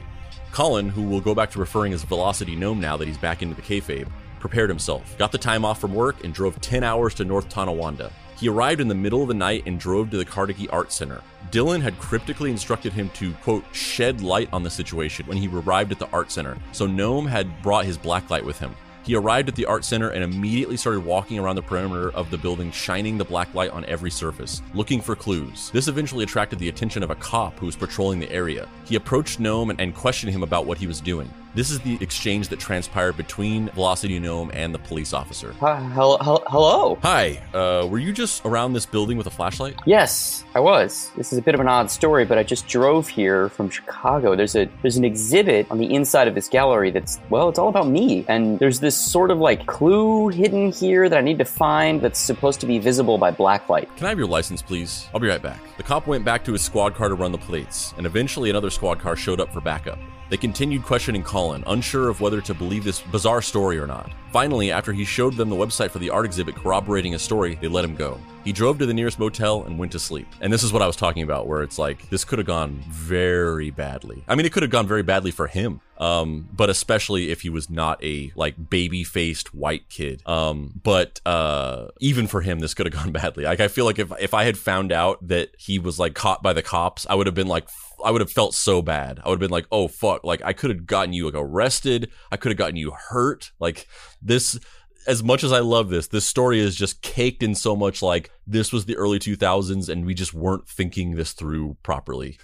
[0.53, 3.55] Kolin, who will go back to referring as Velocity Gnome now that he's back into
[3.55, 4.09] the kayfabe,
[4.47, 8.13] prepared himself, got the time off from work, and drove 10 hours to North Tonawanda.
[8.39, 11.21] He arrived in the middle of the night and drove to the Carnegie Art Center.
[11.51, 15.91] Dylan had cryptically instructed him to, quote, shed light on the situation when he arrived
[15.91, 18.77] at the art center, so Gnome had brought his blacklight with him.
[19.03, 22.39] He arrived at the art center and immediately started walking around the perimeter of the
[22.39, 25.71] building, shining the black light on every surface, looking for clues.
[25.71, 28.69] This eventually attracted the attention of a cop who was patrolling the area.
[28.85, 31.33] He approached Gnome and questioned him about what he was doing.
[31.57, 35.55] This is the exchange that transpired between Velocity Gnome and the police officer.
[35.63, 36.99] Uh, hel- hel- hello?
[37.01, 39.75] Hi, uh, were you just around this building with a flashlight?
[39.87, 41.11] Yes, I was.
[41.17, 44.37] This is a bit of an odd story, but I just drove here from Chicago.
[44.37, 47.71] There's a there's an exhibit on the inside of this gallery that's well, it's all
[47.71, 48.27] about me.
[48.29, 52.21] And there's this sort of like clue hidden here that I need to find that's
[52.21, 53.89] supposed to be visible by blacklight.
[53.97, 55.09] Can I have your license, please?
[55.15, 55.63] I'll be right back.
[55.79, 58.69] The cop went back to his squad car to run the plates, and eventually another
[58.69, 59.99] squad car showed up for backup.
[60.29, 64.11] They continued questioning Kolin, unsure of whether to believe this bizarre story or not.
[64.33, 67.69] Finally, after he showed them the website for the art exhibit corroborating his story, they
[67.69, 68.21] let him go.
[68.45, 70.29] He drove to the nearest motel and went to sleep.
[70.41, 72.81] And this is what I was talking about, where it's like, this could have gone
[72.89, 74.23] very badly.
[74.29, 75.81] I mean, it could have gone very badly for him.
[75.99, 80.23] Um, but especially if he was not a like baby faced white kid.
[80.27, 83.45] Um, but uh, even for him, this could have gone badly.
[83.45, 86.43] Like I feel like if if I had found out that he was like caught
[86.43, 87.69] by the cops, I would have been like,
[88.05, 89.21] I would have felt so bad.
[89.25, 92.11] I would have been like, oh fuck, like I could have gotten you like arrested.
[92.31, 93.53] I could have gotten you hurt.
[93.59, 93.89] Like
[94.21, 94.59] this
[95.07, 98.31] as much as I love this, this story is just caked in so much like
[98.47, 102.39] this was the early 2000s and we just weren't thinking this through properly.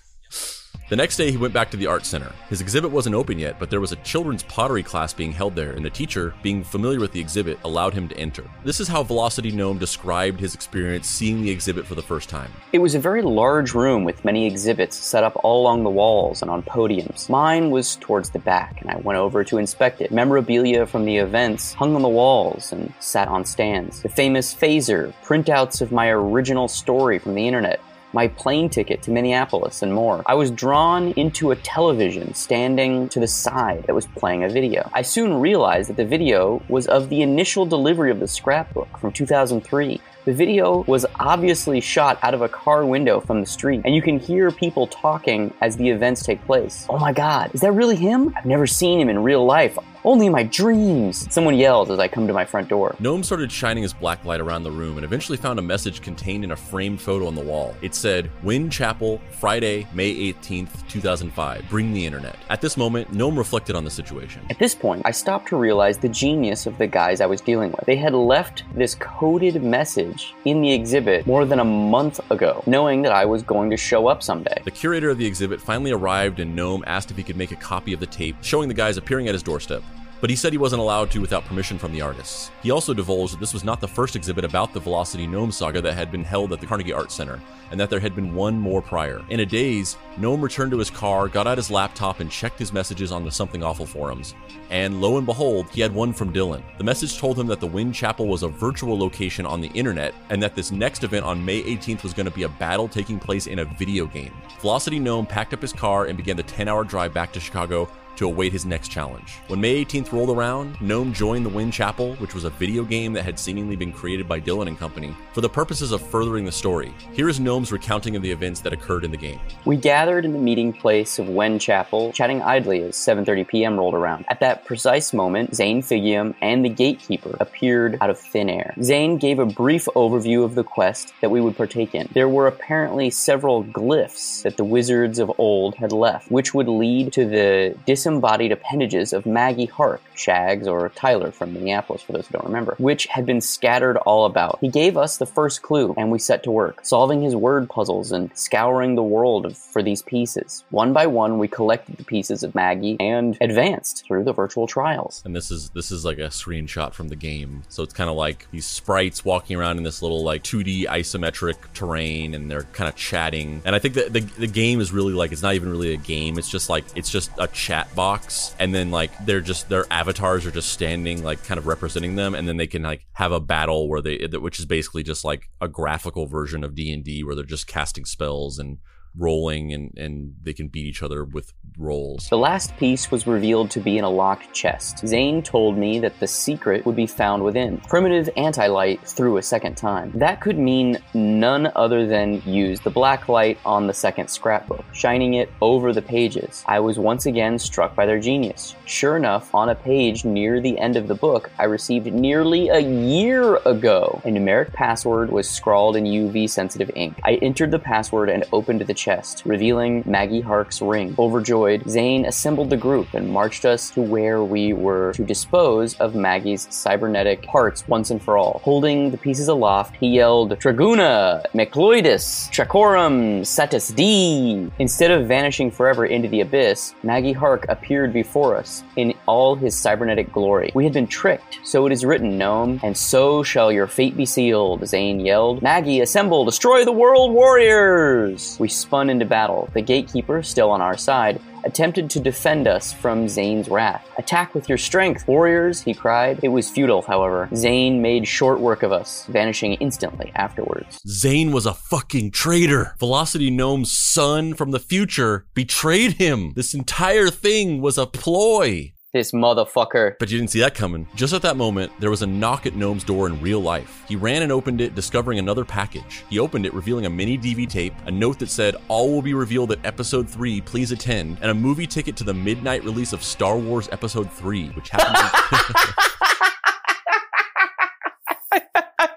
[0.89, 2.33] The next day, he went back to the art center.
[2.51, 5.73] His exhibit wasn't open yet, but there was a children's pottery class being held there,
[5.73, 8.45] and the teacher, being familiar with the exhibit, allowed him to enter.
[8.65, 12.53] This is how Velocity Gnome described his experience seeing the exhibit for the first time.
[12.73, 16.43] It was a very large room with many exhibits set up all along the walls
[16.43, 17.29] and on podiums.
[17.31, 20.13] Mine was towards the back, and I went over to inspect it.
[20.13, 24.03] Memorabilia from the events hung on the walls and sat on stands.
[24.03, 27.81] The famous phaser, printouts of my original story from the internet,
[28.13, 30.23] my plane ticket to Minneapolis, and more.
[30.27, 34.91] I was drawn into a television standing to the side that was playing a video.
[34.93, 39.13] I soon realized that the video was of the initial delivery of the scrapbook from
[39.13, 40.01] 2003.
[40.25, 44.03] The video was obviously shot out of a car window from the street, and you
[44.03, 46.87] can hear people talking as the events take place.
[46.89, 48.33] Oh my god, is that really him?
[48.37, 49.77] I've never seen him in real life.
[50.05, 51.33] Only in my dreams.
[51.33, 52.97] Someone yells as I come to my front door.
[52.99, 56.43] Gnome started shining his black light around the room and eventually found a message contained
[56.43, 57.77] in a framed photo on the wall.
[57.83, 61.65] It said, Wind Chapel, Friday, May 18th, 2005.
[61.69, 62.37] Bring the internet.
[62.51, 64.43] At this moment, Gnome reflected on the situation.
[64.51, 67.71] At this point, I stopped to realize the genius of the guys I was dealing
[67.71, 67.85] with.
[67.87, 73.03] They had left this coded message in the exhibit more than a month ago, knowing
[73.03, 74.63] that I was going to show up someday.
[74.65, 77.57] The curator of the exhibit finally arrived and Gnome asked if he could make a
[77.57, 79.83] copy of the tape showing the guys appearing at his doorstep
[80.23, 82.53] but he said he wasn't allowed to without permission from the artists.
[82.63, 85.83] He also divulged that this was not the first exhibit about the Velocity Gnome saga
[85.83, 87.41] that had been held at the Carnegie Art Center,
[87.73, 89.21] and that there had been one more prior.
[89.31, 92.73] In a daze, Gnome returned to his car, got out his laptop, and checked his
[92.73, 94.37] messages on the Something Awful forums.
[94.71, 96.63] And lo and behold, he had one from Dylan.
[96.79, 100.15] The message told him that the Wind Chapel was a virtual location on the internet,
[100.31, 103.19] and that this next event on May 18th was going to be a battle taking
[103.19, 104.33] place in a video game.
[104.61, 107.89] Velocity Gnome packed up his car and began the 10 hour drive back to Chicago,
[108.17, 109.35] to await his next challenge.
[109.49, 113.13] When May 18th rolled around, Gnome joined the Wind Chapel, which was a video game
[113.13, 116.53] that had seemingly been created by Dylan and company, for the purposes of furthering the
[116.53, 116.93] story.
[117.13, 119.41] Here is Gnome's recounting of the events that occurred in the game.
[119.65, 123.79] We gathered in the meeting place of Wind Chapel, chatting idly as 7:30 p.m.
[123.79, 124.25] rolled around.
[124.29, 128.75] At that precise moment, Zane Figiam and the gatekeeper appeared out of thin air.
[128.83, 132.09] Zane gave a brief overview of the quest that we would partake in.
[132.13, 137.13] There were apparently several glyphs that the wizards of old had left, which would lead
[137.13, 142.33] to the disembodied appendages of Maggie Hark, Shags, or Tyler from Minneapolis, for those who
[142.33, 144.59] don't remember, which had been scattered all about.
[144.61, 148.11] He gave us the first clue, and we set to work, solving his word puzzles
[148.11, 150.65] and scouring the world for these pieces.
[150.71, 155.23] One by one, we collected the pieces of Maggie and advanced through the virtual trials.
[155.25, 157.63] And this is this is like a screenshot from the game.
[157.69, 161.55] So it's kind of like these sprites walking around in this little like 2D isometric
[161.73, 163.63] terrain and they're kind of chatting.
[163.65, 165.99] And I think that the, the game is really like it's not even really a
[165.99, 166.37] game.
[166.37, 170.47] It's just like it's just a chat box and then like they're just their avatars
[170.47, 173.41] are just standing like kind of representing them and then they can like have a
[173.41, 177.45] battle where they which is basically just like a graphical version of D&D where they're
[177.45, 178.79] just casting spells and
[179.17, 182.29] rolling and and they can beat each other with rolls.
[182.29, 185.07] The last piece was revealed to be in a locked chest.
[185.07, 187.79] Zane told me that the secret would be found within.
[187.79, 190.13] Primitive anti-light through a second time.
[190.15, 195.35] That could mean none other than use the black light on the second scrapbook, shining
[195.35, 196.65] it over the pages.
[196.67, 198.75] I was once again struck by their genius.
[198.85, 202.81] Sure enough, on a page near the end of the book, I received nearly a
[202.81, 204.21] year ago.
[204.25, 207.19] A numeric password was scrawled in UV sensitive ink.
[207.25, 211.15] I entered the password and opened the chest, revealing Maggie Hark's ring.
[211.19, 216.15] Overjoyed, Zane assembled the group and marched us to where we were to dispose of
[216.15, 218.61] Maggie's cybernetic parts once and for all.
[218.63, 224.71] Holding the pieces aloft, he yelled, Draguna, Mecloidus, Tracorum, Satis D.
[224.79, 229.77] Instead of vanishing forever into the abyss, Maggie Hark appeared before us in all his
[229.77, 230.71] cybernetic glory.
[230.75, 234.27] We had been tricked, so it is written, Gnome, and so shall your fate be
[234.27, 235.63] sealed, Zane yelled.
[235.63, 238.57] Maggie, assemble, destroy the world warriors!
[238.61, 239.71] We spun into battle.
[239.73, 244.07] The gatekeeper, still on our side, attempted to defend us from Zane's wrath.
[244.19, 246.41] Attack with your strength, warriors, he cried.
[246.43, 247.49] It was futile, however.
[247.55, 251.01] Zane made short work of us, vanishing instantly afterwards.
[251.09, 252.95] Zane was a fucking traitor.
[252.99, 256.53] Velocity Gnome's son from the future betrayed him.
[256.55, 258.93] This entire thing was a ploy.
[259.13, 260.15] This motherfucker.
[260.19, 261.07] But you didn't see that coming.
[261.15, 264.05] Just at that moment, there was a knock at Gnome's door in real life.
[264.09, 266.25] He ran and opened it, discovering another package.
[266.31, 269.35] He opened it, revealing a mini DV tape, a note that said, All will be
[269.35, 273.23] revealed at episode 3, please attend, and a movie ticket to the midnight release of
[273.23, 275.15] Star Wars episode 3, which happened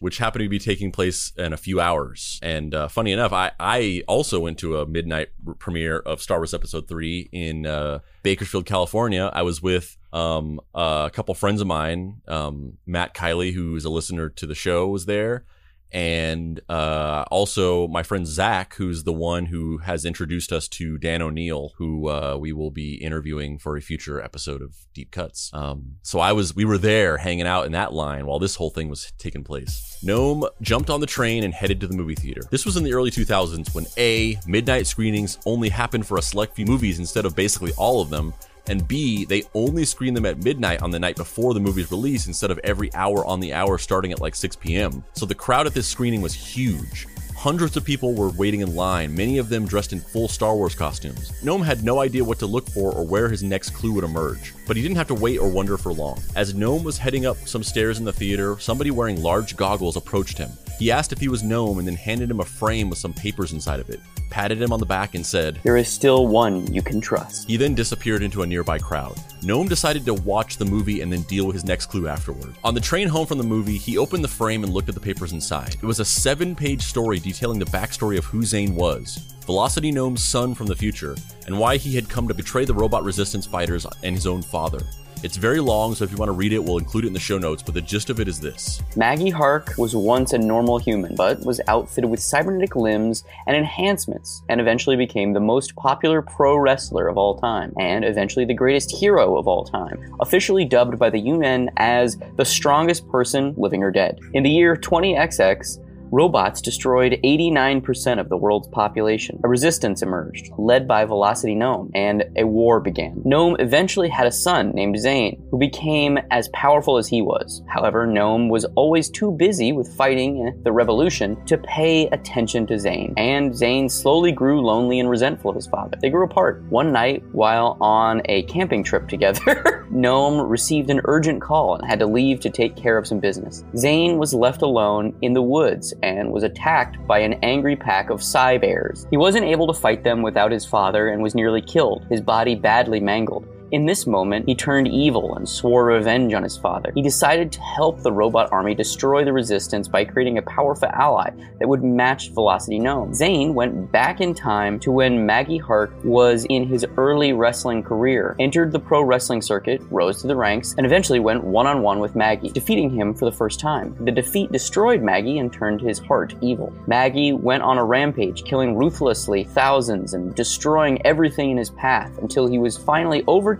[0.00, 2.40] which happened to be taking place in a few hours.
[2.42, 5.28] And uh, funny enough, I, I also went to a midnight
[5.58, 9.30] premiere of Star Wars Episode 3 in uh, Bakersfield, California.
[9.32, 12.22] I was with um, a couple friends of mine.
[12.26, 15.44] Um, Matt Kiley, who is a listener to the show, was there.
[15.92, 21.22] And uh, also my friend Zach, who's the one who has introduced us to Dan
[21.22, 25.50] O'Neill, who uh, we will be interviewing for a future episode of Deep Cuts.
[25.52, 28.70] Um, so I was, we were there hanging out in that line while this whole
[28.70, 29.98] thing was taking place.
[30.02, 32.42] Gnome jumped on the train and headed to the movie theater.
[32.50, 36.54] This was in the early 2000s when A, midnight screenings only happened for a select
[36.56, 38.32] few movies instead of basically all of them,
[38.70, 42.28] and B, they only screen them at midnight on the night before the movie's release
[42.28, 45.02] instead of every hour on the hour starting at like 6 p.m.
[45.14, 47.08] So the crowd at this screening was huge.
[47.34, 50.74] Hundreds of people were waiting in line, many of them dressed in full Star Wars
[50.74, 51.32] costumes.
[51.42, 54.54] Gnome had no idea what to look for or where his next clue would emerge,
[54.70, 56.22] but he didn't have to wait or wonder for long.
[56.36, 60.38] As Gnome was heading up some stairs in the theater, somebody wearing large goggles approached
[60.38, 60.48] him.
[60.78, 63.50] He asked if he was Gnome and then handed him a frame with some papers
[63.50, 63.98] inside of it,
[64.30, 67.48] patted him on the back, and said, There is still one you can trust.
[67.48, 69.18] He then disappeared into a nearby crowd.
[69.42, 72.54] Gnome decided to watch the movie and then deal with his next clue afterward.
[72.62, 75.00] On the train home from the movie, he opened the frame and looked at the
[75.00, 75.74] papers inside.
[75.74, 79.34] It was a seven page story detailing the backstory of who Zane was.
[79.50, 83.02] Velocity Gnome's son from the future, and why he had come to betray the robot
[83.02, 84.78] resistance fighters and his own father.
[85.24, 87.18] It's very long, so if you want to read it, we'll include it in the
[87.18, 88.80] show notes, but the gist of it is this.
[88.94, 94.44] Maggie Hark was once a normal human, but was outfitted with cybernetic limbs and enhancements,
[94.48, 98.92] and eventually became the most popular pro wrestler of all time, and eventually the greatest
[98.92, 103.90] hero of all time, officially dubbed by the UN as the strongest person living or
[103.90, 104.20] dead.
[104.32, 109.40] In the year 20XX, robots destroyed 89% of the world's population.
[109.44, 113.22] A resistance emerged, led by Velocity Gnome, and a war began.
[113.24, 117.62] Gnome eventually had a son named Zane, who became as powerful as he was.
[117.68, 122.78] However, Gnome was always too busy with fighting eh, the revolution to pay attention to
[122.78, 125.98] Zane, and Zane slowly grew lonely and resentful of his father.
[126.00, 126.62] They grew apart.
[126.70, 131.98] One night, while on a camping trip together, Gnome received an urgent call and had
[132.00, 133.64] to leave to take care of some business.
[133.76, 138.22] Zane was left alone in the woods and was attacked by an angry pack of
[138.22, 139.06] Psy Bears.
[139.10, 142.54] He wasn't able to fight them without his father and was nearly killed, his body
[142.54, 143.46] badly mangled.
[143.72, 146.90] In this moment, he turned evil and swore revenge on his father.
[146.92, 151.30] He decided to help the robot army destroy the resistance by creating a powerful ally
[151.60, 153.14] that would match Velocity Gnome.
[153.14, 158.34] Zane went back in time to when Maggie Hart was in his early wrestling career,
[158.40, 162.00] entered the pro wrestling circuit, rose to the ranks, and eventually went one on one
[162.00, 163.94] with Maggie, defeating him for the first time.
[164.00, 166.72] The defeat destroyed Maggie and turned his heart evil.
[166.88, 172.48] Maggie went on a rampage, killing ruthlessly thousands and destroying everything in his path until
[172.48, 173.59] he was finally overtaken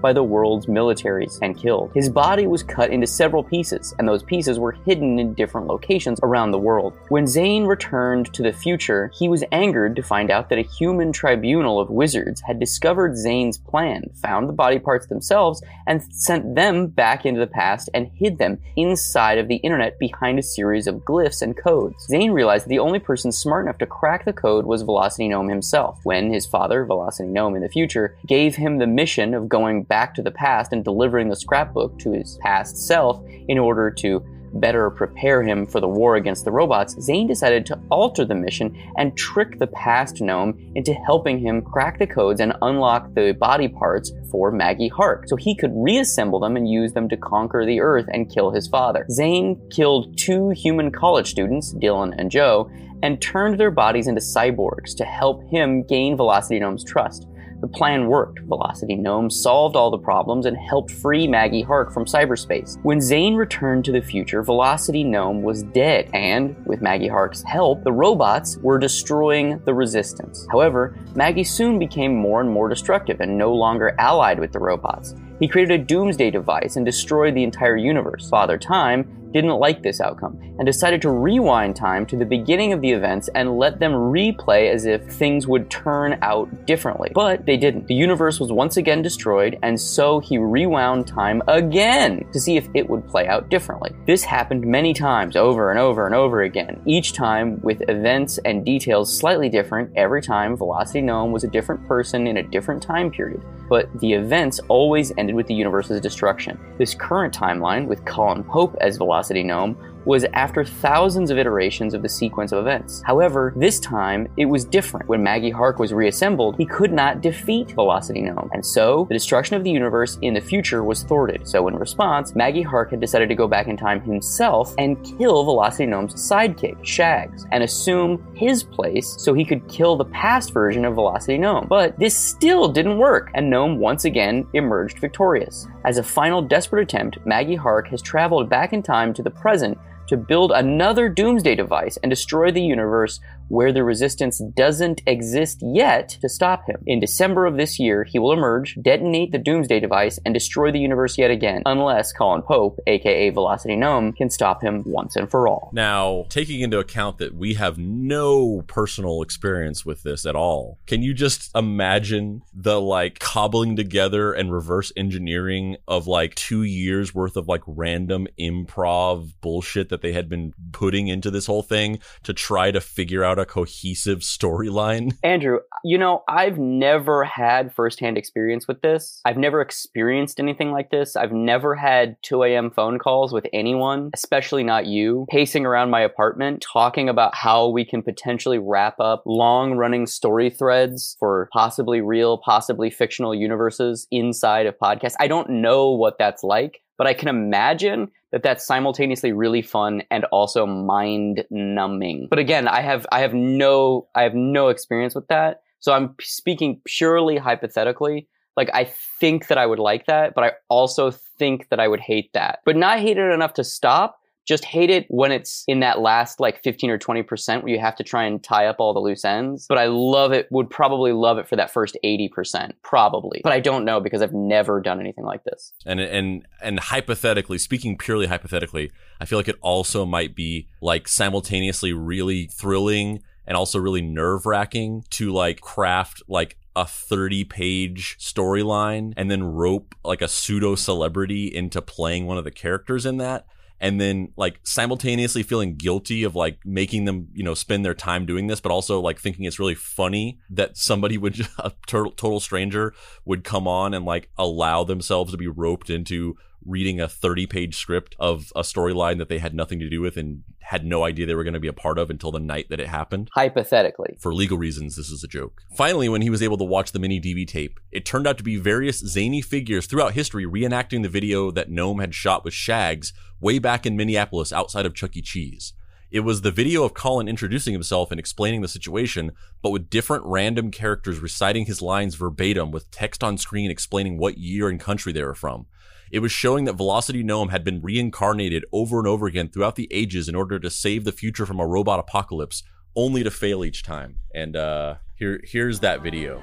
[0.00, 1.90] by the world's militaries and killed.
[1.94, 6.20] His body was cut into several pieces, and those pieces were hidden in different locations
[6.22, 6.92] around the world.
[7.08, 11.12] When Zane returned to the future, he was angered to find out that a human
[11.12, 16.88] tribunal of wizards had discovered Zane's plan, found the body parts themselves, and sent them
[16.88, 20.96] back into the past and hid them inside of the internet behind a series of
[20.96, 22.06] glyphs and codes.
[22.06, 25.48] Zane realized that the only person smart enough to crack the code was Velocity Gnome
[25.48, 26.00] himself.
[26.02, 30.12] When his father, Velocity Gnome in the future, gave him the mission of going back
[30.16, 34.20] to the past and delivering the scrapbook to his past self in order to
[34.54, 38.76] better prepare him for the war against the robots, Zane decided to alter the mission
[38.96, 43.68] and trick the past gnome into helping him crack the codes and unlock the body
[43.68, 47.80] parts for Maggie Hart so he could reassemble them and use them to conquer the
[47.80, 49.06] Earth and kill his father.
[49.10, 52.70] Zane killed two human college students, Dylan and Joe,
[53.02, 57.26] and turned their bodies into cyborgs to help him gain Velocity Gnome's trust.
[57.64, 58.40] The plan worked.
[58.40, 62.78] Velocity Gnome solved all the problems and helped free Maggie Hart from cyberspace.
[62.82, 67.82] When Zane returned to the future, Velocity Gnome was dead, and with Maggie Hart's help,
[67.82, 70.46] the robots were destroying the resistance.
[70.50, 75.14] However, Maggie soon became more and more destructive and no longer allied with the robots.
[75.40, 78.28] He created a doomsday device and destroyed the entire universe.
[78.28, 82.80] Father Time didn't like this outcome and decided to rewind time to the beginning of
[82.80, 87.10] the events and let them replay as if things would turn out differently.
[87.12, 87.88] But they didn't.
[87.88, 92.68] The universe was once again destroyed, and so he rewound time again to see if
[92.74, 93.90] it would play out differently.
[94.06, 98.64] This happened many times over and over and over again, each time with events and
[98.64, 99.90] details slightly different.
[99.96, 104.12] Every time, Velocity Gnome was a different person in a different time period, but the
[104.12, 106.58] events always ended with the universe's destruction.
[106.78, 112.02] This current timeline, with Kolin Pope as Velocity Gnome, was after thousands of iterations of
[112.02, 113.02] the sequence of events.
[113.04, 115.08] However, this time it was different.
[115.08, 119.56] When Maggie Hark was reassembled, he could not defeat Velocity Gnome, and so the destruction
[119.56, 121.46] of the universe in the future was thwarted.
[121.46, 125.44] So in response, Maggie Hark had decided to go back in time himself and kill
[125.44, 130.84] Velocity Gnome's sidekick, Shags, and assume his place so he could kill the past version
[130.84, 131.66] of Velocity Gnome.
[131.68, 135.66] But this still didn't work, and Gnome once again emerged victorious.
[135.84, 139.78] As a final desperate attempt, Maggie Hark has traveled back in time to the present
[140.06, 146.08] to build another doomsday device and destroy the universe where the resistance doesn't exist yet
[146.20, 146.82] to stop him.
[146.86, 150.78] In December of this year, he will emerge, detonate the doomsday device, and destroy the
[150.78, 155.48] universe yet again, unless Kolin Pope, aka Velocity Gnome, can stop him once and for
[155.48, 155.70] all.
[155.72, 161.02] Now, taking into account that we have no personal experience with this at all, can
[161.02, 167.36] you just imagine the like cobbling together and reverse engineering of like two years worth
[167.36, 172.32] of like random improv bullshit that they had been putting into this whole thing to
[172.32, 175.16] try to figure out a cohesive storyline?
[175.22, 179.20] Andrew, you know, I've never had firsthand experience with this.
[179.24, 181.16] I've never experienced anything like this.
[181.16, 182.70] I've never had 2 a.m.
[182.70, 187.84] phone calls with anyone, especially not you, pacing around my apartment talking about how we
[187.84, 194.66] can potentially wrap up long running story threads for possibly real, possibly fictional universes inside
[194.66, 195.14] of podcasts.
[195.20, 200.02] I don't know what that's like, but I can imagine that that's simultaneously really fun
[200.10, 202.26] and also mind numbing.
[202.28, 205.62] But again, I have I have no I have no experience with that.
[205.78, 208.26] So I'm speaking purely hypothetically.
[208.56, 208.90] Like I
[209.20, 212.58] think that I would like that, but I also think that I would hate that.
[212.64, 216.40] But not hate it enough to stop, just hate it when it's in that last
[216.40, 219.24] like 15 or 20% where you have to try and tie up all the loose
[219.24, 219.66] ends.
[219.68, 223.40] But I love it, would probably love it for that first 80%, probably.
[223.42, 225.72] But I don't know because I've never done anything like this.
[225.86, 231.08] And and and hypothetically, speaking purely hypothetically, I feel like it also might be like
[231.08, 238.16] simultaneously really thrilling and also really nerve wracking to like craft like a 30 page
[238.18, 243.18] storyline and then rope like a pseudo celebrity into playing one of the characters in
[243.18, 243.46] that
[243.84, 248.24] and then like simultaneously feeling guilty of like making them you know spend their time
[248.24, 252.40] doing this but also like thinking it's really funny that somebody would a total, total
[252.40, 252.94] stranger
[253.26, 256.34] would come on and like allow themselves to be roped into
[256.66, 260.16] reading a 30 page script of a storyline that they had nothing to do with
[260.16, 262.68] and had no idea they were going to be a part of until the night
[262.70, 263.28] that it happened.
[263.34, 264.16] Hypothetically.
[264.20, 265.60] For legal reasons, this is a joke.
[265.76, 268.44] Finally, when he was able to watch the mini DV tape, it turned out to
[268.44, 273.12] be various zany figures throughout history reenacting the video that Gnome had shot with Shags
[273.40, 275.22] way back in Minneapolis outside of Chuck E.
[275.22, 275.74] Cheese.
[276.14, 279.32] It was the video of Kolin introducing himself and explaining the situation,
[279.62, 284.38] but with different random characters reciting his lines verbatim with text on screen explaining what
[284.38, 285.66] year and country they were from.
[286.14, 289.88] It was showing that Velocity Gnome had been reincarnated over and over again throughout the
[289.90, 292.62] ages in order to save the future from a robot apocalypse,
[292.94, 294.20] only to fail each time.
[294.32, 296.40] And uh, here, here's that video.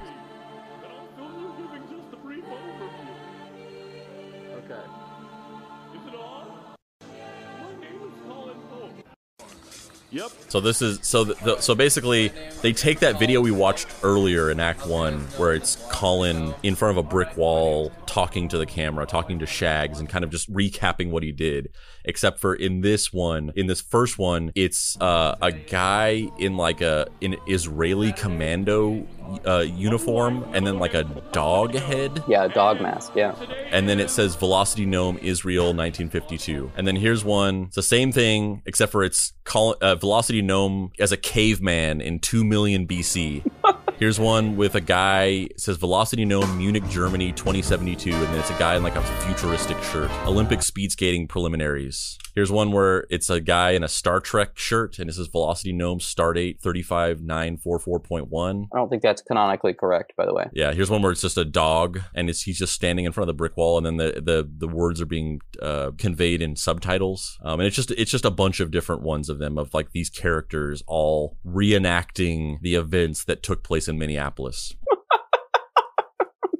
[10.12, 10.30] Yep.
[10.48, 12.30] So this is so the, so basically
[12.60, 16.98] they take that video we watched earlier in Act One, where it's Kolin in front
[16.98, 20.52] of a brick wall talking to the camera, talking to Shags, and kind of just
[20.52, 21.70] recapping what he did.
[22.04, 26.82] Except for in this one, in this first one, it's uh, a guy in like
[26.82, 29.06] a an Israeli commando
[29.46, 32.22] uh, uniform, and then like a dog head.
[32.28, 33.12] Yeah, a dog mask.
[33.14, 33.34] Yeah.
[33.70, 36.72] And then it says Velocity Gnome Israel 1952.
[36.76, 37.64] And then here's one.
[37.64, 42.18] It's the same thing, except for it's call, uh, Velocity Gnome as a caveman in
[42.18, 43.44] 2 million BC.
[43.98, 48.50] Here's one with a guy it says Velocity Gnome Munich Germany 2072 and then it's
[48.50, 50.10] a guy in like a futuristic shirt.
[50.26, 52.18] Olympic speed skating preliminaries.
[52.34, 55.72] Here's one where it's a guy in a Star Trek shirt and it says Velocity
[55.72, 58.68] Gnome Stardate 35944.1.
[58.72, 60.48] I don't think that's canonically correct, by the way.
[60.52, 63.28] Yeah, here's one where it's just a dog and it's he's just standing in front
[63.28, 66.54] of the brick wall and then the the, the words are being uh, conveyed in
[66.56, 67.38] subtitles.
[67.42, 69.92] Um, and it's just it's just a bunch of different ones of them of like
[69.92, 74.74] these characters all reenacting the events that took place in Minneapolis.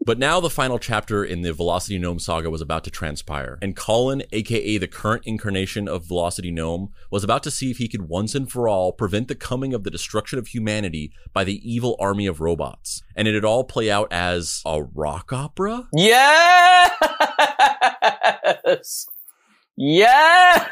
[0.05, 3.77] But now the final chapter in the Velocity Gnome saga was about to transpire, and
[3.77, 8.09] Kolin, aka the current incarnation of Velocity Gnome, was about to see if he could
[8.09, 11.97] once and for all prevent the coming of the destruction of humanity by the evil
[12.01, 13.05] army of robots.
[13.15, 15.87] And it'd all play out as a rock opera?
[15.93, 16.91] Yes!
[19.77, 20.67] Yes!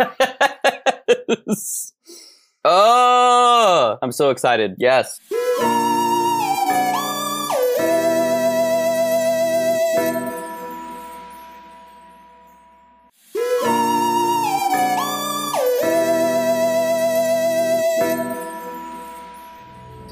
[2.65, 4.75] Oh, I'm so excited.
[4.79, 5.21] Yes.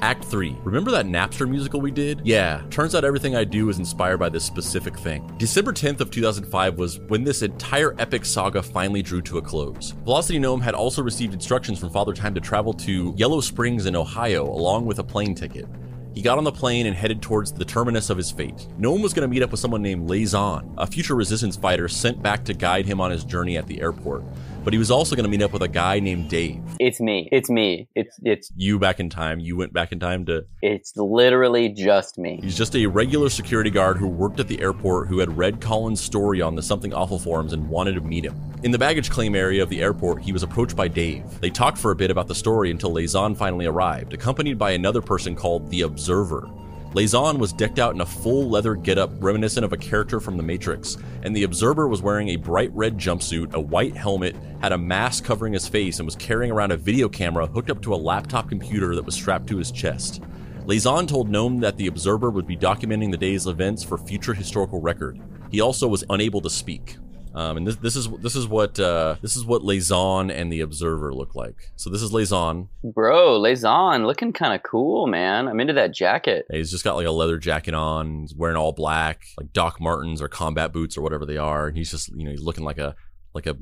[0.09, 0.57] Act 3.
[0.65, 2.23] Remember that Napster musical we did?
[2.25, 5.31] Yeah, turns out everything I do is inspired by this specific thing.
[5.37, 9.91] December 10th of 2005 was when this entire epic saga finally drew to a close.
[10.07, 13.95] Velocity Gnome had also received instructions from Father Time to travel to Yellow Springs in
[13.95, 15.67] Ohio along with a plane ticket.
[16.15, 18.67] He got on the plane and headed towards the terminus of his fate.
[18.79, 22.23] Gnome was going to meet up with someone named Lazon, a future resistance fighter sent
[22.23, 24.25] back to guide him on his journey at the airport.
[24.69, 26.63] But he was also going to meet up with a guy named Dave.
[26.79, 27.31] It's me.
[27.33, 27.89] It's me.
[27.95, 29.41] It's it's You back in time.
[29.41, 30.45] You went back in time to.
[30.61, 32.39] it's literally just me.
[32.43, 36.03] He's just a regular security guard who worked at the airport who had read Kolin's
[36.03, 38.39] story on the Something Awful forums and wanted to meet him.
[38.63, 41.41] In the baggage claim area of the airport, he was approached by Dave.
[41.41, 45.01] They talked for a bit about the story until Lazon finally arrived, accompanied by another
[45.01, 46.47] person called the Observer.
[46.95, 50.43] Lazon was decked out in a full leather getup reminiscent of a character from The
[50.43, 54.79] Matrix, and the Observer was wearing a bright red jumpsuit, a white helmet, had a
[54.79, 57.97] mask covering his face, and was carrying around a video camera hooked up to a
[57.97, 60.23] laptop computer that was strapped to his chest.
[60.65, 64.81] Lazon told Gnome that the Observer would be documenting the day's events for future historical
[64.81, 65.21] record.
[65.51, 66.97] He also was unable to speak.
[67.39, 70.61] Um, and this, this is this is what uh, this is what Lazon and the
[70.61, 71.71] Observer look like.
[71.77, 72.69] So this is Lazon.
[72.83, 75.47] Bro, Lazon, looking kind of cool, man.
[75.47, 76.47] I'm into that jacket.
[76.51, 78.23] He's just got like a leather jacket on.
[78.23, 81.69] He's wearing all black, like Doc Martens or combat boots or whatever they are.
[81.69, 82.97] And he's just you know he's looking like a
[83.35, 83.57] like a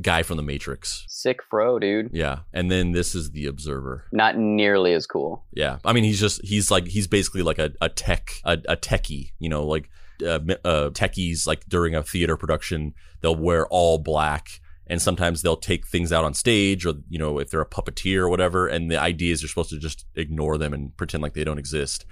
[0.00, 1.04] guy from the Matrix.
[1.06, 2.08] Sick fro, dude.
[2.14, 2.40] Yeah.
[2.54, 4.06] And then this is the Observer.
[4.10, 5.44] Not nearly as cool.
[5.52, 5.80] Yeah.
[5.84, 9.32] I mean, he's just he's like he's basically like a, a tech a, a techie.
[9.38, 9.90] You know, like
[10.22, 15.56] uh, uh, techies like during a theater production they'll wear all black and sometimes they'll
[15.56, 18.90] take things out on stage or you know if they're a puppeteer or whatever and
[18.90, 22.04] the idea is you're supposed to just ignore them and pretend like they don't exist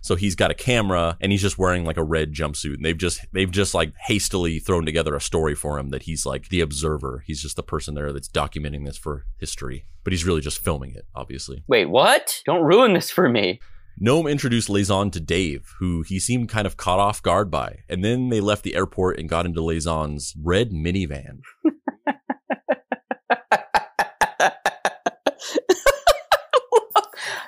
[0.00, 2.98] so he's got a camera and he's just wearing like a red jumpsuit and they've
[2.98, 6.60] just they've just like hastily thrown together a story for him that he's like the
[6.60, 10.62] observer he's just the person there that's documenting this for history but he's really just
[10.62, 12.40] filming it obviously Wait, what?
[12.46, 13.60] Don't ruin this for me.
[14.00, 18.04] Gnome introduced Lazon to Dave, who he seemed kind of caught off guard by, and
[18.04, 21.40] then they left the airport and got into Lazon's red minivan.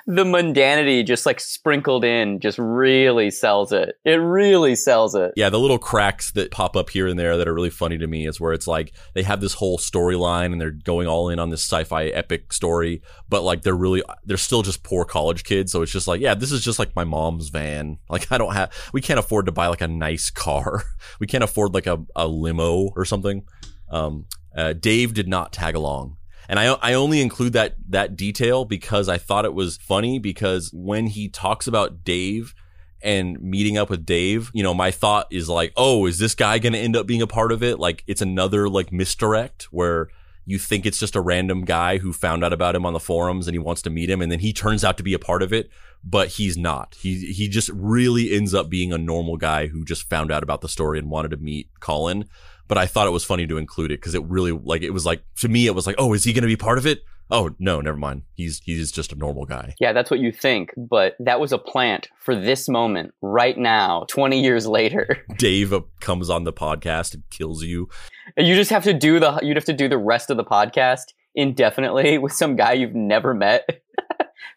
[0.07, 3.95] the mundanity just like sprinkled in just really sells it.
[4.05, 5.31] It really sells it.
[5.35, 8.07] Yeah, the little cracks that pop up here and there that are really funny to
[8.07, 11.39] me is where it's like they have this whole storyline and they're going all in
[11.39, 15.71] on this sci-fi epic story, but like they're really they're still just poor college kids,
[15.71, 17.97] so it's just like, yeah, this is just like my mom's van.
[18.11, 20.83] Like I don't have we can't afford to buy like a nice car.
[21.19, 23.43] We can't afford like a, a limo or something.
[23.89, 24.25] Um,
[24.55, 26.17] uh, Dave did not tag along.
[26.51, 30.69] And I, I only include that, that detail because I thought it was funny because
[30.73, 32.53] when he talks about Dave
[33.01, 36.59] and meeting up with Dave, you know, my thought is like, oh, is this guy
[36.59, 37.79] going to end up being a part of it?
[37.79, 40.09] Like it's another like misdirect where
[40.43, 43.47] you think it's just a random guy who found out about him on the forums
[43.47, 45.41] and he wants to meet him and then he turns out to be a part
[45.41, 45.69] of it,
[46.03, 46.97] but he's not.
[46.99, 50.59] He he just really ends up being a normal guy who just found out about
[50.59, 52.27] the story and wanted to meet Kolin.
[52.71, 55.05] But I thought it was funny to include it because it really like it was
[55.05, 57.03] like to me it was like, oh, is he going to be part of it?
[57.29, 58.21] Oh no, never mind.
[58.33, 59.75] He's he's just a normal guy.
[59.81, 64.05] Yeah, that's what you think, but that was a plant for this moment right now,
[64.07, 65.17] 20 years later.
[65.37, 67.89] Dave comes on the podcast and kills you.
[68.37, 71.07] You just have to do the you'd have to do the rest of the podcast
[71.35, 73.81] indefinitely with some guy you've never met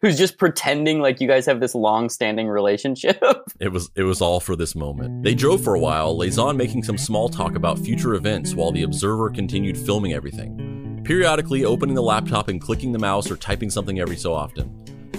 [0.01, 3.21] who's just pretending like you guys have this long-standing relationship.
[3.59, 5.23] It was it was all for this moment.
[5.23, 8.83] They drove for a while, Lazon making some small talk about future events while the
[8.83, 13.99] observer continued filming everything, periodically opening the laptop and clicking the mouse or typing something
[13.99, 14.69] every so often.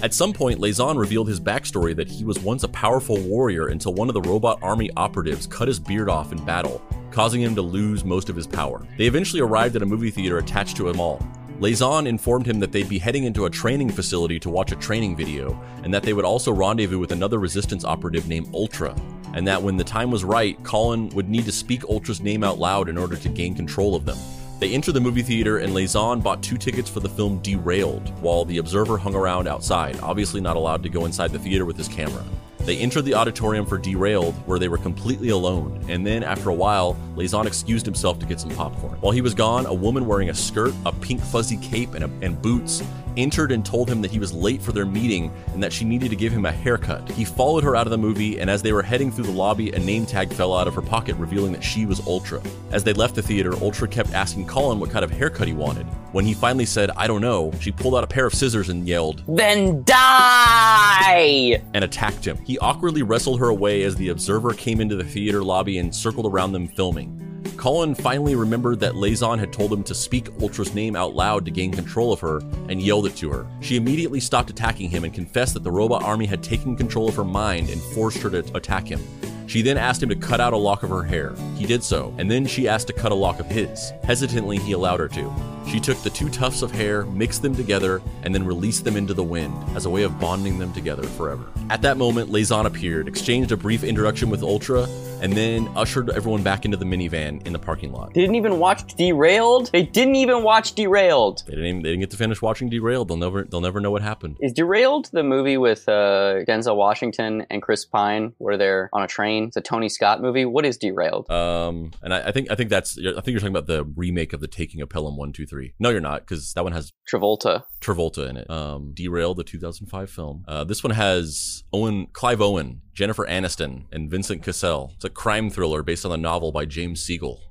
[0.03, 3.93] At some point, Lazon revealed his backstory that he was once a powerful warrior until
[3.95, 7.63] one of the robot army operatives cut his beard off in battle, causing him to
[7.63, 8.85] lose most of his power.
[8.99, 11.19] They eventually arrived at a movie theater attached to a mall.
[11.59, 15.15] Lazon informed him that they'd be heading into a training facility to watch a training
[15.15, 18.95] video, and that they would also rendezvous with another resistance operative named Ultra,
[19.33, 22.59] and that when the time was right, Kolin would need to speak Ultra's name out
[22.59, 24.17] loud in order to gain control of them.
[24.59, 28.45] They entered the movie theater, and Lazon bought two tickets for the film Derailed, while
[28.45, 31.87] the observer hung around outside, obviously not allowed to go inside the theater with his
[31.87, 32.23] camera.
[32.67, 36.53] They entered the auditorium for Derailed, where they were completely alone, and then, after a
[36.53, 38.97] while, Lazon excused himself to get some popcorn.
[38.99, 42.09] While he was gone, a woman wearing a skirt, a pink fuzzy cape, and, a,
[42.21, 42.83] and boots
[43.17, 46.09] entered and told him that he was late for their meeting and that she needed
[46.09, 47.09] to give him a haircut.
[47.11, 49.71] He followed her out of the movie, and as they were heading through the lobby,
[49.71, 52.41] a name tag fell out of her pocket, revealing that she was Ultra.
[52.71, 55.85] As they left the theater, Ultra kept asking Kolin what kind of haircut he wanted.
[56.13, 58.87] When he finally said, I don't know, she pulled out a pair of scissors and
[58.87, 61.61] yelled, then die!
[61.73, 62.37] and attacked him.
[62.45, 66.25] He awkwardly wrestled her away as the observer came into the theater lobby and circled
[66.25, 67.36] around them filming.
[67.55, 71.51] Kolin finally remembered that Lazon had told him to speak Ultra's name out loud to
[71.51, 73.47] gain control of her and yelled it to her.
[73.61, 77.15] She immediately stopped attacking him and confessed that the robot army had taken control of
[77.15, 79.01] her mind and forced her to attack him.
[79.47, 81.33] She then asked him to cut out a lock of her hair.
[81.55, 83.91] He did so, and then she asked to cut a lock of his.
[84.03, 85.33] Hesitantly, he allowed her to.
[85.67, 89.13] She took the two tufts of hair, mixed them together, and then released them into
[89.13, 91.45] the wind as a way of bonding them together forever.
[91.69, 94.87] At that moment, Lazon appeared, exchanged a brief introduction with Ultra,
[95.21, 98.13] and then ushered everyone back into the minivan in the parking lot.
[98.13, 99.71] They didn't even watch Derailed.
[99.71, 101.43] They didn't even watch Derailed.
[101.45, 103.07] They didn't, even, they didn't get to finish watching Derailed.
[103.09, 104.37] They'll never they'll never know what happened.
[104.41, 109.07] Is Derailed the movie with uh, Denzel Washington and Chris Pine where they're on a
[109.07, 109.36] train?
[109.45, 110.45] It's a Tony Scott movie.
[110.45, 111.29] What is Derailed?
[111.29, 114.33] Um, and I, I think I think that's I think you're talking about the remake
[114.33, 115.73] of the Taking of Pelham One Two Three.
[115.79, 117.63] No, you're not because that one has Travolta.
[117.81, 118.49] Travolta in it.
[118.49, 120.43] Um, Derailed, the 2005 film.
[120.47, 124.91] Uh, this one has Owen, Clive Owen, Jennifer Aniston, and Vincent Cassel.
[124.95, 127.41] It's a crime thriller based on a novel by James Siegel.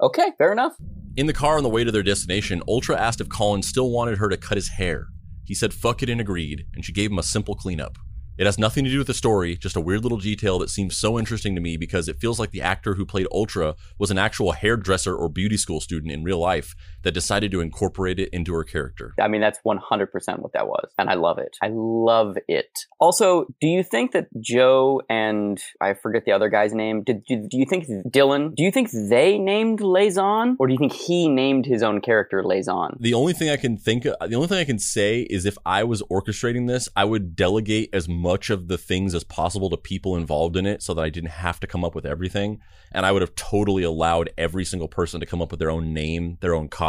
[0.00, 0.74] Okay, fair enough.
[1.16, 4.18] In the car on the way to their destination, Ultra asked if Kolin still wanted
[4.18, 5.08] her to cut his hair.
[5.44, 7.98] He said fuck it and agreed, and she gave him a simple cleanup.
[8.38, 10.96] It has nothing to do with the story, just a weird little detail that seems
[10.96, 14.18] so interesting to me because it feels like the actor who played Ultra was an
[14.18, 18.52] actual hairdresser or beauty school student in real life, that decided to incorporate it into
[18.54, 19.14] her character.
[19.20, 20.90] I mean, that's 100% what that was.
[20.98, 21.56] And I love it.
[21.62, 22.78] I love it.
[23.00, 27.46] Also, do you think that Joe and I forget the other guy's name, did, do,
[27.48, 30.56] do you think Dylan, do you think they named Lazon?
[30.58, 32.96] Or do you think he named his own character Lazon?
[33.00, 35.56] The only thing I can think of, the only thing I can say is if
[35.64, 39.76] I was orchestrating this, I would delegate as much of the things as possible to
[39.76, 42.60] people involved in it so that I didn't have to come up with everything.
[42.92, 45.92] And I would have totally allowed every single person to come up with their own
[45.92, 46.88] name, their own costume,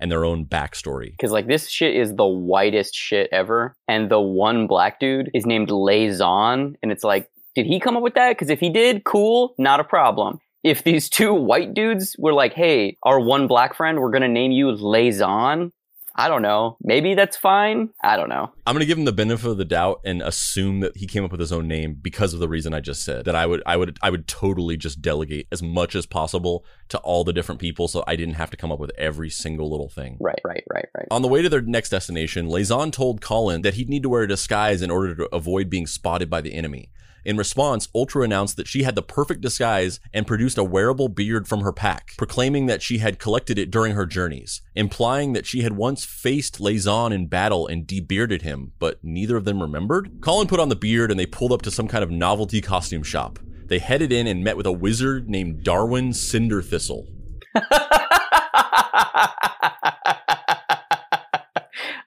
[0.00, 1.10] and their own backstory.
[1.10, 5.46] Because like this shit is the whitest shit ever, and the one black dude is
[5.46, 8.30] named Lazon, and it's like, did he come up with that?
[8.30, 10.38] Because if he did, cool, not a problem.
[10.62, 14.52] If these two white dudes were like, hey, our one black friend, we're gonna name
[14.52, 15.72] you Lazon,
[16.18, 16.76] I don't know.
[16.82, 17.90] Maybe that's fine.
[18.02, 18.50] I don't know.
[18.66, 21.30] I'm gonna give him the benefit of the doubt and assume that he came up
[21.30, 23.24] with his own name because of the reason I just said.
[23.24, 26.98] That I would, I would, I would totally just delegate as much as possible to
[26.98, 29.88] all the different people, so I didn't have to come up with every single little
[29.88, 30.16] thing.
[30.18, 31.06] Right, right, right, right.
[31.12, 34.22] On the way to their next destination, Lazon told Kolin that he'd need to wear
[34.22, 36.90] a disguise in order to avoid being spotted by the enemy.
[37.28, 41.46] In response, Ultra announced that she had the perfect disguise and produced a wearable beard
[41.46, 45.60] from her pack, proclaiming that she had collected it during her journeys, implying that she
[45.60, 50.22] had once faced Lazon in battle and debearded him, but neither of them remembered.
[50.22, 53.02] Kolin put on the beard and they pulled up to some kind of novelty costume
[53.02, 53.38] shop.
[53.66, 57.08] They headed in and met with a wizard named Darwin Cinder Thistle.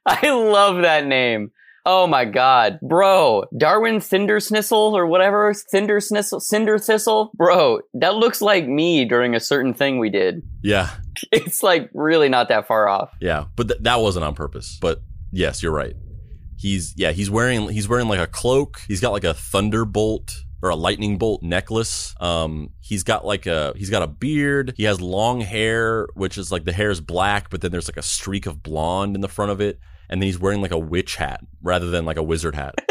[0.04, 1.52] I love that name.
[1.86, 2.80] Oh my god.
[2.82, 7.32] Bro, Darwin Cinder Snissel or whatever, Cinder Snissel, Cinder Thistle.
[7.36, 10.44] Bro, that looks like me during a certain thing we did.
[10.62, 10.90] Yeah,
[11.32, 13.12] It's like really not that far off.
[13.20, 14.78] yeah, but th- that wasn't on purpose.
[14.82, 15.02] But
[15.32, 15.96] yes, you're right.
[16.58, 18.82] He's yeah, he's wearing he's wearing like a cloak.
[18.88, 20.32] He's got like a thunderbolt
[20.62, 22.14] or a lightning bolt necklace.
[22.22, 24.76] Um, he's got like a he's got a beard.
[24.78, 27.98] He has long hair, which is like the hair is black, but then there's like
[27.98, 29.80] a streak of blonde in the front of it.
[30.12, 32.76] And then he's wearing like a witch hat rather than like a wizard hat.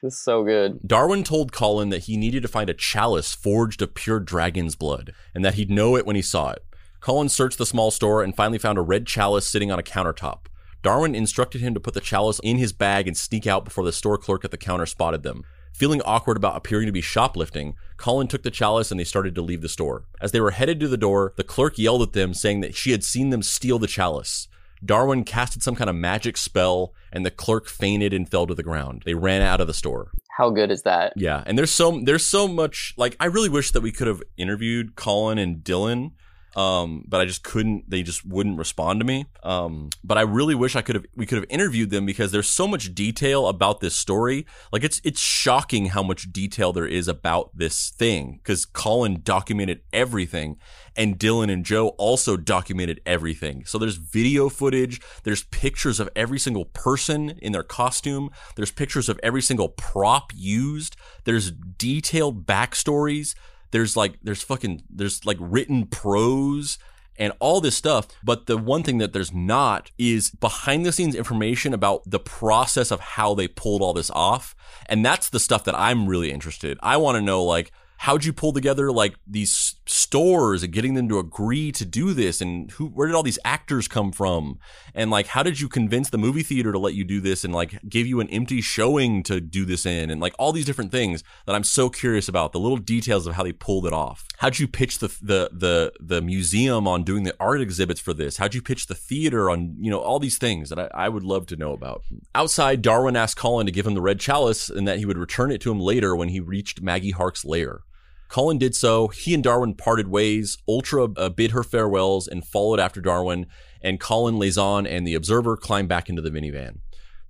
[0.00, 0.78] This is so good.
[0.86, 5.12] Darwin told Kolin that he needed to find a chalice forged of pure dragon's blood,
[5.34, 6.64] and that he'd know it when he saw it.
[7.00, 10.46] Kolin searched the small store and finally found a red chalice sitting on a countertop.
[10.82, 13.92] Darwin instructed him to put the chalice in his bag and sneak out before the
[13.92, 15.42] store clerk at the counter spotted them.
[15.72, 19.42] Feeling awkward about appearing to be shoplifting, Kolin took the chalice and they started to
[19.42, 20.04] leave the store.
[20.20, 22.92] As they were headed to the door, the clerk yelled at them, saying that she
[22.92, 24.48] had seen them steal the chalice.
[24.84, 28.62] Darwin casted some kind of magic spell, and the clerk fainted and fell to the
[28.62, 29.02] ground.
[29.04, 30.12] They ran out of the store.
[30.36, 31.14] How good is that?
[31.16, 34.22] Yeah, and there's so there's so much like I really wish that we could have
[34.36, 36.12] interviewed Kolin and Dylan,
[36.58, 37.88] um, but I just couldn't.
[37.88, 39.26] They just wouldn't respond to me.
[39.44, 42.48] Um, but I really wish I could have we could have interviewed them because there's
[42.48, 44.44] so much detail about this story.
[44.72, 49.82] Like it's it's shocking how much detail there is about this thing because Kolin documented
[49.92, 50.56] everything,
[50.96, 53.64] and Dylan and Joe also documented everything.
[53.64, 59.08] So there's video footage, there's pictures of every single person in their costume, there's pictures
[59.08, 63.36] of every single prop used, there's detailed backstories,
[63.70, 66.78] there's like there's fucking there's like written prose
[67.18, 68.06] and all this stuff.
[68.22, 72.90] But the one thing that there's not is behind the scenes information about the process
[72.90, 74.54] of how they pulled all this off.
[74.86, 76.78] And that's the stuff that I'm really interested.
[76.82, 81.08] I want to know like how'd you pull together like these stores and getting them
[81.08, 82.40] to agree to do this?
[82.40, 84.58] And who where did all these actors come from?
[84.94, 87.52] And like how did you convince the movie theater to let you do this and
[87.52, 90.10] like give you an empty showing to do this in?
[90.10, 93.34] And like all these different things that I'm so curious about the little details of
[93.34, 94.24] how they pulled it off.
[94.38, 98.36] How'd you pitch the the the the museum on doing the art exhibits for this?
[98.36, 101.24] How'd you pitch the theater on you know all these things that I, I would
[101.24, 102.04] love to know about?
[102.34, 105.50] Outside Darwin asked Kolin to give him the red chalice and that he would return
[105.50, 107.82] it to him later when he reached Maggie Hark's lair
[108.28, 109.08] Kolin did so.
[109.08, 110.58] He and Darwin parted ways.
[110.68, 113.46] Ultra uh, bid her farewells and followed after Darwin,
[113.80, 116.80] and Kolin, Lazon, and the Observer climbed back into the minivan.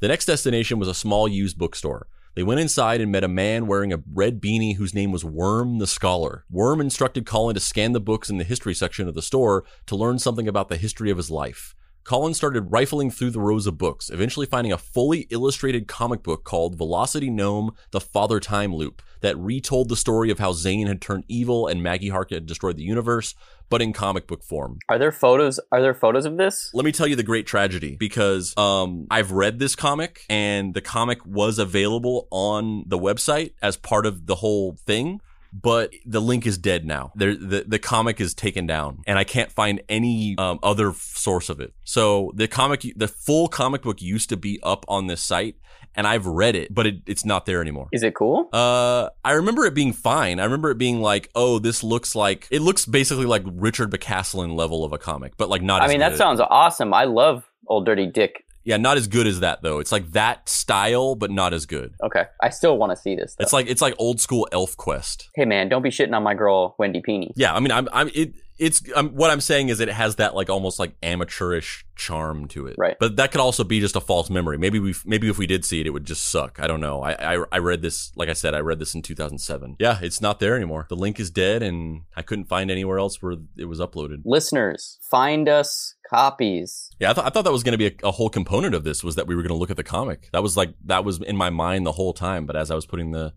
[0.01, 2.09] The next destination was a small used bookstore.
[2.35, 5.79] They went inside and met a man wearing a red beanie whose name was Worm
[5.79, 6.45] the Scholar.
[6.51, 9.97] Worm instructed Kolin to scan the books in the history section of the store to
[9.97, 11.75] learn something about the history of his life.
[12.05, 16.45] Kolin started rifling through the rows of books, eventually finding a fully illustrated comic book
[16.45, 21.01] called Velocity Gnome The Father Time Loop that retold the story of how Zane had
[21.01, 23.35] turned evil and Maggie Hark had destroyed the universe,
[23.70, 24.78] but in comic book form.
[24.89, 25.61] Are there photos?
[25.73, 26.70] Are there photos of this?
[26.73, 30.81] Let me tell you the great tragedy because um, I've read this comic and the
[30.81, 35.20] comic was available on the website as part of the whole thing.
[35.53, 37.12] but the link is dead now.
[37.15, 41.49] There, the the comic is taken down, and I can't find any um, other source
[41.49, 41.73] of it.
[41.85, 45.57] So the comic, the full comic book used to be up on this site,
[45.94, 47.89] and I've read it, but it, it's not there anymore.
[47.93, 48.48] Is it cool?
[48.52, 50.40] Uh, I remember it being fine.
[50.40, 54.55] I remember it being like, oh, this looks like it looks basically like Richard BeCaslin
[54.56, 55.82] level of a comic, but like not.
[55.82, 56.12] I mean, good.
[56.12, 56.94] that sounds awesome.
[56.94, 58.44] I love Old Dirty Dick.
[58.65, 59.78] yeah, not as good as that though.
[59.78, 61.94] It's like that style, but not as good.
[62.02, 63.35] Okay, I still want to see this.
[63.35, 63.43] though.
[63.43, 65.31] It's like it's like old school Elf Quest.
[65.35, 67.32] hey man, don't be shitting on my girl Wendy Pini.
[67.36, 70.35] Yeah, I mean, I'm, I'm, it, it's, um, what I'm saying is it has that
[70.35, 72.77] like almost like amateurish charm to it.
[72.79, 72.97] Right.
[72.99, 74.59] But that could also be just a false memory.
[74.59, 76.59] Maybe we, maybe if we did see it, it would just suck.
[76.61, 77.03] I don't know.
[77.03, 79.77] I, I, I read this, like I said, I read this in 2007.
[79.79, 80.87] Yeah, it's not there anymore.
[80.89, 84.23] The link is dead, and I couldn't find anywhere else where it was uploaded.
[84.25, 86.91] Listeners, find us copies.
[86.99, 88.85] Yeah, I, th- I thought that was going to be a, a whole component of
[88.85, 90.29] this was that we were going to look at the comic.
[90.33, 92.47] That was like that was in my mind the whole time.
[92.47, 93.33] But as I was putting the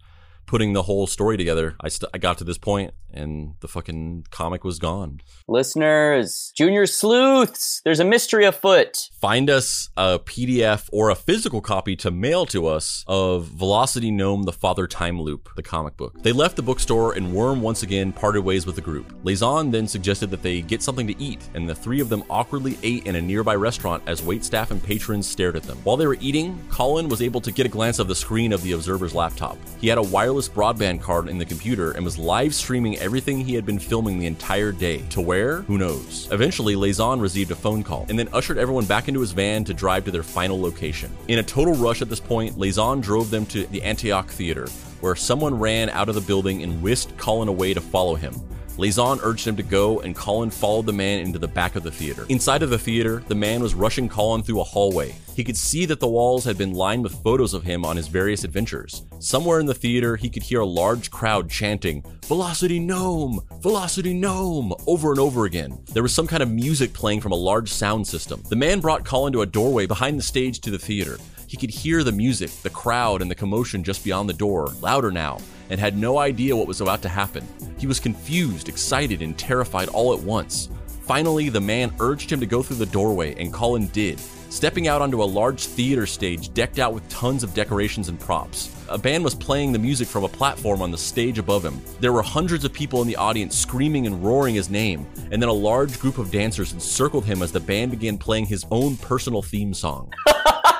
[0.46, 4.26] putting the whole story together, I st- I got to this point and the fucking
[4.32, 5.22] comic was gone.
[5.48, 9.10] Listeners, Junior Sleuths, there's a mystery afoot.
[9.20, 14.44] Find us a PDF or a physical copy to mail to us of Velocity Gnome:
[14.44, 16.22] The Father Time Loop, the comic book.
[16.22, 19.14] They left the bookstore, and Worm once again parted ways with the group.
[19.24, 22.78] Lazon then suggested that they get something to eat, and the three of them awkwardly
[22.84, 25.78] ate in a nearby restaurant as waitstaff and patrons stared at them.
[25.84, 28.64] While they were eating, Kolin was able to get a glance of the screen of
[28.64, 29.58] the Observer's laptop.
[29.80, 33.56] He had a wireless broadband card in the computer and was live streaming everything he
[33.56, 35.00] had been filming the entire day.
[35.10, 35.64] To where?
[35.64, 36.28] Who knows?
[36.32, 39.74] Eventually, Lazon received a phone call and then ushered everyone back into his van to
[39.74, 41.12] drive to their final location.
[41.28, 44.68] In a total rush at this point, Lazon drove them to the Antioch Theater,
[45.02, 48.34] where someone ran out of the building and whisked Kolin away to follow him.
[48.78, 51.92] Lazon urged him to go, and Kolin followed the man into the back of the
[51.92, 52.26] theater.
[52.30, 55.16] Inside of the theater, the man was rushing Kolin through a hallway.
[55.36, 58.08] He could see that the walls had been lined with photos of him on his
[58.08, 59.04] various adventures.
[59.20, 63.42] Somewhere in the theater, he could hear a large crowd chanting, Velocity Gnome!
[63.60, 64.74] Velocity Gnome!
[64.88, 65.78] over and over again.
[65.94, 68.42] There was some kind of music playing from a large sound system.
[68.50, 71.18] The man brought Kolin to a doorway behind the stage to the theater.
[71.52, 75.12] He could hear the music, the crowd, and the commotion just beyond the door, louder
[75.12, 75.38] now,
[75.70, 77.46] and had no idea what was about to happen.
[77.78, 80.70] He was confused, excited, and terrified all at once.
[81.02, 84.18] Finally, the man urged him to go through the doorway, and Kolin did,
[84.50, 88.74] stepping out onto a large theater stage decked out with tons of decorations and props.
[88.88, 91.82] A band was playing the music from a platform on the stage above him.
[92.00, 95.50] There were hundreds of people in the audience screaming and roaring his name, and then
[95.50, 99.42] a large group of dancers encircled him as the band began playing his own personal
[99.42, 100.14] theme song.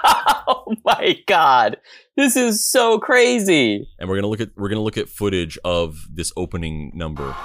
[0.86, 1.78] My god.
[2.16, 3.88] This is so crazy.
[4.00, 7.36] and we're gonna look at we're gonna look at footage of this opening number.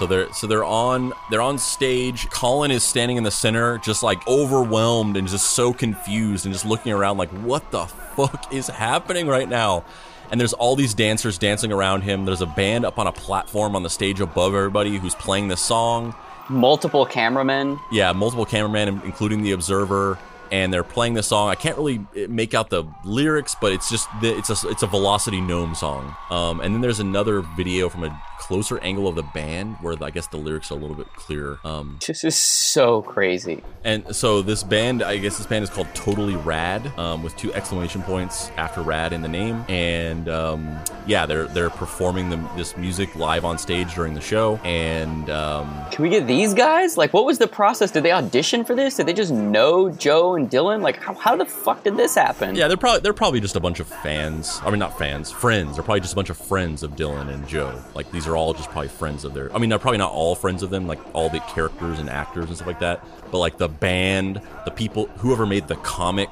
[0.00, 2.26] So they're so they're on they're on stage.
[2.30, 6.64] Kolin is standing in the center, just like overwhelmed and just so confused and just
[6.64, 9.84] looking around like, what the fuck is happening right now?
[10.30, 12.24] And there's all these dancers dancing around him.
[12.24, 15.60] There's a band up on a platform on the stage above everybody who's playing this
[15.60, 16.14] song.
[16.48, 17.78] Multiple cameramen.
[17.92, 20.18] Yeah, multiple cameramen, including the Observer,
[20.50, 21.48] and they're playing the song.
[21.48, 24.86] I can't really eh, make out the lyrics, but it's just it's a it's a
[24.86, 26.14] Velocity Gnome song.
[26.30, 30.10] Um, and then there's another video from a closer angle of the band where I
[30.10, 31.60] guess the lyrics are a little bit clearer.
[31.64, 33.62] Um, This is so crazy.
[33.84, 37.54] and so this band, I guess this band is called Totally Rad, um, with two
[37.54, 39.64] exclamation points after "rad" in the name.
[39.68, 44.56] And um, yeah, they're they're performing the, this music live on stage during the show.
[44.64, 46.96] And um, Can we get these guys?
[46.96, 47.92] Like, what was the process?
[47.92, 48.96] Did they audition for this?
[48.96, 50.82] Did they just know Joe and Dylan?
[50.82, 52.56] Like, how, how the fuck did this happen?
[52.56, 54.60] yeah, they're probably they're probably just a bunch of fans.
[54.64, 55.76] I mean, not fans, friends.
[55.76, 57.80] They're probably just a bunch of friends of Dylan and Joe.
[57.94, 59.54] Like these are all just probably friends of their.
[59.54, 62.46] I mean, they're probably not all friends of them, like all the characters and actors
[62.46, 63.04] and stuff like that.
[63.30, 66.30] But like the band, the people, whoever made the comic,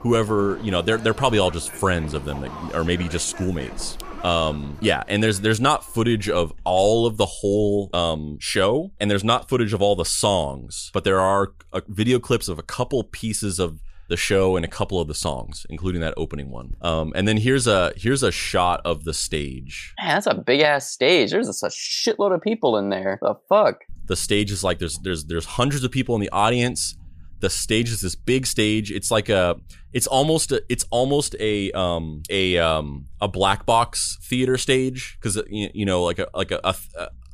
[0.00, 3.96] whoever you know, they're they're probably all just friends of them, or maybe just schoolmates.
[4.22, 9.10] Um, yeah, and there's there's not footage of all of the whole um, show, and
[9.10, 12.62] there's not footage of all the songs, but there are uh, video clips of a
[12.62, 16.74] couple pieces of the show and a couple of the songs, including that opening one.
[16.82, 19.94] Um, and then here's a here's a shot of the stage.
[20.00, 21.30] Man, that's a big ass stage.
[21.30, 23.18] There's a shitload of people in there.
[23.22, 23.80] The fuck?
[24.06, 26.96] The stage is like there's there's there's hundreds of people in the audience.
[27.40, 28.92] The stage is this big stage.
[28.92, 29.56] It's like a
[29.92, 35.42] it's almost a, it's almost a um a um a black box theater stage because
[35.48, 36.74] you know like a like a, a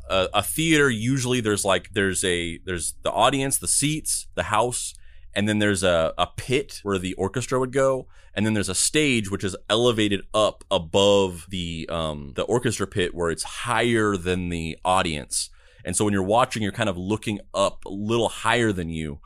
[0.09, 4.95] a, a theater usually there's like there's a there's the audience the seats the house
[5.39, 8.75] and then there's a, a pit where the orchestra would go and then there's a
[8.91, 14.51] stage which is elevated up above the um the orchestra pit where it's higher than
[14.51, 15.51] the audience
[15.85, 19.21] And so when you're watching, you're kind of looking up a little higher than you.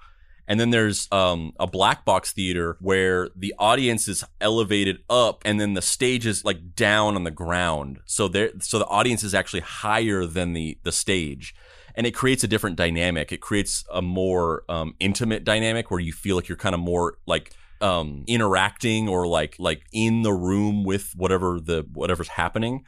[0.47, 5.61] And then there's um, a black box theater where the audience is elevated up, and
[5.61, 8.01] then the stage is like down on the ground.
[8.07, 11.55] So there, so the audience is actually higher than the the stage,
[11.95, 13.33] and it creates a different dynamic.
[13.33, 17.19] It creates a more um, intimate dynamic where you feel like you're kind of more
[17.27, 22.85] like um, interacting or like like in the room with whatever the whatever's happening.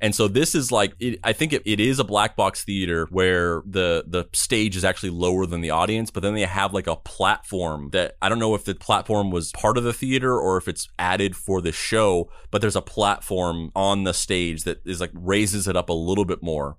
[0.00, 3.06] And so this is like it, I think it, it is a black box theater
[3.10, 6.86] where the the stage is actually lower than the audience, but then they have like
[6.86, 10.56] a platform that I don't know if the platform was part of the theater or
[10.56, 15.00] if it's added for the show, but there's a platform on the stage that is
[15.00, 16.76] like raises it up a little bit more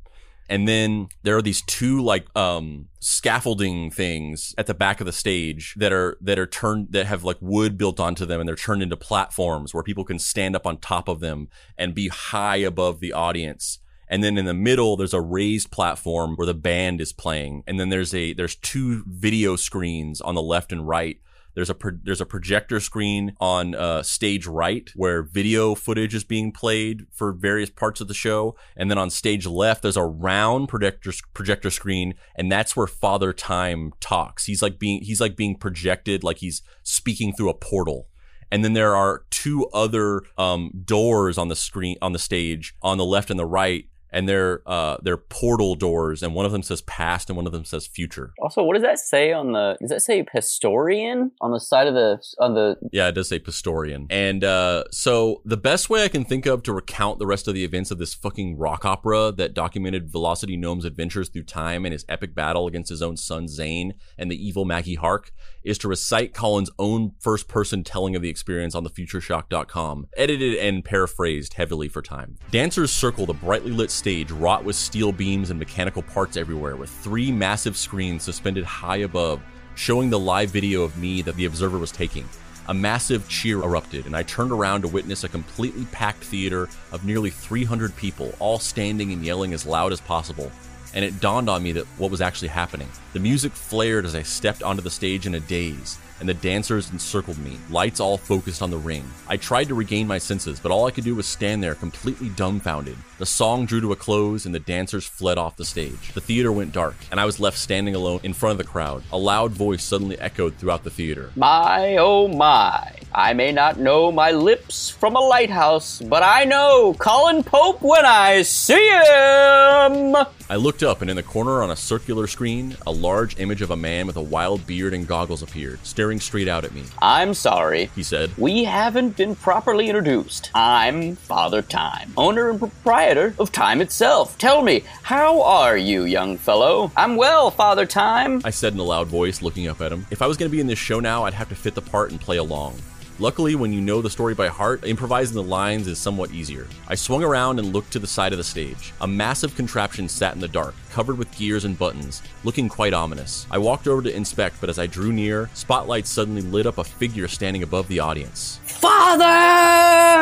[0.50, 5.12] and then there are these two like um scaffolding things at the back of the
[5.12, 8.56] stage that are that are turned that have like wood built onto them and they're
[8.56, 11.48] turned into platforms where people can stand up on top of them
[11.78, 13.80] and be high above the audience.
[14.12, 17.64] And then in the middle there's a raised platform where the band is playing.
[17.68, 21.20] And then there's a there's two video screens on the left and right
[21.56, 26.24] there's a pro- there's a projector screen on uh, stage right where video footage is
[26.24, 30.06] being played for various parts of the show, and then on stage left there's a
[30.06, 34.46] round projector projector screen, and that's where Father Time talks.
[34.46, 38.08] He's like being he's like being projected like he's speaking through a portal.
[38.52, 42.98] And then there are two other um, doors on the screen on the stage on
[42.98, 46.64] the left and the right and they're uh they're portal doors and one of them
[46.64, 49.77] says past and one of them says future Also, what does that say on the?
[49.80, 52.76] Does that say historian on the side of the on the?
[52.91, 56.64] yeah it does say pastorian and uh so the best way i can think of
[56.64, 60.57] to recount the rest of the events of this fucking rock opera that documented velocity
[60.57, 64.48] gnome's adventures through time and his epic battle against his own son zane and the
[64.48, 65.31] evil maggie hark
[65.64, 70.84] is to recite kolin's own first person telling of the experience on thefutureshock.com edited and
[70.84, 75.60] paraphrased heavily for time dancers circle the brightly lit stage wrought with steel beams and
[75.60, 79.42] mechanical parts everywhere, with three massive screens suspended high above,
[79.76, 82.28] showing the live video of me that the observer was taking.
[82.70, 87.04] A massive cheer erupted, and I turned around to witness a completely packed theater of
[87.04, 90.52] nearly 300 people, all standing and yelling as loud as possible.
[90.94, 92.88] And it dawned on me that what was actually happening.
[93.14, 96.91] The music flared as I stepped onto the stage in a daze, and the dancers
[96.91, 99.04] encircled me, lights all focused on the ring.
[99.28, 102.30] I tried to regain my senses, but all I could do was stand there completely
[102.30, 102.98] dumbfounded.
[103.18, 106.14] The song drew to a close and the dancers fled off the stage.
[106.14, 109.04] The theater went dark, and I was left standing alone in front of the crowd.
[109.12, 111.32] A loud voice suddenly echoed throughout the theater.
[111.36, 112.94] My oh my!
[113.14, 118.06] I may not know my lips from a lighthouse, but I know Kolin Pope when
[118.06, 120.16] I see him.
[120.52, 123.70] I looked up, and in the corner on a circular screen, a large image of
[123.70, 126.86] a man with a wild beard and goggles appeared, staring straight out at me.
[127.04, 127.92] I'm sorry.
[127.96, 130.50] He said, We haven't been properly introduced.
[130.56, 134.40] I'm Father Time, owner and proprietor of Time itself.
[134.40, 136.92] Tell me, how are you, young fellow?
[136.98, 138.42] I'm well, Father Time.
[138.44, 140.08] I said in a loud voice, looking up at him.
[140.10, 141.82] If I was going to be in this show now, I'd have to fit the
[141.84, 142.74] part and play along.
[143.22, 146.68] Luckily, when you know the story by heart, improvising the lines is somewhat easier.
[146.88, 148.94] I swung around and looked to the side of the stage.
[149.02, 153.46] A massive contraption sat in the dark, covered with gears and buttons, looking quite ominous.
[153.52, 156.84] I walked over to inspect, but as I drew near, spotlights suddenly lit up a
[156.86, 158.62] figure standing above the audience.
[158.80, 160.20] Father!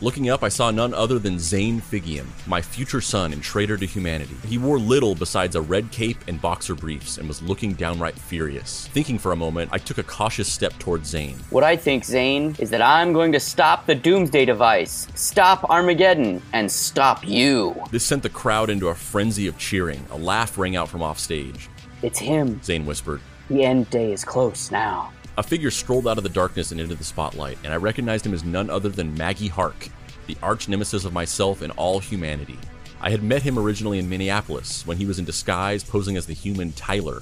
[0.00, 3.86] Looking up, I saw none other than Zane Figiam, my future son and traitor to
[3.86, 4.34] humanity.
[4.44, 8.88] He wore little besides a red cape and boxer briefs and was looking downright furious.
[8.88, 11.38] Thinking for a moment, I took a cautious step towards Zane.
[11.50, 16.42] What I think, Zane, is that I'm going to stop the Doomsday device, stop Armageddon,
[16.52, 17.80] and stop you.
[17.92, 20.04] This sent the crowd into a frenzy of cheering.
[20.10, 21.68] A laugh rang out from offstage.
[22.02, 22.60] It's him.
[22.64, 23.20] Zane whispered.
[23.48, 25.12] The end day is close now.
[25.38, 28.32] A figure strolled out of the darkness and into the spotlight, and I recognized him
[28.32, 29.88] as none other than Maggie Hark,
[30.26, 32.58] the arch nemesis of myself and all humanity.
[33.02, 36.32] I had met him originally in Minneapolis when he was in disguise posing as the
[36.32, 37.20] human Tyler.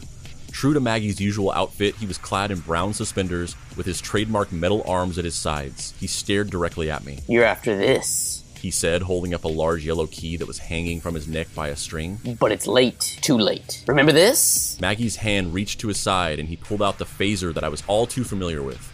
[0.53, 4.85] True to Maggie's usual outfit, he was clad in brown suspenders with his trademark metal
[4.87, 5.93] arms at his sides.
[5.99, 7.19] He stared directly at me.
[7.27, 8.44] You're after this.
[8.65, 11.69] He said, holding up a large yellow key that was hanging from his neck by
[11.69, 12.19] a string.
[12.41, 13.19] But it's late.
[13.21, 13.85] Too late.
[13.87, 14.81] Remember this?
[14.81, 17.83] Maggie's hand reached to his side and he pulled out the phaser that I was
[17.87, 18.91] all too familiar with.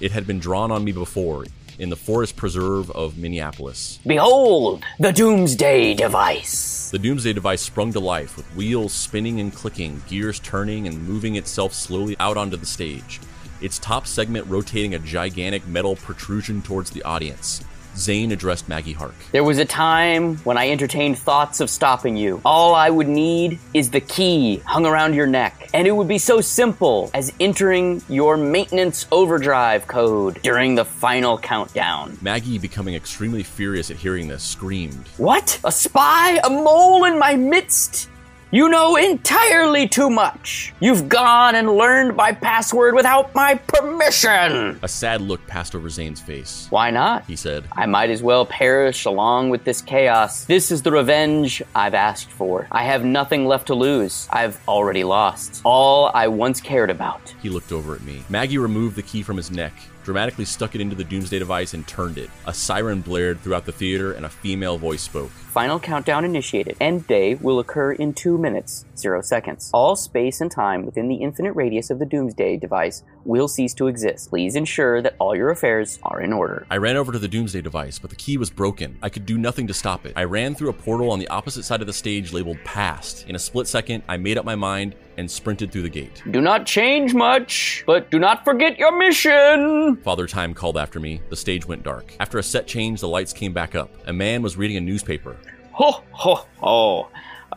[0.00, 1.46] It had been drawn on me before
[1.78, 4.00] in the forest preserve of Minneapolis.
[4.06, 6.90] Behold, the Doomsday device.
[6.90, 11.36] The Doomsday device sprung to life with wheels spinning and clicking, gears turning and moving
[11.36, 13.18] itself slowly out onto the stage,
[13.62, 17.64] its top segment rotating a gigantic metal protrusion towards the audience.
[17.96, 19.14] Zane addressed Maggie Hark.
[19.32, 22.40] There was a time when I entertained thoughts of stopping you.
[22.44, 25.70] All I would need is the key hung around your neck.
[25.74, 31.38] And it would be so simple as entering your maintenance overdrive code during the final
[31.38, 32.18] countdown.
[32.20, 35.08] Maggie, becoming extremely furious at hearing this, screamed.
[35.16, 35.60] What?
[35.64, 36.38] A spy?
[36.44, 38.08] A mole in my midst?
[38.50, 40.72] You know entirely too much.
[40.78, 44.78] You've gone and learned my password without my permission.
[44.82, 46.68] A sad look passed over Zane's face.
[46.70, 47.24] Why not?
[47.24, 50.44] He said, I might as well perish along with this chaos.
[50.44, 52.68] This is the revenge I've asked for.
[52.70, 54.28] I have nothing left to lose.
[54.30, 57.34] I've already lost all I once cared about.
[57.42, 58.22] He looked over at me.
[58.28, 59.72] Maggie removed the key from his neck,
[60.04, 62.30] dramatically stuck it into the Doomsday device, and turned it.
[62.46, 65.32] A siren blared throughout the theater, and a female voice spoke.
[65.54, 66.76] Final countdown initiated.
[66.80, 69.70] End day will occur in two minutes, zero seconds.
[69.72, 73.86] All space and time within the infinite radius of the Doomsday device will cease to
[73.86, 74.30] exist.
[74.30, 76.66] Please ensure that all your affairs are in order.
[76.70, 78.98] I ran over to the Doomsday device, but the key was broken.
[79.00, 80.14] I could do nothing to stop it.
[80.16, 83.24] I ran through a portal on the opposite side of the stage labeled Past.
[83.28, 86.22] In a split second, I made up my mind and sprinted through the gate.
[86.32, 89.96] Do not change much, but do not forget your mission.
[90.02, 91.20] Father Time called after me.
[91.30, 92.12] The stage went dark.
[92.18, 93.90] After a set change, the lights came back up.
[94.08, 95.36] A man was reading a newspaper.
[95.74, 97.08] Ho, ho, ho.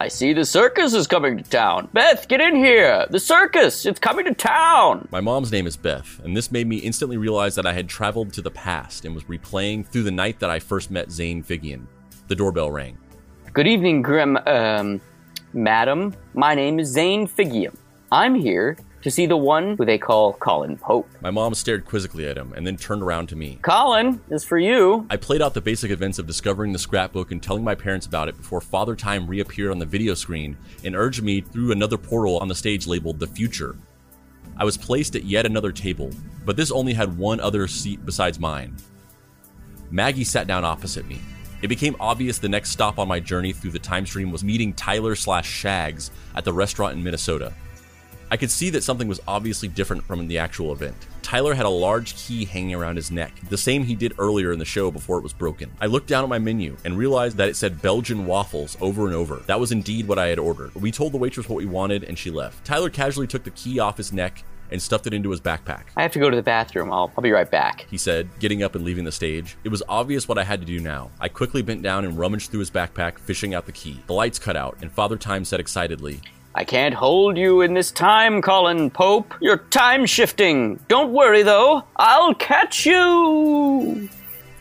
[0.01, 1.87] I see the circus is coming to town.
[1.93, 3.05] Beth, get in here.
[3.11, 5.07] The circus, it's coming to town.
[5.11, 8.33] My mom's name is Beth, and this made me instantly realize that I had traveled
[8.33, 11.85] to the past and was replaying through the night that I first met Zane Figiam.
[12.27, 12.97] The doorbell rang.
[13.53, 14.99] Good evening, Grim, um,
[15.53, 16.15] madam.
[16.33, 17.75] My name is Zane Figiam.
[18.11, 18.77] I'm here
[19.07, 21.09] to see the one who they call Kolin Pope.
[21.21, 23.57] My mom stared quizzically at him and then turned around to me.
[23.61, 25.07] Kolin is for you.
[25.09, 28.27] I played out the basic events of discovering the scrapbook and telling my parents about
[28.27, 32.37] it before Father Time reappeared on the video screen and urged me through another portal
[32.39, 33.77] on the stage labeled The Future.
[34.57, 36.11] I was placed at yet another table,
[36.43, 38.75] but this only had one other seat besides mine.
[39.89, 41.21] Maggie sat down opposite me.
[41.61, 44.73] It became obvious the next stop on my journey through the time stream was meeting
[44.73, 47.53] Tyler slash Shags at the restaurant in Minnesota.
[48.29, 50.95] I could see that something was obviously different from the actual event.
[51.21, 54.59] Tyler had a large key hanging around his neck, the same he did earlier in
[54.59, 55.71] the show before it was broken.
[55.79, 59.15] I looked down at my menu and realized that it said Belgian waffles over and
[59.15, 59.37] over.
[59.47, 60.75] That was indeed what I had ordered.
[60.75, 62.65] We told the waitress what we wanted and she left.
[62.65, 65.83] Tyler casually took the key off his neck and stuffed it into his backpack.
[65.95, 66.91] I have to go to the bathroom.
[66.91, 67.85] I'll, I'll be right back.
[67.89, 69.57] He said, getting up and leaving the stage.
[69.63, 71.11] It was obvious what I had to do now.
[71.19, 74.01] I quickly bent down and rummaged through his backpack, fishing out the key.
[74.07, 76.19] The lights cut out, and Father Time said excitedly,
[76.57, 79.31] I can't hold you in this time, Kolin Pope.
[79.39, 80.79] You're time shifting.
[80.87, 81.83] Don't worry, though.
[81.97, 84.09] I'll catch you.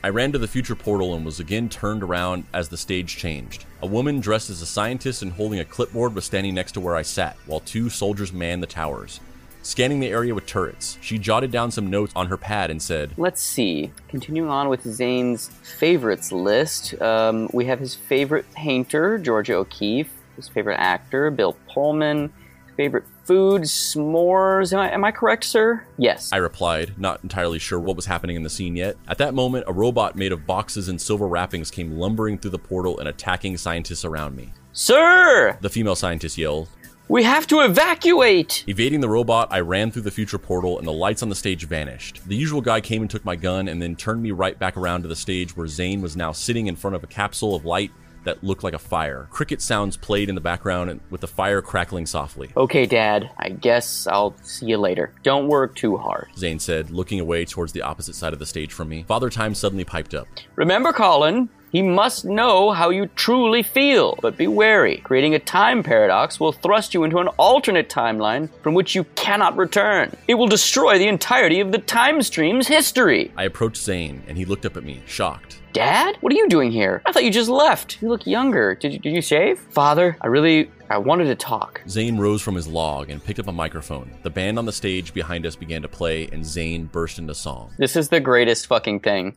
[0.05, 3.65] I ran to the future portal and was again turned around as the stage changed.
[3.81, 6.97] A woman dressed as a scientist and holding a clipboard was standing next to where
[6.97, 9.21] I sat, while two soldiers manned the towers.
[9.63, 13.11] Scanning the area with turrets, she jotted down some notes on her pad and said,
[13.17, 13.91] Let's see.
[14.07, 15.49] Continuing on with Zane's
[15.79, 22.33] favorites list, um, we have his favorite painter, Georgia O'Keeffe, his favorite actor, Bill Pullman,
[22.77, 24.73] favorite food, s'mores.
[24.73, 25.85] Am I, am I correct, sir?
[25.99, 26.31] Yes.
[26.33, 28.97] I replied, not entirely sure what was happening in the scene yet.
[29.09, 32.59] At that moment, a robot made of boxes and silver wrappings came lumbering through the
[32.59, 34.53] portal and attacking scientists around me.
[34.73, 35.59] Sir!
[35.61, 36.69] The female scientist yelled,
[37.09, 38.63] We have to evacuate!
[38.69, 41.67] Evading the robot, I ran through the future portal and the lights on the stage
[41.67, 42.21] vanished.
[42.27, 45.03] The usual guy came and took my gun and then turned me right back around
[45.03, 47.91] to the stage where Zane was now sitting in front of a capsule of light
[48.27, 49.27] that looked like a fire.
[49.31, 52.51] Cricket sounds played in the background and with the fire crackling softly.
[52.57, 53.31] Okay, Dad.
[53.39, 55.13] I guess I'll see you later.
[55.23, 56.29] Don't work too hard.
[56.37, 59.05] Zane said, looking away towards the opposite side of the stage from me.
[59.09, 60.29] Father Time suddenly piped up.
[60.57, 64.99] Remember, Kolin, he must know how you truly feel, but be wary.
[64.99, 69.57] Creating a time paradox will thrust you into an alternate timeline from which you cannot
[69.57, 70.11] return.
[70.29, 73.33] It will destroy the entirety of the time stream's history.
[73.37, 75.61] I approached Zane and he looked up at me, shocked.
[75.77, 76.17] Dad?
[76.23, 77.03] What are you doing here?
[77.05, 78.01] I thought you just left.
[78.01, 78.75] You look younger.
[78.75, 79.59] Did you, did you shave?
[79.59, 81.83] Father, I really I wanted to talk.
[81.87, 84.11] Zane rose from his log and picked up a microphone.
[84.23, 87.73] The band on the stage behind us began to play and Zane burst into song.
[87.77, 89.37] This is the greatest fucking thing.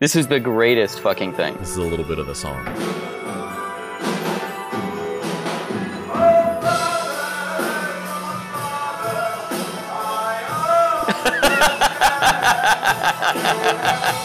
[0.00, 1.56] This is the greatest fucking thing.
[1.56, 2.66] This is a little bit of the song.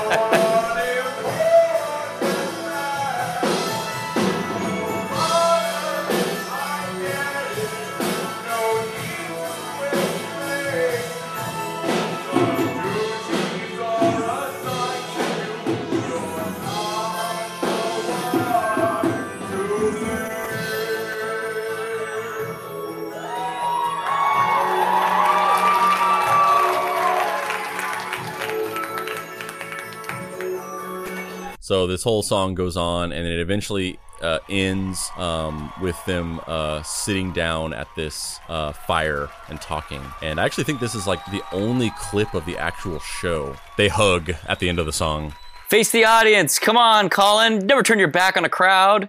[31.71, 36.83] So this whole song goes on, and it eventually uh, ends um, with them uh,
[36.83, 40.01] sitting down at this uh, fire and talking.
[40.21, 43.55] And I actually think this is like the only clip of the actual show.
[43.77, 45.33] They hug at the end of the song.
[45.69, 46.59] Face the audience.
[46.59, 47.63] Come on, Kolin.
[47.63, 49.07] Never turn your back on a crowd.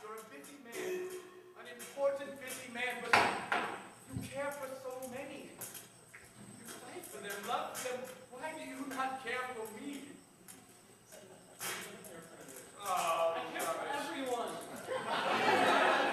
[0.00, 1.12] You're a busy man,
[1.60, 3.20] an important busy man, but
[4.14, 5.50] you care for so many.
[5.52, 8.00] You fight for them, love them.
[8.30, 10.00] Why do you not care for me?
[12.84, 14.52] Oh, I care for everyone.
[15.08, 15.10] I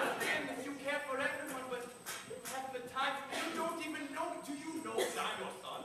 [0.00, 1.84] understand that you care for everyone, but
[2.50, 4.28] half the time you don't even know.
[4.46, 5.82] Do you know that I'm your son?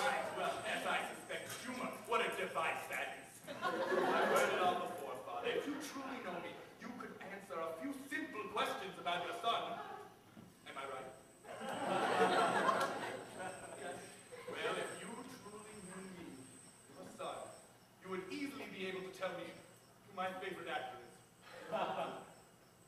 [0.00, 3.28] Right, well, as I suspect, humor, what a device that is.
[3.62, 5.48] I've heard it all before, Father.
[5.54, 6.50] If you truly know me,
[6.80, 9.78] you could answer a few simple questions about your son.
[10.66, 11.10] Am I right?
[14.50, 16.26] well, if you truly knew me,
[16.96, 17.36] your son,
[18.02, 21.14] you would easily be able to tell me who my favorite actor is.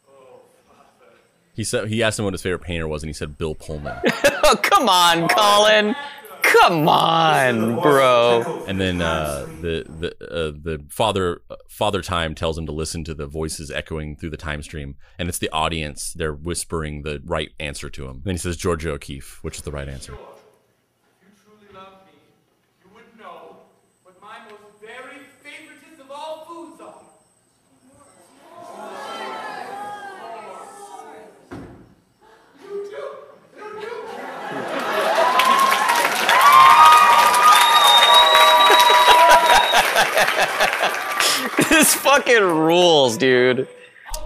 [0.09, 1.13] oh, Father.
[1.55, 4.01] He said he asked him what his favorite painter was, and he said Bill Pullman.
[4.45, 5.95] oh, come on, Kolin.
[6.43, 8.65] Come on, bro.
[8.67, 13.15] And then uh, the the uh, the father father time tells him to listen to
[13.15, 16.13] the voices echoing through the time stream, and it's the audience.
[16.13, 18.17] They're whispering the right answer to him.
[18.17, 20.15] And Then he says Georgia O'Keeffe, which is the right answer.
[20.15, 20.19] If
[21.23, 22.13] you truly loved me,
[22.83, 23.57] you would know
[24.03, 26.99] what my most very favoriteest of all foods are.
[32.63, 33.59] You do.
[33.59, 35.03] You do.
[41.71, 43.69] this fucking rules, dude.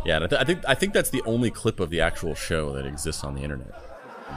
[0.04, 3.24] Yeah, I think I think that's the only clip of the actual show that exists
[3.24, 3.82] on the internet.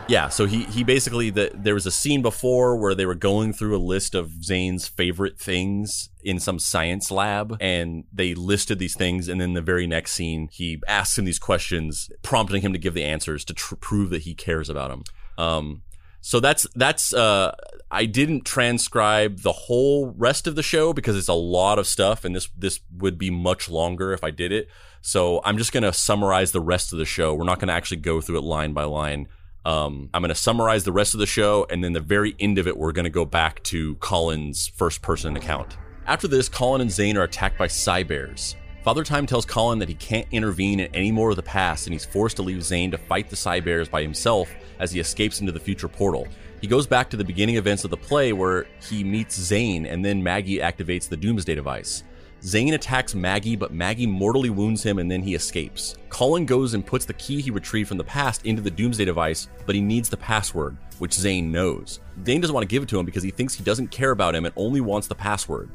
[0.07, 3.53] Yeah, so he he basically the, there was a scene before where they were going
[3.53, 8.95] through a list of Zane's favorite things in some science lab, and they listed these
[8.95, 12.79] things, and then the very next scene he asks him these questions, prompting him to
[12.79, 15.03] give the answers to tr- prove that he cares about him.
[15.37, 15.83] Um,
[16.21, 17.55] so that's that's uh,
[17.91, 22.25] I didn't transcribe the whole rest of the show because it's a lot of stuff,
[22.25, 24.67] and this this would be much longer if I did it.
[25.01, 27.33] So I'm just gonna summarize the rest of the show.
[27.33, 29.27] We're not gonna actually go through it line by line.
[29.65, 32.67] Um, I'm to summarize the rest of the show, and then the very end of
[32.67, 35.77] it, we're to go back to Kolin's first person account.
[36.05, 38.55] After this, Kolin and Zane are attacked by Cybears.
[38.89, 41.93] Father Time tells Kolin that he can't intervene in any more of the past, and
[41.93, 45.51] he's forced to leave Zane to fight the Cybears by himself as he escapes into
[45.51, 46.27] the future portal.
[46.59, 50.03] He goes back to the beginning events of the play where he meets Zane, and
[50.03, 52.01] then Maggie activates the Doomsday device.
[52.41, 55.95] Zane attacks Maggie, but Maggie mortally wounds him and then he escapes.
[56.09, 59.49] Kolin goes and puts the key he retrieved from the past into the Doomsday device,
[59.67, 61.99] but he needs the password, which Zane knows.
[62.25, 64.33] Zane doesn't want to give it to him because he thinks he doesn't care about
[64.33, 65.69] him and only wants the password.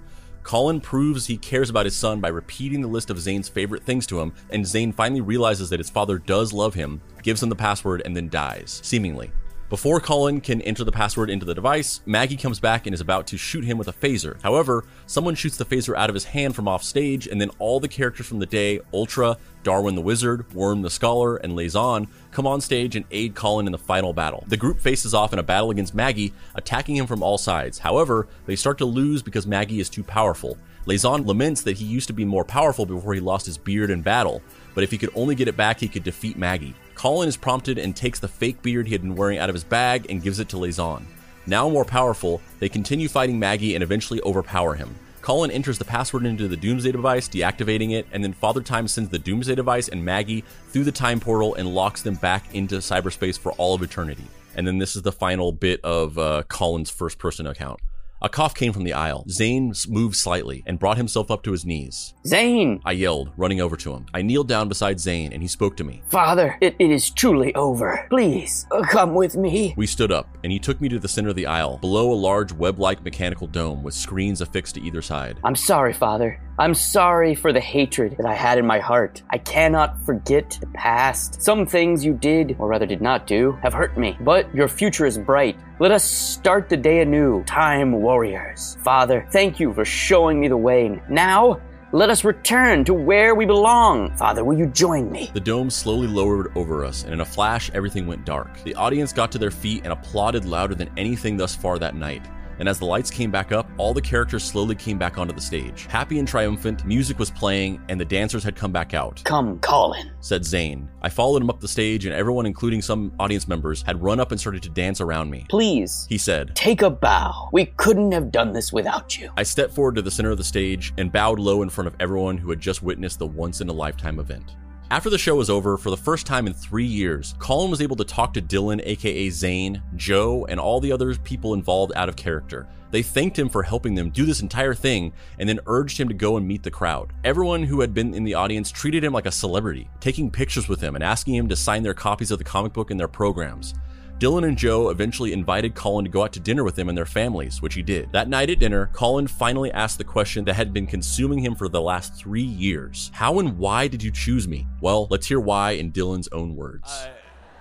[0.44, 4.06] Kolin proves he cares about his son by repeating the list of Zane's favorite things
[4.06, 7.56] to him, and Zane finally realizes that his father does love him, gives him the
[7.56, 9.32] password, and then dies, seemingly.
[9.74, 13.26] Before Kolin can enter the password into the device, Maggie comes back and is about
[13.26, 14.40] to shoot him with a phaser.
[14.40, 17.80] However, someone shoots the phaser out of his hand from off stage, and then all
[17.80, 22.46] the characters from the day Ultra, Darwin the Wizard, Worm the Scholar, and Lazon come
[22.46, 24.44] on stage and aid Kolin in the final battle.
[24.46, 27.80] The group faces off in a battle against Maggie, attacking him from all sides.
[27.80, 30.56] However, they start to lose because Maggie is too powerful.
[30.86, 34.02] Lazon laments that he used to be more powerful before he lost his beard in
[34.02, 34.40] battle,
[34.72, 36.76] but if he could only get it back, he could defeat Maggie.
[36.94, 39.64] Kolin is prompted and takes the fake beard he had been wearing out of his
[39.64, 41.06] bag and gives it to Lazon.
[41.46, 44.94] Now more powerful, they continue fighting Maggie and eventually overpower him.
[45.20, 49.10] Kolin enters the password into the Doomsday device, deactivating it, and then Father Time sends
[49.10, 53.38] the Doomsday device and Maggie through the time portal and locks them back into cyberspace
[53.38, 54.26] for all of eternity.
[54.54, 57.80] And then this is the final bit of uh, Kolin's first person account.
[58.24, 59.26] A cough came from the aisle.
[59.28, 62.14] Zane moved slightly and brought himself up to his knees.
[62.26, 62.80] Zane!
[62.82, 64.06] I yelled, running over to him.
[64.14, 66.02] I kneeled down beside Zane and he spoke to me.
[66.09, 68.06] Father, it, it is truly over.
[68.09, 69.74] Please, uh, come with me.
[69.76, 72.14] We stood up, and he took me to the center of the aisle, below a
[72.14, 75.38] large web like mechanical dome with screens affixed to either side.
[75.44, 76.40] I'm sorry, Father.
[76.56, 79.22] I'm sorry for the hatred that I had in my heart.
[79.30, 81.42] I cannot forget the past.
[81.42, 85.05] Some things you did, or rather did not do, have hurt me, but your future
[85.05, 85.56] is bright.
[85.80, 88.78] Let us start the day anew, time warriors.
[88.84, 91.02] Father, thank you for showing me the way.
[91.08, 91.60] Now,
[91.90, 94.16] let us return to where we belong.
[94.16, 95.32] Father, will you join me?
[95.34, 98.62] The dome slowly lowered over us, and in a flash, everything went dark.
[98.62, 102.24] The audience got to their feet and applauded louder than anything thus far that night.
[102.59, 105.40] And as the lights came back up, all the characters slowly came back onto the
[105.40, 105.86] stage.
[105.86, 109.22] Happy and triumphant, music was playing, and the dancers had come back out.
[109.24, 110.89] Come, Kolin, said Zane.
[111.02, 114.31] I followed him up the stage, and everyone, including some audience members, had run up
[114.31, 115.47] and started to dance around me.
[115.48, 117.48] Please, he said, take a bow.
[117.52, 119.31] We couldn't have done this without you.
[119.36, 121.97] I stepped forward to the center of the stage and bowed low in front of
[122.01, 124.56] everyone who had just witnessed the once in a lifetime event.
[124.94, 127.96] After the show was over, for the first time in three years, Kolin was able
[127.96, 132.14] to talk to Dylan, aka Zane, Joe, and all the other people involved out of
[132.14, 132.68] character.
[132.92, 136.14] They thanked him for helping them do this entire thing and then urged him to
[136.14, 137.12] go and meet the crowd.
[137.24, 140.80] Everyone who had been in the audience treated him like a celebrity, taking pictures with
[140.80, 143.74] him and asking him to sign their copies of the comic book in their programs.
[144.18, 147.04] Dylan and Joe eventually invited Kolin to go out to dinner with them and their
[147.04, 148.12] families, which he did.
[148.12, 151.68] That night at dinner, Kolin finally asked the question that had been consuming him for
[151.68, 154.66] the last three years How and why did you choose me?
[154.80, 157.08] Well, let's hear why in Dylan's own words.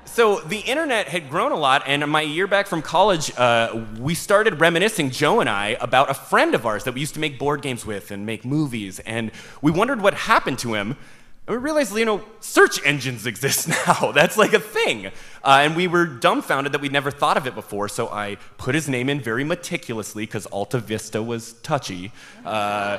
[0.05, 4.13] So the internet had grown a lot, and my year back from college, uh, we
[4.13, 7.39] started reminiscing, Joe and I, about a friend of ours that we used to make
[7.39, 9.31] board games with and make movies, and
[9.63, 10.97] we wondered what happened to him.
[11.45, 14.11] And we realized, you know, search engines exist now.
[14.13, 15.07] That's like a thing.
[15.07, 18.75] Uh, and we were dumbfounded that we'd never thought of it before, so I put
[18.75, 22.11] his name in very meticulously because Alta Vista was touchy.
[22.45, 22.97] Uh,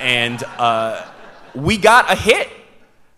[0.00, 1.06] and uh,
[1.54, 2.48] we got a hit.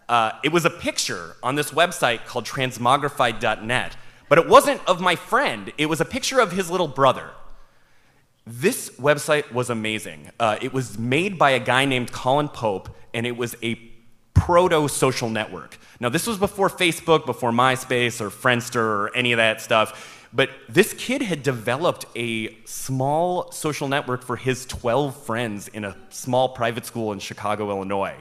[0.06, 3.96] Uh, it was a picture on this website called transmogrified.net,
[4.28, 7.30] but it wasn't of my friend, it was a picture of his little brother.
[8.46, 10.30] This website was amazing.
[10.40, 13.74] Uh, it was made by a guy named Kolin Pope, and it was a
[14.38, 15.78] proto social network.
[16.00, 20.50] Now, this was before Facebook, before MySpace or Friendster or any of that stuff, but
[20.68, 26.50] this kid had developed a small social network for his 12 friends in a small
[26.50, 28.16] private school in Chicago, Illinois.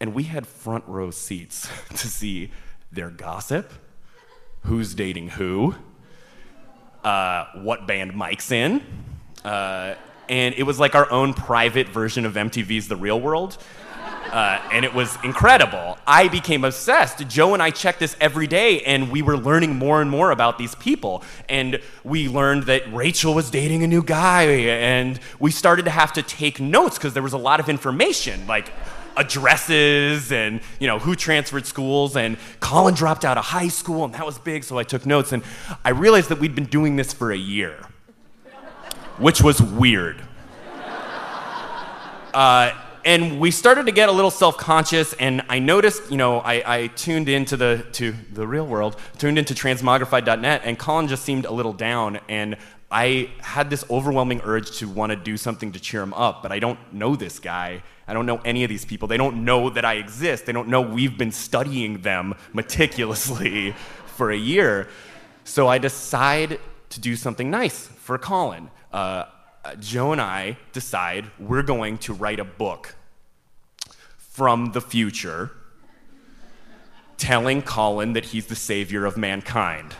[0.00, 2.50] And we had front row seats to see
[2.92, 3.72] their gossip,
[4.62, 5.74] who's dating who,
[7.02, 8.82] uh, what band Mike's in.
[9.44, 9.94] Uh,
[10.28, 13.58] and it was like our own private version of MTV's The Real World.
[14.34, 15.96] Uh, and it was incredible.
[16.08, 17.24] I became obsessed.
[17.28, 20.58] Joe and I checked this every day, and we were learning more and more about
[20.58, 21.22] these people.
[21.48, 26.12] And we learned that Rachel was dating a new guy, and we started to have
[26.14, 28.72] to take notes because there was a lot of information, like
[29.16, 34.12] addresses and you know who transferred schools and kolin dropped out of high school and
[34.12, 35.44] that was big so i took notes and
[35.84, 37.76] i realized that we'd been doing this for a year
[39.18, 40.20] which was weird
[42.34, 42.72] uh,
[43.04, 46.86] and we started to get a little self-conscious and i noticed you know I, I,
[46.88, 51.52] tuned into the to the real world tuned into transmogrified.net and kolin just seemed a
[51.52, 52.20] little down.
[52.28, 52.56] And
[52.90, 56.52] i had this overwhelming urge to want to do something to cheer him up but
[56.52, 57.82] i don't know this guy.
[58.06, 59.08] I don't know any of these people.
[59.08, 60.46] They don't know that i exist.
[60.46, 63.74] They don't know we've been studying them meticulously
[64.06, 64.88] for a year.
[65.44, 66.58] So i decide
[66.90, 68.70] to do something nice for kolin.
[68.92, 69.24] Uh,
[69.80, 72.96] Joe and I decide we're going to write a book
[74.16, 75.50] from the future
[77.16, 79.94] telling Kolin that he's the savior of mankind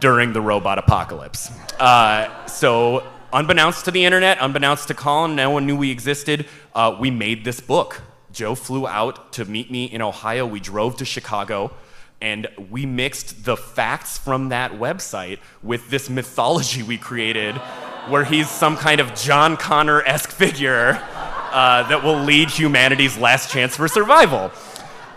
[0.00, 1.50] during the robot apocalypse.
[1.78, 6.96] Uh, so, unbeknownst to the internet, unbeknownst to Kolin, no one knew we existed, uh,
[6.98, 8.02] we made this book.
[8.32, 10.46] Joe flew out to meet me in Ohio.
[10.46, 11.72] We drove to Chicago
[12.20, 17.54] and we mixed the facts from that website with this mythology we created
[18.08, 21.00] where he's some kind of John Connor esque figure
[21.50, 24.52] uh, that will lead humanity's last chance for survival.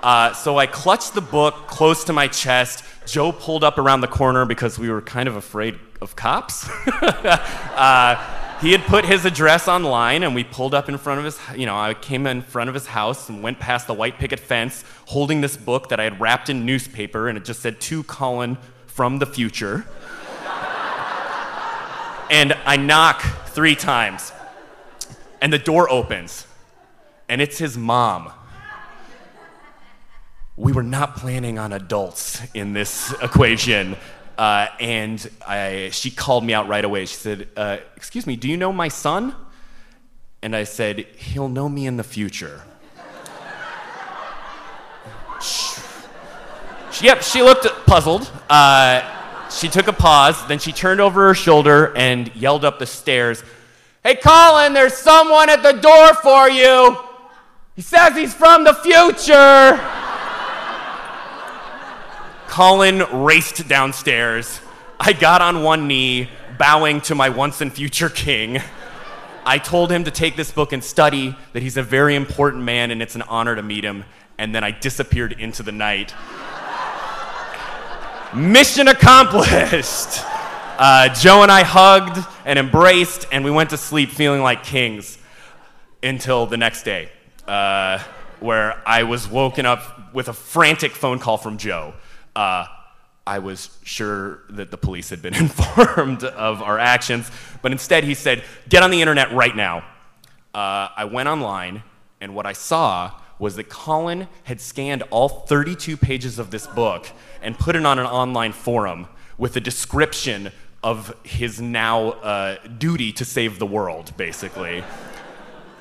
[0.01, 2.84] Uh, so I clutched the book close to my chest.
[3.05, 6.67] Joe pulled up around the corner because we were kind of afraid of cops.
[7.01, 11.40] uh, he had put his address online and we pulled up in front of his
[11.56, 14.40] you know i came in front of his house and went past the white picket
[14.40, 18.03] fence holding this book that i had wrapped in newspaper and it just said to
[18.03, 18.57] kolin
[18.99, 19.86] from the future.
[22.30, 24.34] And i knock three times
[25.41, 26.45] and the door opens
[27.30, 28.31] and it's his mom.
[30.57, 33.95] We were not planning on adults in this equation
[34.39, 37.05] uh, and I, she called me out right away.
[37.05, 39.35] She said, uh, Excuse me, do you know my son?
[40.41, 42.61] And I said, He'll know me in the future.
[47.01, 48.31] yep, she looked puzzled.
[48.49, 49.01] Uh,
[49.51, 53.43] she took a pause, then she turned over her shoulder and yelled up the stairs,
[54.05, 56.95] Hey, Kolin, there's someone at the door for you.
[57.75, 60.09] He says he's from the future.
[62.60, 64.60] Kolin raced downstairs.
[64.99, 66.27] I got on one knee,
[66.57, 68.61] bowing to my once and future king.
[69.45, 72.91] I told him to take this book and study, that he's a very important man
[72.91, 74.03] and it's an honor to meet him,
[74.38, 76.14] and then I disappeared into the night.
[78.36, 80.19] Mission accomplished!
[80.77, 85.18] Uh, Joe and I hugged and embraced, and we went to sleep feeling like kings
[86.03, 87.10] until the next day,
[87.48, 87.99] uh,
[88.41, 91.94] where I was woken up with a frantic phone call from Joe
[92.39, 92.65] uh,
[93.27, 97.29] I was sure that the police had been informed of our actions,
[97.61, 99.79] but instead he said, Get on the internet right now.
[100.53, 101.83] Uh, I went online,
[102.21, 107.07] and what I saw was that Kolin had scanned all 32 pages of this book
[107.41, 109.07] and put it on an online forum
[109.37, 110.51] with a description
[110.81, 114.81] of his now uh, duty to save the world, basically.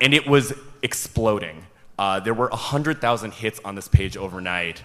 [0.01, 1.65] and it was exploding.
[1.97, 4.83] Uh, there were 100,000 hits on this page overnight,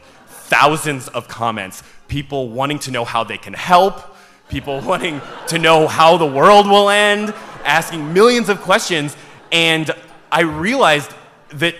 [0.54, 4.14] thousands of comments, people wanting to know how they can help,
[4.48, 9.16] people wanting to know how the world will end, asking millions of questions.
[9.50, 9.90] And
[10.30, 11.12] I realized
[11.54, 11.74] that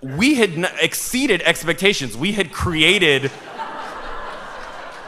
[0.00, 2.16] we had exceeded expectations.
[2.16, 3.30] We had created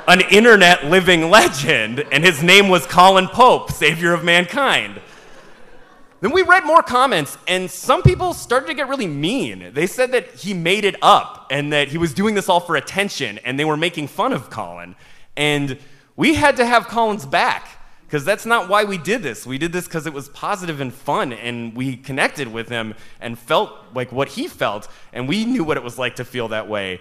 [0.06, 5.00] an internet living legend, and his name was Kolin Pope, savior of mankind.
[6.20, 9.72] Then we read more comments, and some people started to get really mean.
[9.74, 12.76] They said that he made it up and that he was doing this all for
[12.76, 14.94] attention, and they were making fun of Kolin.
[15.36, 15.78] And
[16.16, 17.68] we had to have Kolin's back
[18.06, 19.46] because that's not why we did this.
[19.46, 23.38] We did this because it was positive and fun, and we connected with him and
[23.38, 26.68] felt like what he felt, and we knew what it was like to feel that
[26.68, 27.00] way.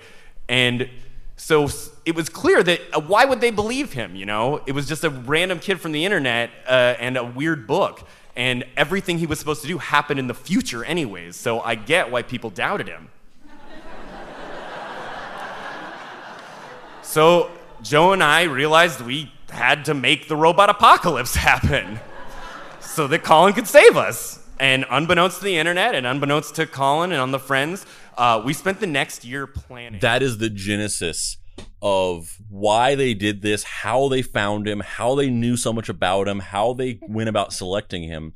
[0.49, 0.89] And
[1.37, 1.69] so
[2.05, 4.15] it was clear that uh, why would they believe him?
[4.15, 7.67] You know, it was just a random kid from the internet uh, and a weird
[7.67, 11.35] book, and everything he was supposed to do happened in the future, anyways.
[11.35, 13.09] So I get why people doubted him.
[17.01, 17.51] so
[17.81, 21.99] Joe and I realized we had to make the robot apocalypse happen
[22.81, 24.41] so that Kolin could save us.
[24.57, 27.85] And unbeknownst to the internet and unbeknownst to Kolin and on the friends,
[28.17, 29.99] uh, we spent the next year planning.
[29.99, 31.37] That is the genesis
[31.85, 36.27] of why they did this, how they found him, how they knew so much about
[36.27, 38.33] him, how they went about selecting him.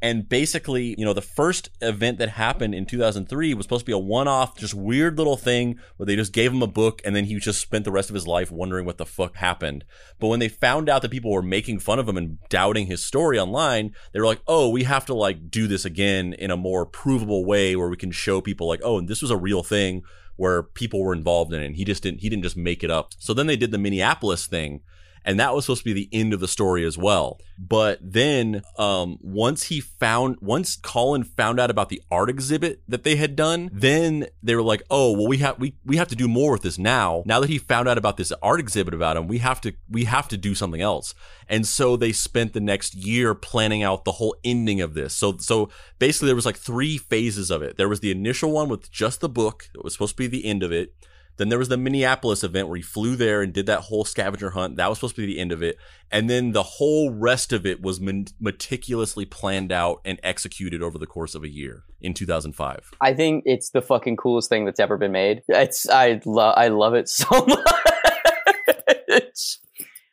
[0.00, 3.92] And basically, you know, the first event that happened in 2003 was supposed to be
[3.92, 7.16] a one off, just weird little thing where they just gave him a book and
[7.16, 9.84] then he just spent the rest of his life wondering what the fuck happened.
[10.20, 13.02] But when they found out that people were making fun of him and doubting his
[13.02, 16.56] story online, they were like, oh, we have to like do this again in a
[16.56, 19.64] more provable way where we can show people like, oh, and this was a real
[19.64, 20.02] thing
[20.36, 21.66] where people were involved in it.
[21.66, 23.12] And he just didn't, he didn't just make it up.
[23.18, 24.80] So then they did the Minneapolis thing
[25.24, 27.38] and that was supposed to be the end of the story as well.
[27.58, 33.04] But then, um, once he found, once Kolin found out about the art exhibit that
[33.04, 36.16] they had done, then they were like, "Oh, well, we have we we have to
[36.16, 37.22] do more with this now.
[37.26, 40.04] Now that he found out about this art exhibit about him, we have to we
[40.04, 41.14] have to do something else."
[41.48, 45.14] And so they spent the next year planning out the whole ending of this.
[45.14, 47.76] So so basically, there was like three phases of it.
[47.76, 50.44] There was the initial one with just the book that was supposed to be the
[50.44, 50.94] end of it.
[51.36, 54.50] Then there was the Minneapolis event where he flew there and did that whole scavenger
[54.50, 54.76] hunt.
[54.76, 55.76] That was supposed to be the end of it.
[56.10, 61.06] And then the whole rest of it was meticulously planned out and executed over the
[61.06, 62.92] course of a year in 2005.
[63.00, 65.42] I think it's the fucking coolest thing that's ever been made.
[65.48, 67.66] It's I love I love it so much.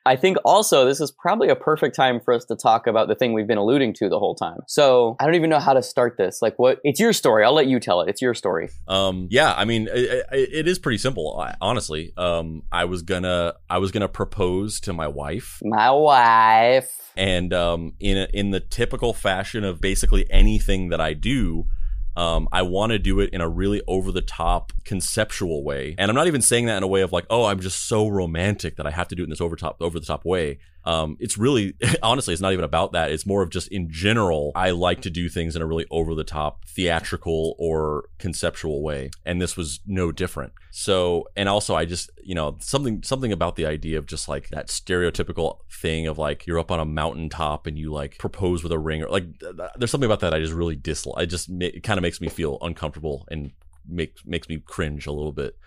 [0.06, 3.16] I think also this is probably a perfect time for us to talk about the
[3.16, 4.60] thing we've been alluding to the whole time.
[4.68, 6.42] So I don't even know how to start this.
[6.42, 6.80] Like, what?
[6.84, 7.44] It's your story.
[7.44, 8.10] I'll let you tell it.
[8.10, 8.70] It's your story.
[8.88, 11.46] Um, yeah, I mean, it, it is pretty simple.
[11.62, 17.54] Honestly, um, I was gonna, I was gonna propose to my wife, my wife, and
[17.54, 21.68] um, in a, in the typical fashion of basically anything that I do.
[22.16, 25.96] Um, I want to do it in a really over the top conceptual way.
[25.98, 28.08] And I'm not even saying that in a way of like, oh, I'm just so
[28.08, 30.60] romantic that I have to do it in this over top, over the top way.
[30.84, 33.12] Um, it's really, honestly, it's not even about that.
[33.12, 36.16] It's more of just in general, I like to do things in a really over
[36.16, 39.12] the top theatrical or conceptual way.
[39.26, 40.54] And this was no different.
[40.72, 44.50] So, and also I just, you know, something, something about the idea of just like
[44.50, 48.72] that stereotypical thing of like, you're up on a mountaintop and you like propose with
[48.72, 51.24] a ring or like, th- th- there's something about that I just really dislike.
[51.24, 53.52] It just, it kind of makes me feel uncomfortable and
[53.88, 55.58] makes, makes me cringe a little bit.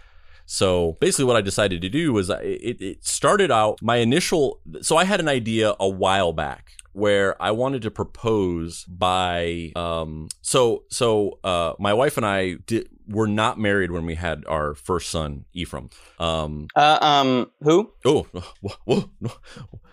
[0.47, 4.61] So basically, what I decided to do was I- it, it started out my initial.
[4.83, 9.73] So I had an idea a while back where I wanted to propose by.
[9.75, 14.45] Um, so so uh, my wife and I did, were not married when we had
[14.47, 15.91] our first son, Ephraim.
[16.19, 17.93] Um, Uh, um, who?
[18.05, 18.27] Oh,
[18.61, 19.11] whoa, whoa,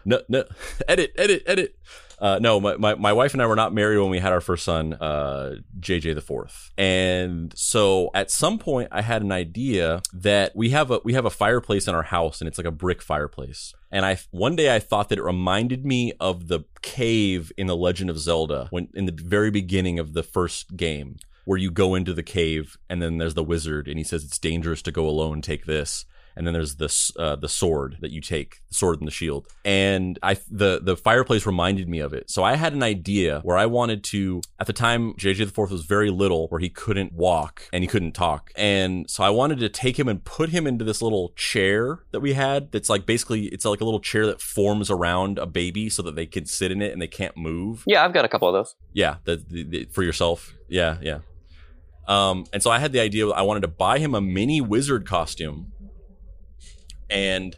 [0.05, 0.43] no, no,
[0.87, 1.75] edit, edit, edit.
[2.21, 4.41] Uh, no, my, my, my wife and I were not married when we had our
[4.41, 6.71] first son, uh, JJ the fourth.
[6.77, 11.25] And so at some point I had an idea that we have a, we have
[11.25, 13.73] a fireplace in our house and it's like a brick fireplace.
[13.91, 17.75] And I, one day I thought that it reminded me of the cave in The
[17.75, 21.95] Legend of Zelda when, in the very beginning of the first game where you go
[21.95, 25.07] into the cave and then there's the wizard and he says it's dangerous to go
[25.07, 26.05] alone, take this
[26.35, 29.47] and then there's this uh, the sword that you take, the sword and the shield.
[29.65, 32.29] And I the the fireplace reminded me of it.
[32.29, 35.71] So I had an idea where I wanted to at the time JJ the Fourth
[35.71, 39.59] was very little, where he couldn't walk and he couldn't talk, and so I wanted
[39.59, 42.71] to take him and put him into this little chair that we had.
[42.71, 46.15] That's like basically it's like a little chair that forms around a baby so that
[46.15, 47.83] they can sit in it and they can't move.
[47.85, 48.75] Yeah, I've got a couple of those.
[48.93, 50.53] Yeah, the, the, the for yourself.
[50.67, 51.19] Yeah, yeah.
[52.07, 55.05] Um, and so I had the idea I wanted to buy him a mini wizard
[55.05, 55.71] costume,
[57.11, 57.55] and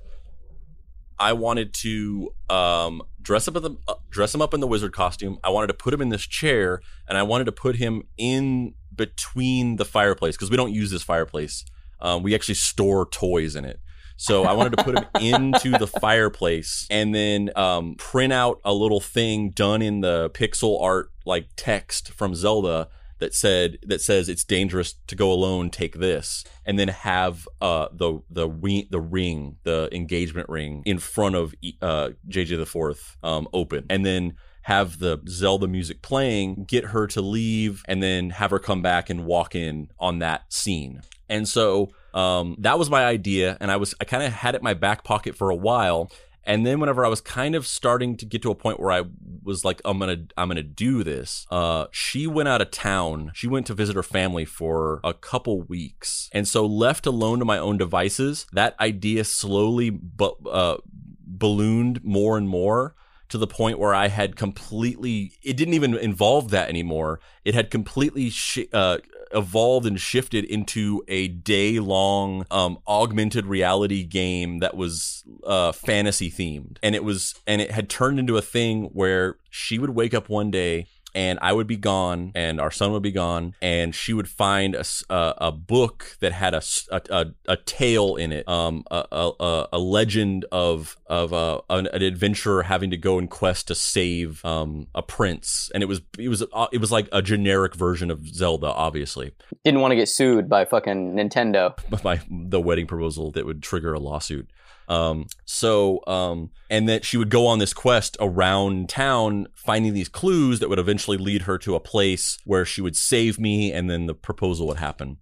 [1.20, 5.38] I wanted to um, dress up the uh, dress him up in the wizard costume.
[5.44, 8.74] I wanted to put him in this chair, and I wanted to put him in
[8.94, 11.66] between the fireplace because we don't use this fireplace.
[12.00, 13.80] Um, we actually store toys in it.
[14.18, 18.74] So I wanted to put him into the fireplace and then um, print out a
[18.74, 22.90] little thing done in the pixel art like text from Zelda
[23.24, 25.70] that said that says it's dangerous to go alone.
[25.70, 28.50] Take this, and then have uh, the the
[28.90, 34.06] the ring, the engagement ring in front of uh, JJ the Fourth um, open, and
[34.06, 38.82] then have the Zelda music playing, get her to leave, and then have her come
[38.82, 41.02] back and walk in on that scene.
[41.30, 44.60] And so um, that was my idea, and I was I kind of had it
[44.60, 46.12] in my back pocket for a while.
[46.46, 49.04] And then whenever I was kind of starting to get to a point where I
[49.44, 53.32] was like, I'm gonna I'm gonna do this, uh, she went out of town.
[53.34, 57.46] She went to visit her family for a couple weeks, and so left alone to
[57.46, 60.78] my own devices, that idea slowly but uh,
[61.26, 62.96] ballooned more and more
[63.30, 67.20] to the point where I had completely it didn't even involve that anymore.
[67.44, 68.98] It had completely sh- uh,
[69.34, 76.32] evolved and shifted into a day long um, augmented reality game that was uh, fantasy
[76.32, 80.14] themed, and it was and it had turned into a thing where she would wake
[80.14, 83.94] up one day and I would be gone, and our son would be gone, and
[83.94, 86.62] she would find a a book that had a,
[86.92, 91.88] a, a, tale in it, um, a, a, a- a legend of of uh, an,
[91.88, 96.02] an adventurer having to go in quest to save um, a prince, and it was
[96.18, 99.32] it was uh, it was like a generic version of Zelda, obviously,
[99.64, 101.78] Didn't want to get sued by fucking Nintendo.
[102.04, 104.50] by the wedding proposal that would trigger a lawsuit.
[104.88, 110.10] Um, so, um, and that she would go on this quest around town, finding these
[110.10, 113.90] clues that would eventually lead her to a place where she would save me, and
[113.90, 115.18] then the proposal would happen.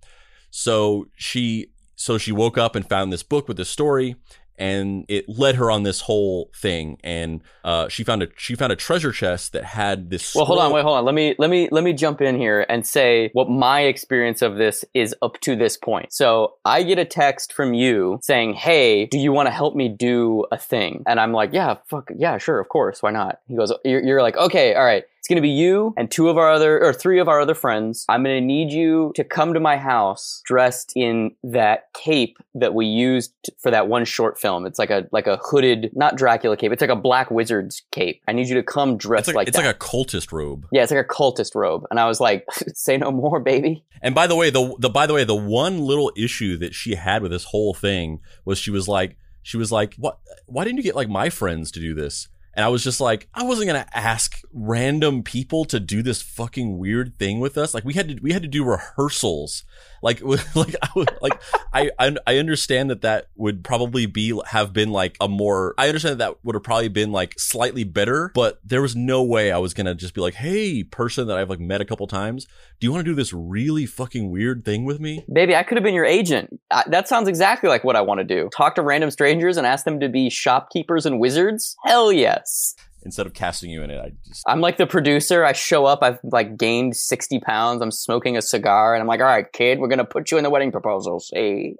[0.49, 4.15] So she, so she woke up and found this book with this story,
[4.57, 6.97] and it led her on this whole thing.
[7.03, 10.35] And uh, she found a she found a treasure chest that had this.
[10.35, 11.05] Well, hold on, wait, hold on.
[11.05, 14.57] Let me let me let me jump in here and say what my experience of
[14.57, 16.13] this is up to this point.
[16.13, 19.89] So I get a text from you saying, "Hey, do you want to help me
[19.89, 23.55] do a thing?" And I'm like, "Yeah, fuck, yeah, sure, of course, why not?" He
[23.55, 26.49] goes, "You're, you're like, okay, all right." It's gonna be you and two of our
[26.49, 28.05] other, or three of our other friends.
[28.09, 32.87] I'm gonna need you to come to my house dressed in that cape that we
[32.87, 34.65] used for that one short film.
[34.65, 36.71] It's like a like a hooded, not Dracula cape.
[36.71, 38.19] It's like a black wizard's cape.
[38.27, 39.63] I need you to come dressed It's like, like it's that.
[39.63, 40.65] like a cultist robe.
[40.71, 41.85] Yeah, it's like a cultist robe.
[41.91, 43.85] And I was like, say no more, baby.
[44.01, 46.95] And by the way, the the by the way, the one little issue that she
[46.95, 50.17] had with this whole thing was she was like she was like, "What
[50.47, 53.27] why didn't you get like my friends to do this?" And I was just like,
[53.33, 57.73] I wasn't to ask random people to do this fucking weird thing with us.
[57.73, 59.63] Like we had to we had to do rehearsals.
[60.01, 60.21] Like
[60.55, 61.41] like I would, like
[61.73, 66.19] I, I understand that that would probably be have been like a more I understand
[66.19, 69.57] that, that would have probably been like slightly better, but there was no way I
[69.57, 72.45] was to just be like, "Hey, person that I've like met a couple times,
[72.79, 75.77] do you want to do this really fucking weird thing with me?" Baby, I could
[75.77, 76.59] have been your agent.
[76.69, 78.49] I, that sounds exactly like what I want to do.
[78.55, 81.75] Talk to random strangers and ask them to be shopkeepers and wizards?
[81.83, 82.75] Hell yes.
[83.03, 85.43] Instead of casting you in it, I just I'm like the producer.
[85.43, 86.03] I show up.
[86.03, 87.81] I've like gained 60 pounds.
[87.81, 90.43] I'm smoking a cigar and I'm like, all right, kid, we're to put you in
[90.43, 91.19] the wedding proposal.
[91.19, 91.75] See?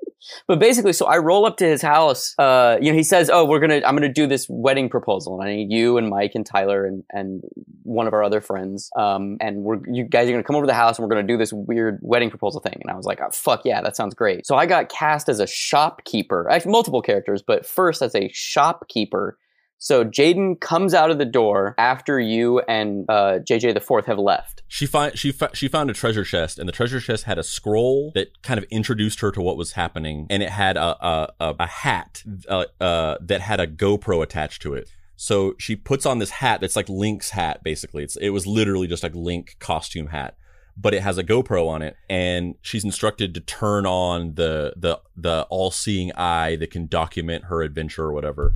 [0.48, 2.36] But basically, so I roll up to his house.
[2.38, 5.40] Uh, you know, he says, oh, we're to, I'm to do this wedding proposal.
[5.40, 7.42] And I need you and Mike and Tyler and, and
[7.84, 8.90] one of our other friends.
[8.96, 11.34] Um, and we're, you guys are to come over to the house and we're to
[11.34, 12.78] do this weird wedding proposal thing.
[12.82, 14.46] And I was like, oh, fuck yeah, that sounds great.
[14.46, 16.48] So I got cast as a shopkeeper.
[16.50, 19.38] Have multiple characters, but first as a shopkeeper.
[19.84, 24.20] So Jaden comes out of the door after you and uh, JJ the Fourth have
[24.20, 24.62] left.
[24.68, 28.12] She find she she found a treasure chest, and the treasure chest had a scroll
[28.14, 31.56] that kind of introduced her to what was happening, and it had a a, a,
[31.62, 34.88] a hat uh, uh, that had a GoPro attached to it.
[35.16, 38.04] So she puts on this hat that's like Link's hat, basically.
[38.04, 40.38] It's it was literally just like Link costume hat,
[40.78, 45.00] but it has a GoPro on it, and she's instructed to turn on the the
[45.18, 48.54] the all seeing eye that can document her adventure or whatever.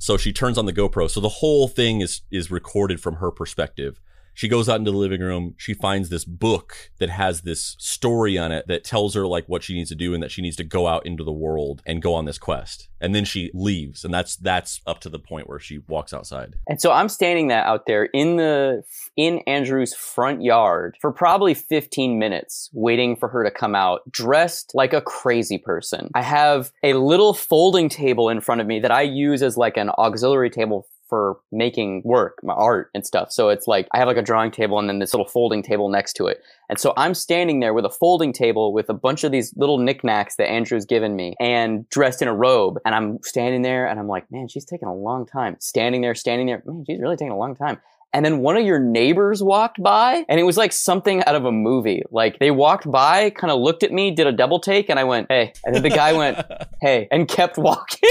[0.00, 1.10] So she turns on the GoPro.
[1.10, 4.00] So the whole thing is is recorded from her perspective.
[4.34, 5.54] She goes out into the living room.
[5.58, 9.62] She finds this book that has this story on it that tells her like what
[9.62, 12.02] she needs to do and that she needs to go out into the world and
[12.02, 12.88] go on this quest.
[13.00, 16.56] And then she leaves, and that's that's up to the point where she walks outside.
[16.68, 18.82] And so I'm standing that out there in the
[19.16, 24.72] in Andrew's front yard for probably 15 minutes waiting for her to come out dressed
[24.74, 26.10] like a crazy person.
[26.14, 29.76] I have a little folding table in front of me that I use as like
[29.76, 33.30] an auxiliary table for making work, my art and stuff.
[33.32, 35.90] So it's like I have like a drawing table and then this little folding table
[35.90, 36.42] next to it.
[36.70, 39.76] And so I'm standing there with a folding table with a bunch of these little
[39.76, 42.78] knickknacks that Andrew's given me and dressed in a robe.
[42.86, 45.56] And I'm standing there and I'm like, man, she's taking a long time.
[45.58, 46.62] Standing there, standing there.
[46.64, 47.80] Man, she's really taking a long time.
[48.12, 51.44] And then one of your neighbors walked by and it was like something out of
[51.44, 52.02] a movie.
[52.10, 55.04] Like they walked by, kind of looked at me, did a double take, and I
[55.04, 55.52] went, hey.
[55.64, 56.44] And then the guy went,
[56.80, 58.10] hey, and kept walking.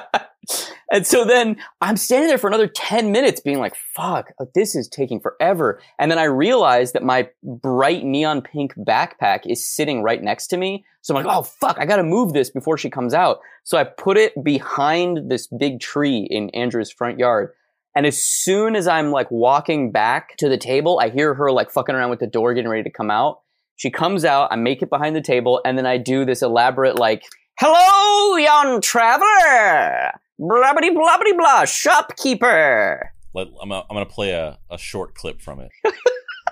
[0.91, 4.75] And so then I'm standing there for another 10 minutes being like, fuck, uh, this
[4.75, 5.81] is taking forever.
[5.99, 10.57] And then I realized that my bright neon pink backpack is sitting right next to
[10.57, 10.85] me.
[11.03, 13.39] So I'm like, oh fuck, I gotta move this before she comes out.
[13.63, 17.53] So I put it behind this big tree in Andrew's front yard.
[17.95, 21.71] And as soon as I'm like walking back to the table, I hear her like
[21.71, 23.41] fucking around with the door, getting ready to come out.
[23.77, 26.99] She comes out, I make it behind the table, and then I do this elaborate
[26.99, 27.23] like,
[27.59, 30.13] hello, young traveler!
[30.41, 33.13] Blabbity blabbity blah, shopkeeper!
[33.35, 35.71] Let, I'm, gonna- I'm going to play a, a short clip from it.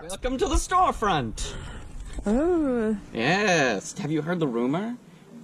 [0.03, 1.55] Welcome to the storefront.
[2.27, 2.95] Oh.
[3.15, 3.97] Yes.
[3.97, 4.95] Have you heard the rumor?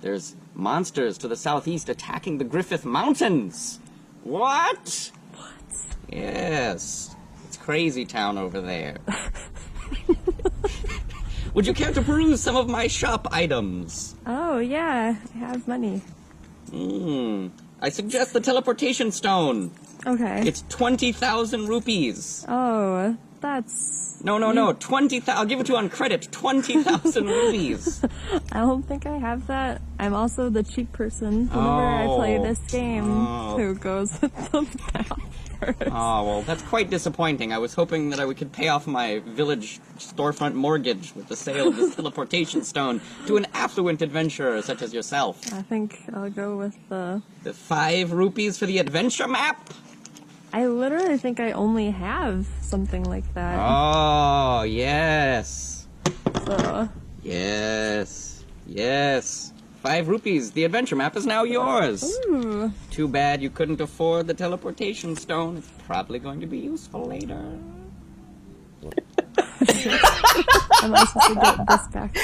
[0.02, 3.80] There's monsters to the southeast attacking the Griffith Mountains.
[4.24, 5.10] What?
[5.34, 5.50] What?
[6.10, 7.16] Yes.
[7.46, 8.98] It's crazy town over there.
[11.54, 14.16] Would you care to peruse some of my shop items?
[14.26, 15.16] Oh, yeah.
[15.34, 16.02] I have money.
[16.70, 17.48] Hmm.
[17.80, 19.70] I suggest the teleportation stone.
[20.06, 20.42] Okay.
[20.46, 22.44] It's 20,000 rupees.
[22.48, 24.20] Oh, that's.
[24.24, 24.72] No, no, no.
[24.72, 25.34] 20,000.
[25.38, 26.28] I'll give it to you on credit.
[26.32, 28.02] 20,000 rupees.
[28.52, 29.82] I don't think I have that.
[29.98, 32.42] I'm also the cheap person whenever I play Oh.
[32.42, 33.56] this game Oh.
[33.58, 34.62] who goes with the
[35.86, 37.52] Oh, well, that's quite disappointing.
[37.52, 41.68] I was hoping that I could pay off my village storefront mortgage with the sale
[41.68, 45.52] of this teleportation stone to an affluent adventurer such as yourself.
[45.52, 47.22] I think I'll go with the.
[47.42, 49.70] The five rupees for the adventure map?
[50.52, 53.58] I literally think I only have something like that.
[53.60, 55.88] Oh, yes.
[56.46, 56.88] So.
[57.22, 58.44] Yes.
[58.66, 59.53] Yes.
[59.84, 60.52] Five rupees.
[60.52, 62.02] The adventure map is now yours.
[62.26, 62.72] Ooh.
[62.90, 65.58] Too bad you couldn't afford the teleportation stone.
[65.58, 67.58] It's probably going to be useful later.
[68.82, 68.94] Am
[70.94, 72.16] I supposed to get this back?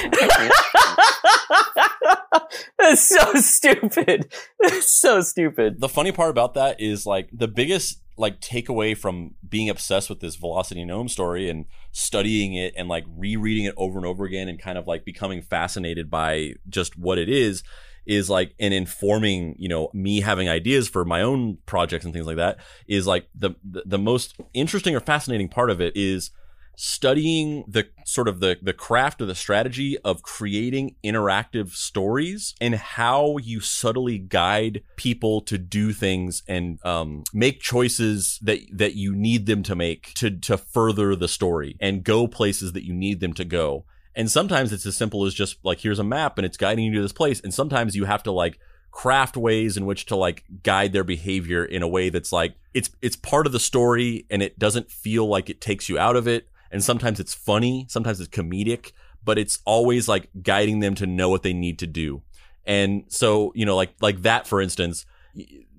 [2.79, 4.33] That's so stupid.
[4.59, 5.79] That's so stupid.
[5.79, 10.19] The funny part about that is like the biggest like takeaway from being obsessed with
[10.19, 14.47] this Velocity Gnome story and studying it and like rereading it over and over again
[14.47, 17.63] and kind of like becoming fascinated by just what it is
[18.05, 22.25] is like and informing you know me having ideas for my own projects and things
[22.25, 22.57] like that
[22.87, 26.31] is like the the, the most interesting or fascinating part of it is
[26.83, 32.73] studying the sort of the the craft or the strategy of creating interactive stories and
[32.73, 39.13] how you subtly guide people to do things and um, make choices that that you
[39.13, 43.19] need them to make to to further the story and go places that you need
[43.19, 43.85] them to go.
[44.15, 46.95] And sometimes it's as simple as just like here's a map and it's guiding you
[46.95, 47.39] to this place.
[47.41, 48.57] And sometimes you have to like
[48.89, 52.89] craft ways in which to like guide their behavior in a way that's like it's
[53.01, 56.27] it's part of the story and it doesn't feel like it takes you out of
[56.27, 58.91] it and sometimes it's funny sometimes it's comedic
[59.23, 62.21] but it's always like guiding them to know what they need to do.
[62.65, 65.05] And so you know like like that for instance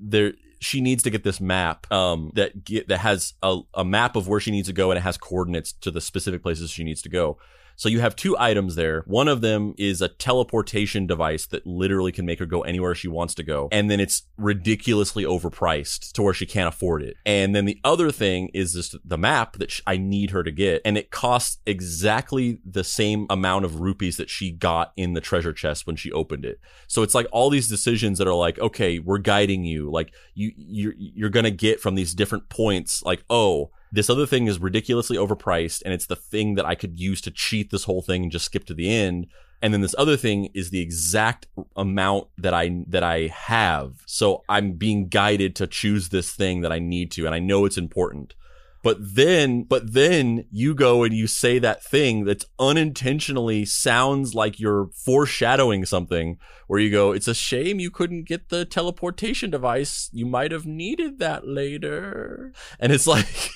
[0.00, 4.16] there she needs to get this map um that get, that has a, a map
[4.16, 6.84] of where she needs to go and it has coordinates to the specific places she
[6.84, 7.38] needs to go
[7.76, 9.02] so you have two items there.
[9.06, 13.08] One of them is a teleportation device that literally can make her go anywhere she
[13.08, 13.68] wants to go.
[13.72, 17.16] And then it's ridiculously overpriced to where she can't afford it.
[17.26, 20.50] And then the other thing is this the map that sh- I need her to
[20.50, 20.82] get.
[20.84, 25.52] And it costs exactly the same amount of rupees that she got in the treasure
[25.52, 26.60] chest when she opened it.
[26.86, 29.90] So it's like all these decisions that are like, okay, we're guiding you.
[29.90, 34.26] Like you, you're, you're going to get from these different points, like, oh, this other
[34.26, 37.84] thing is ridiculously overpriced and it's the thing that I could use to cheat this
[37.84, 39.26] whole thing and just skip to the end.
[39.60, 41.46] And then this other thing is the exact
[41.76, 44.02] amount that I that I have.
[44.06, 47.66] So I'm being guided to choose this thing that I need to and I know
[47.66, 48.34] it's important.
[48.82, 54.58] But then, but then you go and you say that thing that's unintentionally sounds like
[54.58, 60.10] you're foreshadowing something where you go, it's a shame you couldn't get the teleportation device.
[60.12, 62.52] You might have needed that later.
[62.80, 63.50] And it's like,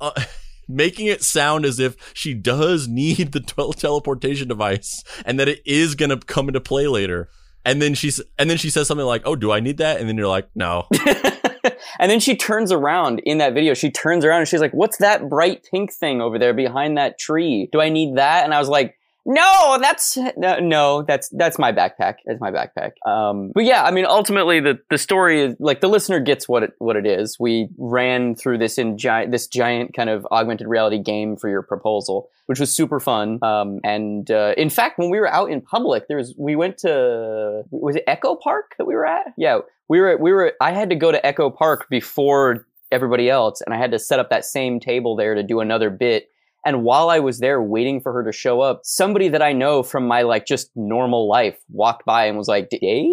[0.00, 0.12] uh,
[0.66, 5.60] making it sound as if she does need the tel- teleportation device and that it
[5.66, 7.28] is going to come into play later.
[7.66, 10.00] And then she's, and then she says something like, Oh, do I need that?
[10.00, 10.86] And then you're like, no.
[11.98, 13.74] And then she turns around in that video.
[13.74, 17.18] She turns around and she's like, "What's that bright pink thing over there behind that
[17.18, 17.68] tree?
[17.72, 18.96] Do I need that?" And I was like,
[19.26, 22.16] No, that's no, no, that's that's my backpack.
[22.24, 22.92] That's my backpack.
[23.06, 26.62] Um, but yeah, I mean, ultimately, the the story is like the listener gets what
[26.62, 27.36] it what it is.
[27.38, 31.62] We ran through this in giant this giant kind of augmented reality game for your
[31.62, 33.38] proposal, which was super fun.
[33.42, 36.78] Um, and uh, in fact, when we were out in public, there was we went
[36.78, 39.34] to was it Echo Park that we were at?
[39.36, 39.58] Yeah,
[39.90, 40.54] we were we were.
[40.60, 44.20] I had to go to Echo Park before everybody else, and I had to set
[44.20, 46.28] up that same table there to do another bit.
[46.64, 49.82] And while I was there waiting for her to show up, somebody that I know
[49.82, 53.10] from my like just normal life walked by and was like, Dave?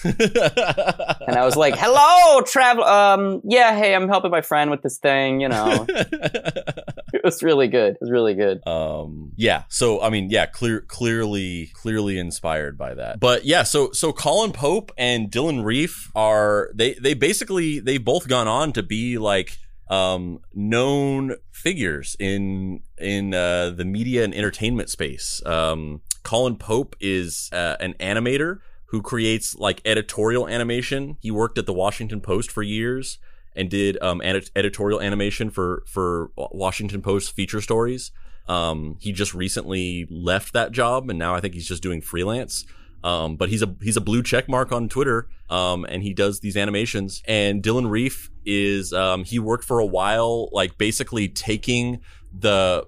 [0.04, 2.84] and I was like, hello, travel.
[2.84, 5.86] Um, yeah, hey, I'm helping my friend with this thing, you know.
[5.88, 7.94] it was really good.
[7.94, 8.66] It was really good.
[8.66, 9.64] Um, yeah.
[9.68, 13.18] So I mean, yeah, clear, clearly, clearly inspired by that.
[13.18, 18.28] But yeah, so so Kolin Pope and Dylan Reef are they they basically they've both
[18.28, 19.58] gone on to be like
[19.90, 25.42] um known figures in in uh, the media and entertainment space.
[25.44, 31.16] Um, Kolin Pope is uh, an animator who creates like editorial animation.
[31.20, 33.18] He worked at the Washington Post for years
[33.54, 38.12] and did um, ed- editorial animation for for Washington Post feature stories.
[38.46, 42.64] Um, he just recently left that job, and now I think he's just doing freelance.
[43.04, 46.40] Um, but he's a he's a blue check mark on Twitter, um, and he does
[46.40, 47.22] these animations.
[47.28, 52.00] And Dylan Reef is um, he worked for a while, like basically taking
[52.36, 52.86] the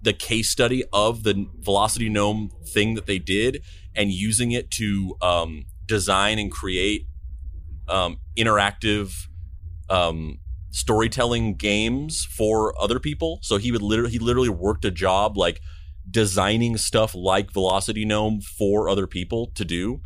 [0.00, 3.62] the case study of the Velocity Gnome thing that they did
[3.94, 7.06] and using it to um, design and create
[7.88, 9.26] um, interactive
[9.90, 10.38] um,
[10.70, 13.38] storytelling games for other people.
[13.42, 15.60] So he would literally he literally worked a job like
[16.10, 20.00] designing stuff like Velocity Gnome for other people to do.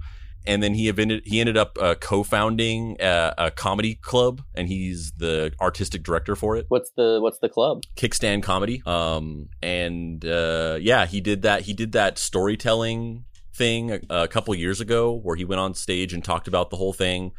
[0.48, 5.10] And then he ended he ended up uh, co-founding a, a comedy club, and he's
[5.16, 6.66] the artistic director for it.
[6.68, 7.82] What's the what's the club?
[7.96, 8.80] Kickstand Comedy.
[8.86, 11.62] Um, and uh, yeah, he did that.
[11.62, 13.24] He did that storytelling
[13.56, 16.76] thing a, a couple years ago, where he went on stage and talked about the
[16.76, 17.32] whole thing.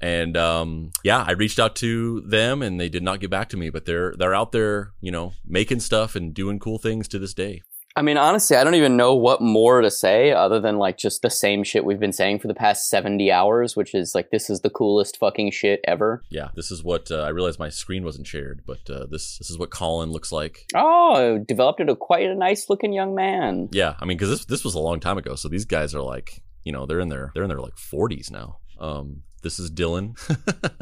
[0.00, 3.56] And um, yeah, I reached out to them, and they did not get back to
[3.56, 3.70] me.
[3.70, 7.34] But they're they're out there, you know, making stuff and doing cool things to this
[7.34, 7.62] day.
[7.94, 11.20] I mean, honestly, I don't even know what more to say other than like just
[11.20, 14.48] the same shit we've been saying for the past 70 hours, which is like, this
[14.48, 16.22] is the coolest fucking shit ever.
[16.30, 19.50] Yeah, this is what uh, I realized my screen wasn't shared, but uh, this this
[19.50, 20.64] is what Kolin looks like.
[20.74, 23.68] Oh, developed into quite a nice looking young man.
[23.72, 26.02] Yeah, I mean, because this this was a long time ago, so these guys are
[26.02, 28.58] like, you know, they're in their they're in their like 40s now.
[28.80, 30.16] Um, this is Dylan,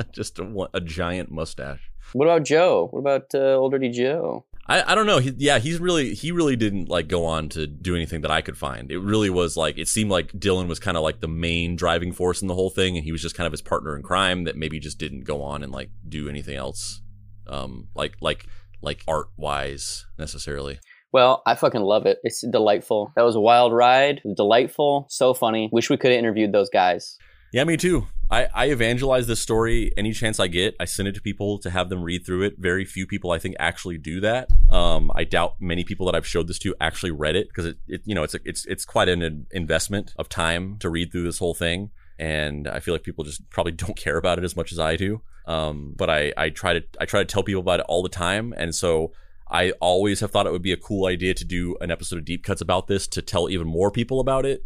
[0.13, 1.91] just a, a giant mustache.
[2.13, 2.89] What about Joe?
[2.91, 4.45] What about uh, old dirty Joe?
[4.67, 5.19] I, I don't know.
[5.19, 8.41] He, yeah, he's really he really didn't like go on to do anything that I
[8.41, 8.91] could find.
[8.91, 12.13] It really was like it seemed like Dylan was kind of like the main driving
[12.13, 14.45] force in the whole thing, and he was just kind of his partner in crime
[14.45, 17.01] that maybe just didn't go on and like do anything else,
[17.49, 18.47] um, like like
[18.83, 20.79] like art wise necessarily.
[21.13, 22.19] Well, I fucking love it.
[22.23, 23.13] It's delightful.
[23.17, 24.23] That was a wild ride.
[24.37, 25.07] Delightful.
[25.09, 25.69] So funny.
[25.73, 27.17] Wish we could have interviewed those guys.
[27.53, 28.07] Yeah, me too.
[28.31, 30.77] I, I evangelize this story any chance I get.
[30.79, 32.55] I send it to people to have them read through it.
[32.59, 34.49] Very few people I think actually do that.
[34.71, 37.79] Um, I doubt many people that I've showed this to actually read it because it,
[37.89, 41.25] it, you know, it's a, it's it's quite an investment of time to read through
[41.25, 44.55] this whole thing, and I feel like people just probably don't care about it as
[44.55, 45.23] much as I do.
[45.47, 48.09] Um, but I I try to I try to tell people about it all the
[48.09, 49.13] time, and so
[49.51, 52.25] I always have thought it would be a cool idea to do an episode of
[52.25, 54.65] Deep Cuts about this to tell even more people about it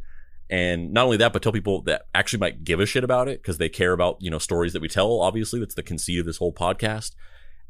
[0.51, 3.41] and not only that but tell people that actually might give a shit about it
[3.43, 6.27] because they care about you know stories that we tell obviously that's the conceit of
[6.27, 7.13] this whole podcast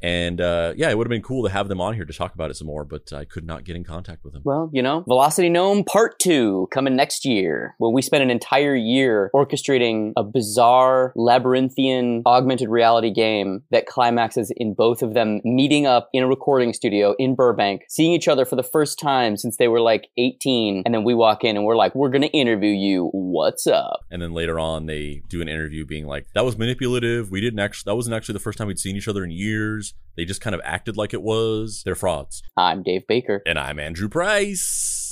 [0.02, 2.34] and uh, yeah, it would have been cool to have them on here to talk
[2.34, 4.42] about it some more, but I could not get in contact with them.
[4.44, 7.74] Well, you know, Velocity Gnome Part 2 coming next year.
[7.78, 14.52] Well, we spent an entire year orchestrating a bizarre, labyrinthian, augmented reality game that climaxes
[14.56, 18.44] in both of them meeting up in a recording studio in Burbank, seeing each other
[18.44, 20.82] for the first time since they were like 18.
[20.84, 23.10] And then we walk in and we're like, we're going to interview you.
[23.12, 24.00] What's up?
[24.10, 27.30] And then later on, they do an interview being like, that was manipulative.
[27.30, 29.83] We didn't actually, that wasn't actually the first time we'd seen each other in years.
[30.16, 31.82] They just kind of acted like it was.
[31.84, 32.42] They're frauds.
[32.56, 33.42] I'm Dave Baker.
[33.44, 35.04] And I'm Andrew Price.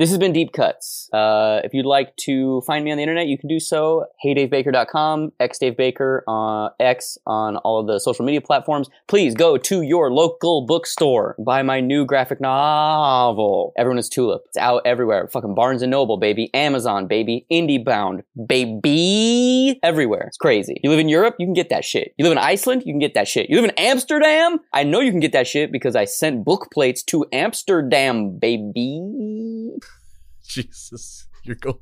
[0.00, 1.10] This has been Deep Cuts.
[1.12, 4.06] Uh, if you'd like to find me on the internet, you can do so.
[4.24, 8.88] HeyDaveBaker.com, XDaveBaker, uh, X on all of the social media platforms.
[9.08, 11.36] Please go to your local bookstore.
[11.38, 13.74] Buy my new graphic novel.
[13.76, 14.44] Everyone is Tulip.
[14.46, 15.28] It's out everywhere.
[15.28, 16.48] Fucking Barnes & Noble, baby.
[16.54, 17.44] Amazon, baby.
[17.52, 19.59] IndieBound, baby.
[19.82, 20.24] Everywhere.
[20.26, 20.80] It's crazy.
[20.82, 22.14] You live in Europe, you can get that shit.
[22.16, 23.48] You live in Iceland, you can get that shit.
[23.48, 24.58] You live in Amsterdam?
[24.72, 29.70] I know you can get that shit because I sent book plates to Amsterdam, baby.
[30.46, 31.78] Jesus, you're going,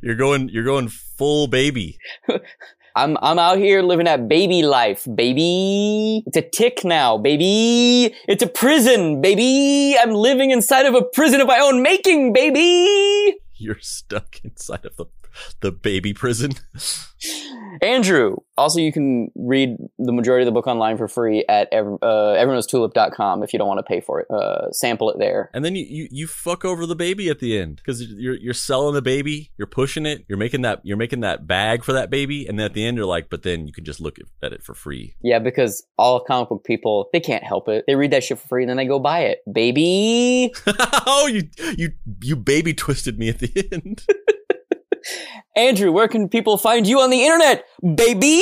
[0.00, 1.98] you're going, you're going full baby.
[2.94, 6.22] I'm I'm out here living that baby life, baby.
[6.26, 8.14] It's a tick now, baby.
[8.28, 9.96] It's a prison, baby.
[9.98, 13.38] I'm living inside of a prison of my own making, baby.
[13.54, 15.06] You're stuck inside of the
[15.60, 16.52] the baby prison.
[17.80, 18.36] Andrew.
[18.58, 22.36] Also, you can read the majority of the book online for free at ev- uh,
[22.36, 24.30] everyoneistulip.com if you don't want to pay for it.
[24.30, 25.50] Uh, sample it there.
[25.54, 28.54] And then you, you, you fuck over the baby at the end because you're you're
[28.54, 32.10] selling the baby, you're pushing it, you're making that you're making that bag for that
[32.10, 34.52] baby, and then at the end you're like, but then you can just look at
[34.52, 35.14] it for free.
[35.22, 37.84] Yeah, because all comic book people they can't help it.
[37.86, 40.52] They read that shit for free and then they go buy it, baby.
[41.06, 41.48] oh, you
[41.78, 44.04] you you baby twisted me at the end.
[45.54, 48.40] Andrew, where can people find you on the internet, baby?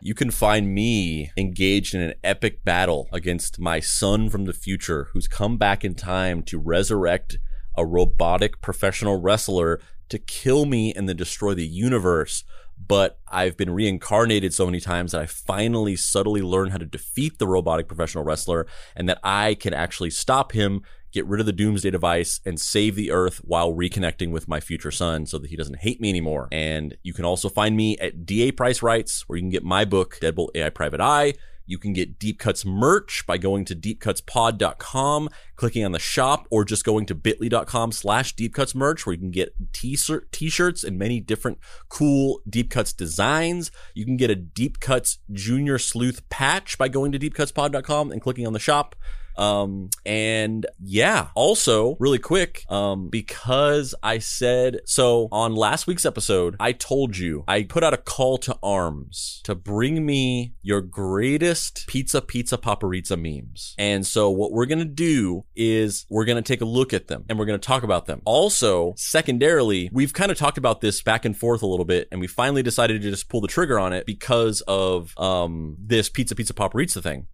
[0.00, 5.08] You can find me engaged in an epic battle against my son from the future
[5.12, 7.38] who's come back in time to resurrect
[7.76, 12.42] a robotic professional wrestler to kill me and then destroy the universe.
[12.84, 17.38] But I've been reincarnated so many times that I finally subtly learned how to defeat
[17.38, 18.66] the robotic professional wrestler
[18.96, 20.82] and that I can actually stop him
[21.12, 24.90] get rid of the doomsday device and save the earth while reconnecting with my future
[24.90, 26.48] son so that he doesn't hate me anymore.
[26.52, 29.84] And you can also find me at DA Price Writes, where you can get my
[29.84, 31.34] book, Deadbolt AI Private Eye.
[31.66, 36.64] You can get Deep Cuts merch by going to deepcutspod.com, clicking on the shop, or
[36.64, 41.58] just going to bit.ly.com slash deepcutsmerch, where you can get t-shirts and many different
[41.88, 43.70] cool Deep Cuts designs.
[43.94, 48.48] You can get a Deep Cuts Junior Sleuth patch by going to deepcutspod.com and clicking
[48.48, 48.96] on the shop.
[49.40, 56.56] Um, and yeah, also really quick, um, because I said, so on last week's episode,
[56.60, 61.86] I told you, I put out a call to arms to bring me your greatest
[61.86, 63.74] pizza, pizza, paparizza memes.
[63.78, 67.38] And so what we're to do is we're to take a look at them and
[67.38, 68.20] we're to talk about them.
[68.26, 72.20] Also, secondarily, we've kind of talked about this back and forth a little bit and
[72.20, 76.34] we finally decided to just pull the trigger on it because of, um, this pizza,
[76.34, 77.26] pizza, paparizza thing.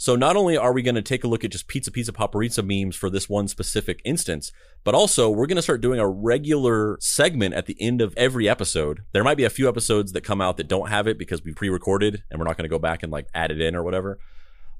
[0.00, 2.64] So not only are we going to take a look at just pizza, pizza, paparizza
[2.64, 4.52] memes for this one specific instance,
[4.84, 8.48] but also we're going to start doing a regular segment at the end of every
[8.48, 9.00] episode.
[9.12, 11.52] There might be a few episodes that come out that don't have it because we
[11.52, 14.20] pre-recorded and we're not going to go back and like add it in or whatever.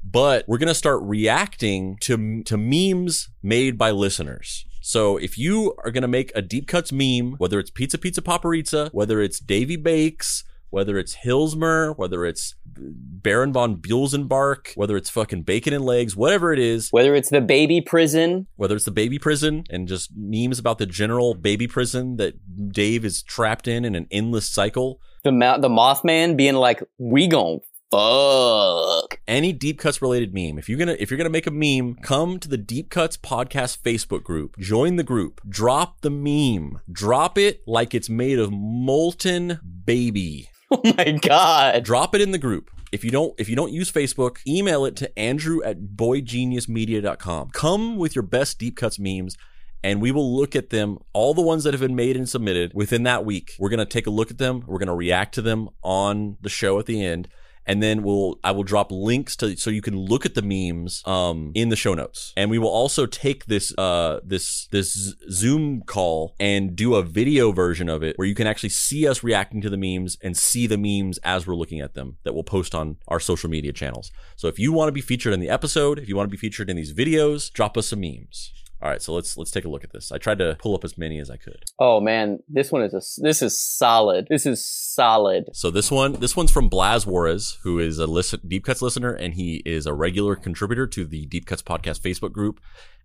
[0.04, 4.66] But we're going to start reacting to, to memes made by listeners.
[4.80, 8.22] So if you are going to make a deep cuts meme, whether it's pizza, pizza,
[8.22, 15.10] paparizza, whether it's Davy Bakes, whether it's Hilsmer, whether it's Baron von Buelzenbark, whether it's
[15.10, 16.88] fucking bacon and legs, whatever it is.
[16.90, 18.46] Whether it's the baby prison.
[18.56, 23.04] Whether it's the baby prison and just memes about the general baby prison that Dave
[23.04, 25.00] is trapped in in an endless cycle.
[25.24, 29.20] The ma- the Mothman being like, we gon' fuck.
[29.26, 30.58] Any deep cuts related meme.
[30.58, 33.78] If you're gonna if you're gonna make a meme, come to the Deep Cuts Podcast
[33.82, 34.58] Facebook group.
[34.58, 35.40] Join the group.
[35.48, 36.80] Drop the meme.
[36.90, 40.48] Drop it like it's made of molten baby.
[40.70, 41.82] Oh my god.
[41.84, 42.70] Drop it in the group.
[42.92, 47.50] If you don't if you don't use Facebook, email it to Andrew at boygeniusmedia.com.
[47.50, 49.36] Come with your best deep cuts memes
[49.82, 52.72] and we will look at them, all the ones that have been made and submitted
[52.74, 53.52] within that week.
[53.58, 54.64] We're going to take a look at them.
[54.66, 57.28] We're going to react to them on the show at the end
[57.68, 61.02] and then we'll I will drop links to so you can look at the memes
[61.06, 62.32] um in the show notes.
[62.36, 67.52] And we will also take this uh this this Zoom call and do a video
[67.52, 70.66] version of it where you can actually see us reacting to the memes and see
[70.66, 74.10] the memes as we're looking at them that we'll post on our social media channels.
[74.36, 76.38] So if you want to be featured in the episode, if you want to be
[76.38, 78.52] featured in these videos, drop us some memes.
[78.80, 80.12] All right, so let's let's take a look at this.
[80.12, 81.64] I tried to pull up as many as I could.
[81.80, 84.28] Oh man, this one is a this is solid.
[84.30, 85.46] This is solid.
[85.52, 89.12] So this one this one's from Blas Juarez, who is a listen, Deep Cuts listener,
[89.12, 92.60] and he is a regular contributor to the Deep Cuts podcast Facebook group.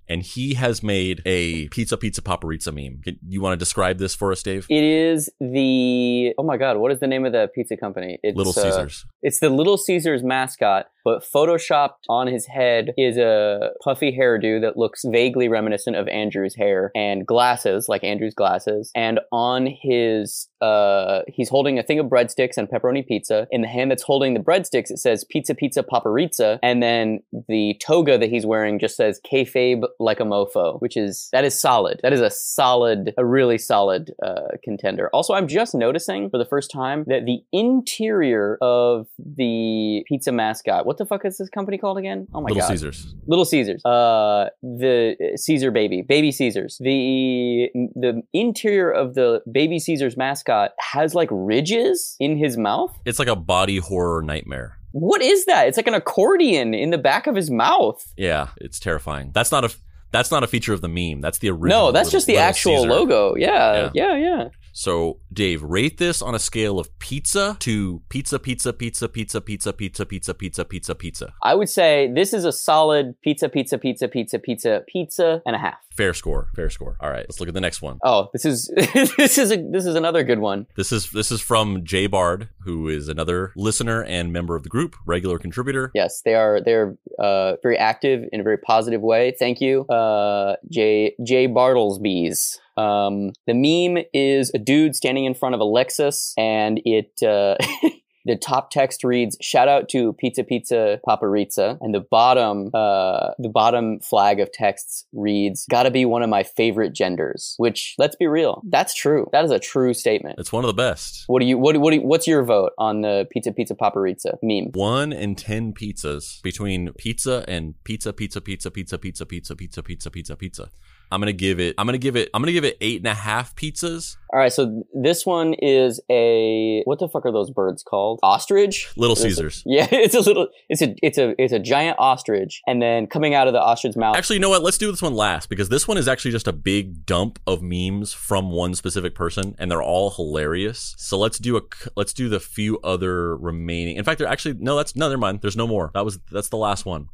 [0.07, 3.01] And he has made a pizza pizza paparizza meme.
[3.03, 4.65] Can, you want to describe this for us, Dave?
[4.69, 8.19] It is the oh my god, what is the name of the pizza company?
[8.23, 9.05] It's, Little uh, Caesars.
[9.21, 14.77] it's the Little Caesars mascot, but photoshopped on his head is a puffy hairdo that
[14.77, 18.91] looks vaguely reminiscent of Andrew's hair and glasses, like Andrew's glasses.
[18.95, 23.47] And on his, uh, he's holding a thing of breadsticks and pepperoni pizza.
[23.51, 26.59] In the hand that's holding the breadsticks, it says pizza, pizza, paparizza.
[26.63, 31.29] And then the toga that he's wearing just says kayfabe like a mofo, which is,
[31.31, 31.99] that is solid.
[32.03, 35.09] That is a solid, a really solid, uh, contender.
[35.13, 40.85] Also, I'm just noticing for the first time that the interior of the pizza mascot,
[40.85, 42.27] what the fuck is this company called again?
[42.33, 42.69] Oh my Little god.
[42.69, 43.15] Little Caesars.
[43.27, 43.85] Little Caesars.
[43.85, 46.77] Uh, the Caesar baby, baby Caesars.
[46.79, 52.97] The the interior of the baby Caesars mascot has like ridges in his mouth.
[53.05, 54.77] It's like a body horror nightmare.
[54.93, 55.67] What is that?
[55.67, 58.13] It's like an accordion in the back of his mouth.
[58.15, 59.31] Yeah, it's terrifying.
[59.33, 59.75] That's not a
[60.11, 61.19] that's not a feature of the meme.
[61.19, 61.87] That's the original.
[61.87, 62.89] No, that's just the actual Caesar.
[62.89, 63.35] logo.
[63.35, 64.47] Yeah, yeah, yeah.
[64.73, 69.71] So, Dave, rate this on a scale of pizza to pizza, pizza, pizza, pizza, pizza,
[69.71, 71.33] pizza, pizza, pizza, pizza, pizza.
[71.43, 75.59] I would say this is a solid pizza, pizza, pizza, pizza, pizza, pizza and a
[75.59, 75.75] half.
[75.95, 76.49] Fair score.
[76.55, 76.97] Fair score.
[76.99, 77.99] All right, let's look at the next one.
[78.03, 80.65] Oh, this is this is a this is another good one.
[80.75, 84.69] This is this is from Jay Bard, who is another listener and member of the
[84.69, 85.91] group, regular contributor.
[85.93, 89.35] Yes, they are they're uh, very active in a very positive way.
[89.37, 92.59] Thank you, uh, Jay Jay Bartlesby's.
[92.77, 97.55] Um, the meme is a dude standing in front of a Lexus, and it uh,
[98.25, 103.49] the top text reads "Shout out to Pizza Pizza Paparizza," and the bottom uh, the
[103.49, 108.27] bottom flag of texts reads "Gotta be one of my favorite genders." Which, let's be
[108.27, 109.27] real, that's true.
[109.31, 110.39] That is a true statement.
[110.39, 111.23] It's one of the best.
[111.27, 114.37] What do you what what do you, what's your vote on the Pizza Pizza Paparizza
[114.41, 114.71] meme?
[114.73, 120.09] One in ten pizzas between pizza and pizza, pizza, pizza, pizza, pizza, pizza, pizza, pizza,
[120.09, 120.69] pizza, pizza.
[121.13, 121.75] I'm gonna give it.
[121.77, 122.29] I'm gonna give it.
[122.33, 124.17] I'm gonna give it eight and a half pizzas.
[124.33, 128.19] All right, so this one is a what the fuck are those birds called?
[128.23, 128.91] Ostrich.
[128.97, 129.61] Little It's a- Caesars.
[129.67, 130.47] yeah, it's a little.
[130.69, 133.95] It's a it's a it's a giant ostrich, and then coming out of the ostrich's
[133.95, 134.15] mouth.
[134.17, 134.63] Actually, you know what?
[134.63, 137.61] Let's do this one last because this one is actually just a big dump of
[137.61, 140.95] memes from one specific person, and they're all hilarious.
[140.97, 141.61] So let's do a.
[141.95, 143.97] let's do the few other remaining.
[143.97, 144.75] In fact, they're actually no.
[144.75, 145.09] That's no.
[145.09, 145.41] Never mind.
[145.41, 145.91] There's no more.
[145.93, 147.09] That was that's the last one.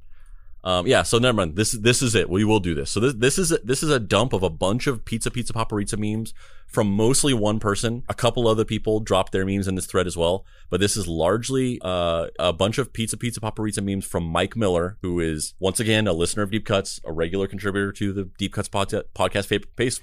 [0.64, 1.04] Um, yeah.
[1.04, 1.56] So never mind.
[1.56, 2.30] This this is it.
[2.30, 2.92] We will do this.
[2.92, 5.98] So this this is this is a dump of a bunch of pizza pizza paparizza
[5.98, 6.34] memes
[6.68, 8.04] from mostly one person.
[8.10, 11.08] A couple other people dropped their memes in this thread as well, but this is
[11.08, 15.80] largely uh, a bunch of pizza pizza paparizza memes from Mike Miller, who is once
[15.80, 20.02] again a listener of Deep Cuts, a regular contributor to the Deep Cuts pod- podcast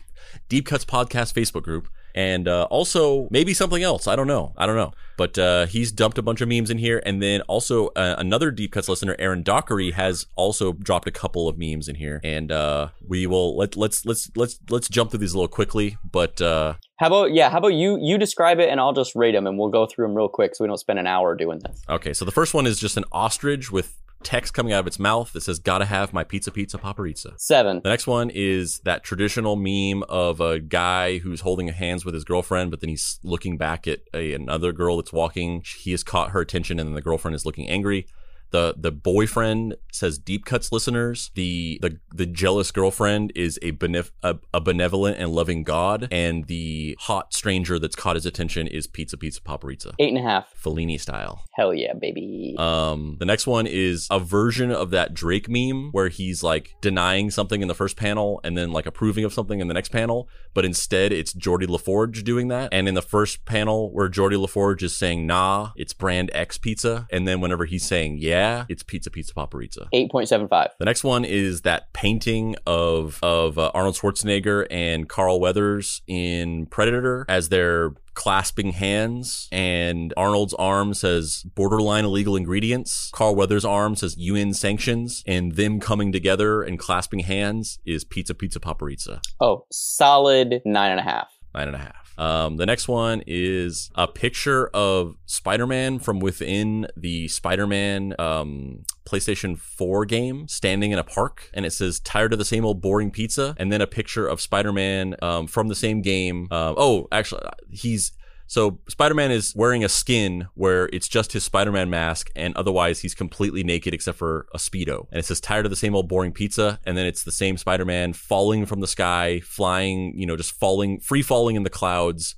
[0.48, 1.88] Deep Cuts podcast Facebook group.
[2.16, 4.06] And uh, also maybe something else.
[4.08, 4.54] I don't know.
[4.56, 4.92] I don't know.
[5.18, 8.50] But uh, he's dumped a bunch of memes in here, and then also uh, another
[8.50, 12.20] Deep Cuts listener, Aaron Dockery, has also dropped a couple of memes in here.
[12.24, 15.98] And uh, we will let let's let's let's let's jump through these a little quickly.
[16.10, 17.50] But uh, How about yeah?
[17.50, 20.06] How about you you describe it, and I'll just rate them, and we'll go through
[20.06, 21.82] them real quick, so we don't spend an hour doing this.
[21.88, 24.98] Okay, so the first one is just an ostrich with text coming out of its
[24.98, 27.34] mouth that says, Gotta have my pizza, pizza, paparizza.
[27.38, 27.80] Seven.
[27.82, 32.24] The next one is that traditional meme of a guy who's holding hands with his
[32.24, 35.62] girlfriend, but then he's looking back at a, another girl that's walking.
[35.78, 38.06] He has caught her attention, and then the girlfriend is looking angry.
[38.50, 41.30] The the boyfriend says deep cuts listeners.
[41.34, 46.46] The the the jealous girlfriend is a, benef- a a benevolent and loving God, and
[46.46, 49.94] the hot stranger that's caught his attention is pizza pizza paparizza.
[49.98, 50.52] Eight and a half.
[50.62, 51.44] Fellini style.
[51.54, 52.54] Hell yeah, baby.
[52.58, 57.30] Um, the next one is a version of that Drake meme where he's like denying
[57.30, 60.28] something in the first panel and then like approving of something in the next panel,
[60.54, 62.68] but instead it's Geordi La Forge doing that.
[62.72, 66.58] And in the first panel where Geordi La Forge is saying nah, it's brand X
[66.58, 68.35] pizza, and then whenever he's saying yeah,
[68.68, 69.88] it's pizza pizza paparizza.
[69.92, 70.70] Eight point seven five.
[70.78, 76.66] The next one is that painting of of uh, Arnold Schwarzenegger and Carl Weathers in
[76.66, 83.10] Predator as they're clasping hands and Arnold's arm says borderline illegal ingredients.
[83.12, 88.34] Carl Weathers' arm says UN sanctions and them coming together and clasping hands is pizza
[88.34, 89.20] pizza paparizza.
[89.40, 91.28] Oh, solid nine and a half.
[91.54, 92.05] Nine and a half.
[92.18, 99.58] Um, the next one is a picture of Spider-Man from within the Spider-Man um, PlayStation
[99.58, 103.10] 4 game, standing in a park, and it says "Tired of the same old boring
[103.10, 106.48] pizza," and then a picture of Spider-Man um, from the same game.
[106.50, 108.12] Uh, oh, actually, he's
[108.46, 113.14] so Spider-Man is wearing a skin where it's just his Spider-Man mask, and otherwise he's
[113.14, 115.06] completely naked except for a speedo.
[115.10, 117.56] And it says "Tired of the same old boring pizza," and then it's the same
[117.56, 122.36] Spider-Man falling from the sky, flying, you know, just falling, free falling in the clouds.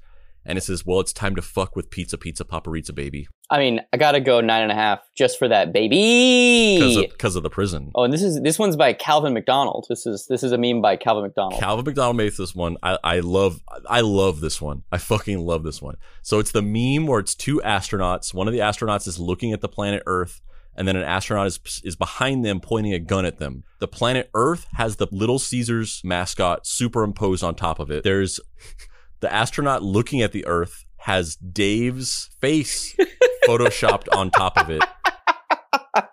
[0.48, 3.80] And it says, "Well, it's time to fuck with pizza, pizza, paparizza, baby," I mean,
[3.92, 6.76] I gotta go nine and a half just for that baby.
[7.10, 7.92] because of, of the prison.
[7.94, 9.86] Oh, and this is this one's by Calvin McDonald.
[9.88, 11.60] This is this is a meme by Calvin McDonald.
[11.60, 12.76] Calvin McDonald made this one.
[12.82, 14.82] I, I love I love this one.
[14.92, 15.96] I fucking love this one.
[16.22, 18.34] So it's the meme where it's two astronauts.
[18.34, 20.42] One of the astronauts is looking at the planet Earth,
[20.76, 23.64] and then an astronaut is is behind them pointing a gun at them.
[23.80, 28.04] The planet Earth has the Little Caesars mascot superimposed on top of it.
[28.04, 28.40] There's
[29.20, 32.96] the astronaut looking at the Earth has Dave's face
[33.46, 34.82] photoshopped on top of it.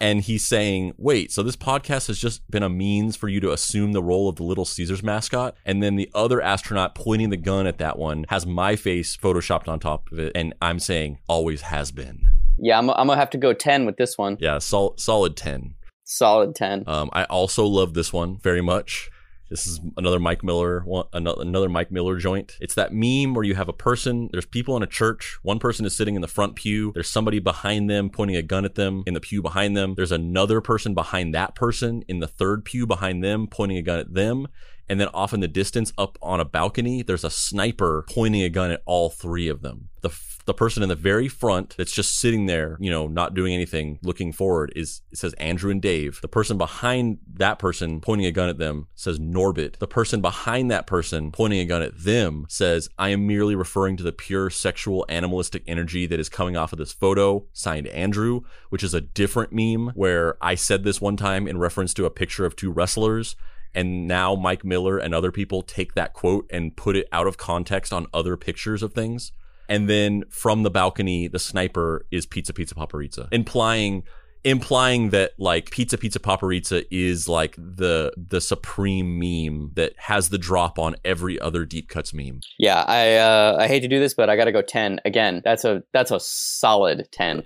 [0.01, 3.51] And he's saying, wait, so this podcast has just been a means for you to
[3.51, 5.55] assume the role of the Little Caesars mascot?
[5.65, 9.67] And then the other astronaut pointing the gun at that one has my face photoshopped
[9.67, 10.31] on top of it.
[10.33, 12.27] And I'm saying, always has been.
[12.57, 14.37] Yeah, I'm, I'm gonna have to go ten with this one.
[14.39, 15.75] Yeah, sol- solid 10.
[16.05, 16.83] Solid ten.
[16.87, 19.09] Um, I also love this one very much.
[19.49, 22.57] This is another Mike Miller, one, another Mike Miller joint.
[22.59, 25.37] It's that meme where you have a person, there's people in a church.
[25.43, 26.91] One person is sitting in the front pew.
[26.93, 29.93] There's somebody behind them pointing a gun at them in the pew behind them.
[29.95, 33.99] There's another person behind that person in the third pew behind them pointing a gun
[33.99, 34.47] at them.
[34.87, 38.49] And then off in the distance, up on a balcony, there's a sniper pointing a
[38.49, 39.89] gun at all three of them.
[40.01, 43.33] The f- the person in the very front that's just sitting there, you know, not
[43.33, 46.19] doing anything, looking forward is it says Andrew and Dave.
[46.21, 49.77] The person behind that person pointing a gun at them says Norbit.
[49.77, 53.97] The person behind that person pointing a gun at them says, I am merely referring
[53.97, 58.41] to the pure sexual animalistic energy that is coming off of this photo, signed Andrew,
[58.69, 62.11] which is a different meme where I said this one time in reference to a
[62.11, 63.35] picture of two wrestlers.
[63.75, 67.37] And now Mike Miller and other people take that quote and put it out of
[67.37, 69.31] context on other pictures of things.
[69.67, 74.03] And then from the balcony, the sniper is pizza, pizza, paparizza, implying
[74.45, 80.37] implying that like pizza pizza paparizza is like the the supreme meme that has the
[80.37, 84.13] drop on every other deep cuts meme Yeah, I uh, I hate to do this,
[84.13, 85.41] but I got to go ten again.
[85.43, 87.41] That's a that's a solid ten.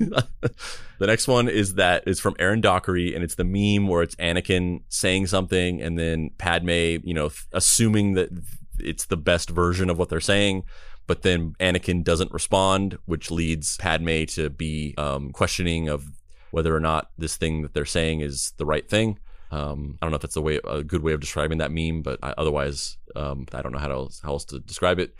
[0.98, 4.16] the next one is that is from Aaron Dockery, and it's the meme where it's
[4.16, 8.30] Anakin saying something, and then Padme, you know, th- assuming that
[8.78, 10.64] it's the best version of what they're saying,
[11.06, 16.04] but then Anakin doesn't respond, which leads Padme to be um, questioning of
[16.50, 19.18] whether or not this thing that they're saying is the right thing.
[19.50, 22.02] Um, I don't know if that's a way, a good way of describing that meme,
[22.02, 25.14] but I, otherwise, um, I don't know how else, how else to describe it.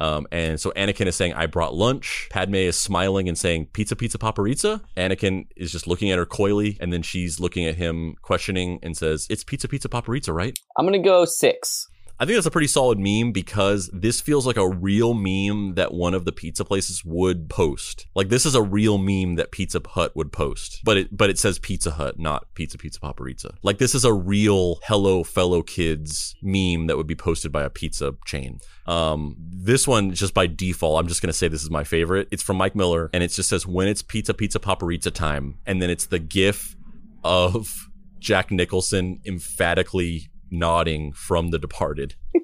[0.00, 2.28] Um, and so Anakin is saying, I brought lunch.
[2.30, 4.80] Padme is smiling and saying, pizza, pizza, paparizza.
[4.96, 8.96] Anakin is just looking at her coyly, and then she's looking at him, questioning, and
[8.96, 10.58] says, It's pizza, pizza, paparizza, right?
[10.78, 11.89] I'm gonna go six.
[12.20, 15.94] I think that's a pretty solid meme because this feels like a real meme that
[15.94, 18.08] one of the pizza places would post.
[18.14, 21.38] Like this is a real meme that Pizza Hut would post, but it but it
[21.38, 23.54] says Pizza Hut, not Pizza Pizza Paparizza.
[23.62, 27.70] Like this is a real hello fellow kids meme that would be posted by a
[27.70, 28.60] pizza chain.
[28.86, 32.28] Um, this one just by default, I'm just gonna say this is my favorite.
[32.30, 35.80] It's from Mike Miller, and it just says when it's Pizza Pizza Paparizza time, and
[35.80, 36.76] then it's the GIF
[37.24, 42.14] of Jack Nicholson emphatically nodding from The Departed.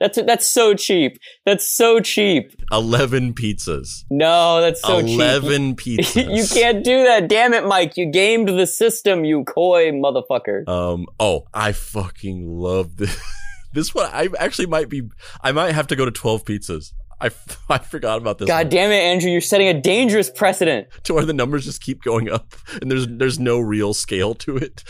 [0.00, 1.18] That's that's so cheap.
[1.44, 2.52] That's so cheap.
[2.70, 4.04] 11 pizzas.
[4.10, 6.00] No, that's so 11 cheap.
[6.00, 6.36] pizzas.
[6.36, 7.28] you can't do that.
[7.28, 7.96] Damn it, Mike.
[7.96, 10.68] You gamed the system, you coy motherfucker.
[10.68, 13.20] Um, oh, I fucking love this.
[13.72, 15.02] this one, I actually might be,
[15.42, 16.92] I might have to go to 12 pizzas.
[17.20, 17.30] I,
[17.68, 18.46] I forgot about this.
[18.46, 18.70] God one.
[18.70, 19.30] damn it, Andrew.
[19.30, 20.86] You're setting a dangerous precedent.
[21.02, 24.56] to where the numbers just keep going up and there's there's no real scale to
[24.56, 24.84] it.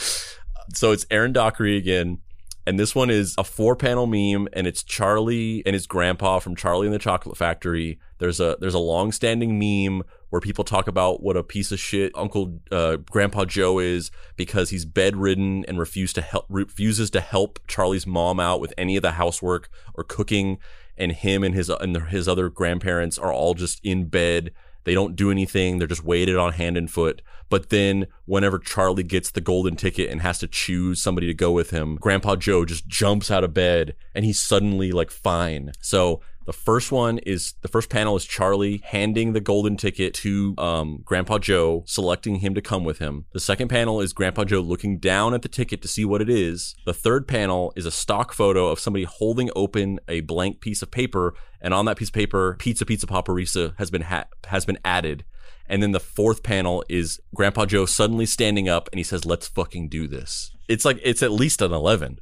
[0.75, 2.19] So it's Aaron Dockery again.
[2.67, 6.55] And this one is a four panel meme and it's Charlie and his grandpa from
[6.55, 7.99] Charlie and the Chocolate Factory.
[8.19, 11.81] There's a there's a long standing meme where people talk about what a piece of
[11.81, 17.59] shit Uncle uh, Grandpa Joe is because he's bedridden and to help refuses to help
[17.69, 20.59] Charlie's mom out with any of the housework or cooking
[20.99, 24.53] and him and his and his other grandparents are all just in bed
[24.89, 25.79] they don't do anything.
[25.79, 27.21] They're just weighted on hand and foot.
[27.51, 31.53] But then whenever Charlie gets the golden ticket and has to choose somebody to go
[31.53, 35.73] with him, Grandpa Joe just jumps out of bed and he's suddenly like fine.
[35.83, 40.55] So the first one is the first panel is Charlie handing the golden ticket to
[40.57, 43.27] um, Grandpa Joe, selecting him to come with him.
[43.35, 46.31] The second panel is Grandpa Joe looking down at the ticket to see what it
[46.31, 46.75] is.
[46.87, 50.91] The third panel is a stock photo of somebody holding open a blank piece of
[50.91, 54.79] paper, and on that piece of paper, Pizza Pizza Paparizza has been ha- has been
[54.87, 55.27] added.
[55.67, 59.49] And then the fourth panel is Grandpa Joe suddenly standing up and he says, "Let's
[59.49, 62.21] fucking do this." It's like it's at least an eleven.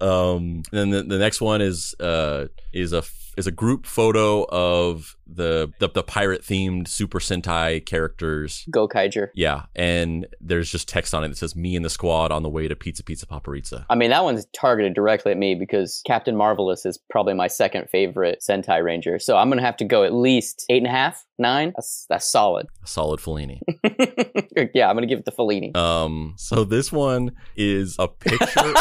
[0.00, 3.02] Um, then the, the next one is uh is a
[3.36, 8.64] is a group photo of the the, the pirate themed Super Sentai characters.
[8.70, 9.28] Gokaiger.
[9.34, 12.48] Yeah, and there's just text on it that says "Me and the squad on the
[12.48, 16.36] way to Pizza Pizza Paparizza." I mean, that one's targeted directly at me because Captain
[16.36, 19.18] Marvelous is probably my second favorite Sentai Ranger.
[19.18, 21.72] So I'm to have to go at least eight and a half, nine.
[21.76, 22.66] That's, that's solid.
[22.82, 23.60] A solid Fellini.
[24.74, 25.76] yeah, I'm to give it to Fellini.
[25.76, 28.46] Um, so this one is a picture.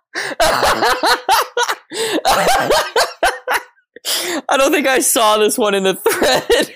[4.48, 6.74] I don't think I saw this one in the thread.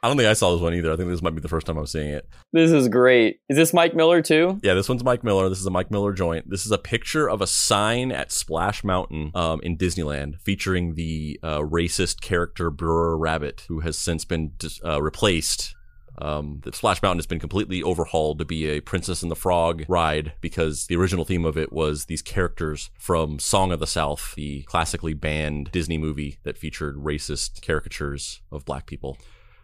[0.00, 0.92] I don't think I saw this one either.
[0.92, 2.28] I think this might be the first time I'm seeing it.
[2.52, 3.40] this is great.
[3.48, 4.60] Is this Mike Miller too?
[4.62, 5.48] Yeah, this one's Mike Miller.
[5.48, 6.48] This is a Mike Miller joint.
[6.48, 11.40] This is a picture of a sign at Splash Mountain um, in Disneyland featuring the
[11.42, 15.74] uh, racist character Brer Rabbit, who has since been dis- uh, replaced.
[16.20, 19.84] Um, the Splash Mountain has been completely overhauled to be a Princess and the Frog
[19.88, 24.34] ride because the original theme of it was these characters from Song of the South,
[24.34, 29.16] the classically banned Disney movie that featured racist caricatures of black people.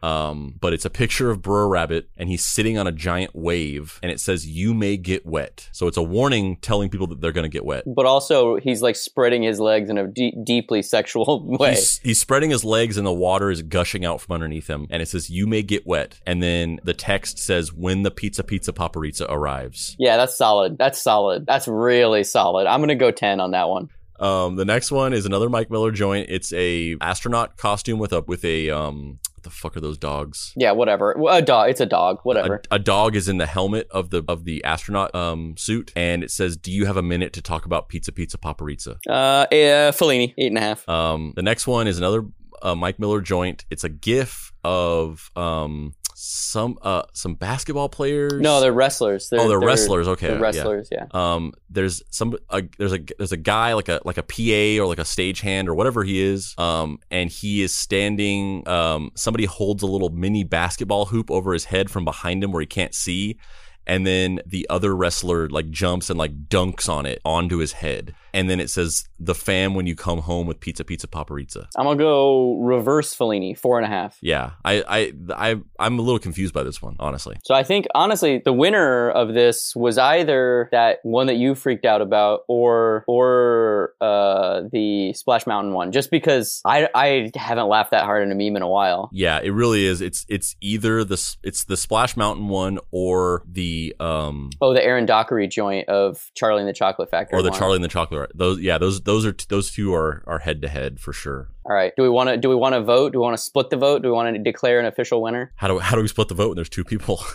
[0.04, 3.98] Um, but it's a picture of Brer Rabbit and he's sitting on a giant wave
[4.02, 5.70] and it says, You may get wet.
[5.72, 7.84] So it's a warning telling people that they're going to get wet.
[7.86, 11.70] But also, he's like spreading his legs in a de- deeply sexual way.
[11.70, 14.86] He's, he's spreading his legs and the water is gushing out from underneath him.
[14.90, 16.20] And it says, You may get wet.
[16.26, 19.96] And then the text says, When the pizza pizza paparizza arrives.
[19.98, 20.76] yeah, that's solid.
[20.76, 21.46] That's solid.
[21.46, 22.66] That's really solid.
[22.66, 23.88] I'm gonna go ten on that one.
[24.20, 26.28] Um, the next one is another Mike Miller joint.
[26.28, 30.52] It's a astronaut costume with a with a um the fuck are those dogs?
[30.56, 31.14] Yeah, whatever.
[31.30, 31.70] A dog.
[31.70, 32.18] It's a dog.
[32.24, 32.62] Whatever.
[32.70, 36.24] A, a dog is in the helmet of the of the astronaut um suit, and
[36.24, 39.92] it says, "Do you have a minute to talk about pizza pizza paparizza?" Uh, uh,
[39.92, 40.88] Fellini, eight and a half.
[40.88, 42.24] Um, the next one is another
[42.62, 43.64] uh, Mike Miller joint.
[43.70, 48.34] It's a GIF of um some uh some basketball players.
[48.34, 49.28] No, they're wrestlers.
[49.28, 50.08] They're, oh, they're, wrestlers.
[50.08, 50.42] Okay, they're yeah.
[50.42, 50.88] wrestlers.
[50.90, 51.06] Yeah.
[51.10, 54.86] Um, there's some uh, there's a there's a guy like a like a PA or
[54.86, 56.54] like a stagehand or whatever he is.
[56.56, 58.66] Um, and he is standing.
[58.68, 62.60] Um, somebody holds a little mini basketball hoop over his head from behind him where
[62.60, 63.38] he can't see.
[63.86, 68.14] And then the other wrestler like jumps and like dunks on it onto his head.
[68.34, 71.68] And then it says the fam when you come home with pizza pizza paparizza.
[71.76, 74.18] I'm gonna go reverse Fellini, four and a half.
[74.20, 75.12] Yeah, I I
[75.50, 77.36] I I'm a little confused by this one, honestly.
[77.44, 81.84] So I think honestly, the winner of this was either that one that you freaked
[81.84, 85.92] out about, or or uh, the Splash Mountain one.
[85.92, 89.10] Just because I I haven't laughed that hard in a meme in a while.
[89.12, 90.00] Yeah, it really is.
[90.00, 95.06] It's it's either the it's the Splash Mountain one or the um Oh, the Aaron
[95.06, 97.38] Dockery joint of Charlie and the Chocolate Factory.
[97.38, 97.58] or the one.
[97.60, 98.23] Charlie and the Chocolate.
[98.34, 101.48] Those yeah, those those are t- those two are are head to head for sure.
[101.64, 101.92] All right.
[101.96, 103.12] Do we want to do we want to vote?
[103.12, 104.02] Do we want to split the vote?
[104.02, 105.52] Do we want to declare an official winner?
[105.56, 107.22] How do how do we split the vote when there's two people?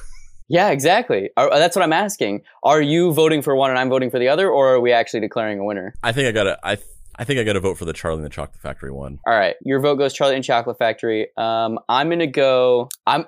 [0.52, 1.30] Yeah, exactly.
[1.38, 2.42] Are, uh, that's what I'm asking.
[2.64, 5.20] Are you voting for one and I'm voting for the other, or are we actually
[5.20, 5.94] declaring a winner?
[6.02, 6.80] I think I gotta I
[7.20, 9.20] I think I gotta vote for the Charlie and the Chocolate Factory one.
[9.28, 11.28] All right, your vote goes Charlie and Chocolate Factory.
[11.36, 12.88] Um, I'm gonna go.
[13.06, 13.26] I'm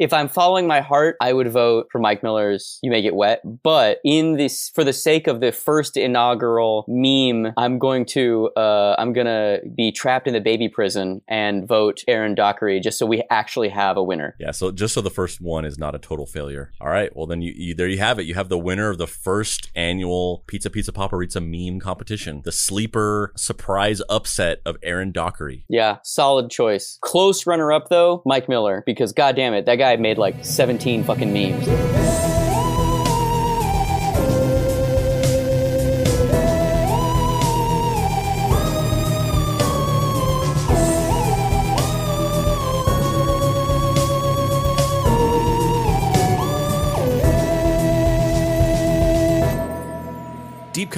[0.00, 3.40] if I'm following my heart, I would vote for Mike Miller's "You May Get Wet."
[3.62, 8.96] But in this, for the sake of the first inaugural meme, I'm going to uh,
[8.98, 13.22] I'm gonna be trapped in the baby prison and vote Aaron Dockery just so we
[13.30, 14.34] actually have a winner.
[14.40, 16.72] Yeah, so just so the first one is not a total failure.
[16.80, 18.24] All right, well then you, you there you have it.
[18.24, 23.27] You have the winner of the first annual Pizza Pizza Paparizza meme competition, the sleeper
[23.36, 25.64] surprise upset of Aaron Dockery.
[25.68, 26.98] Yeah, solid choice.
[27.02, 31.04] Close runner up though, Mike Miller, because god damn it, that guy made like 17
[31.04, 31.66] fucking memes.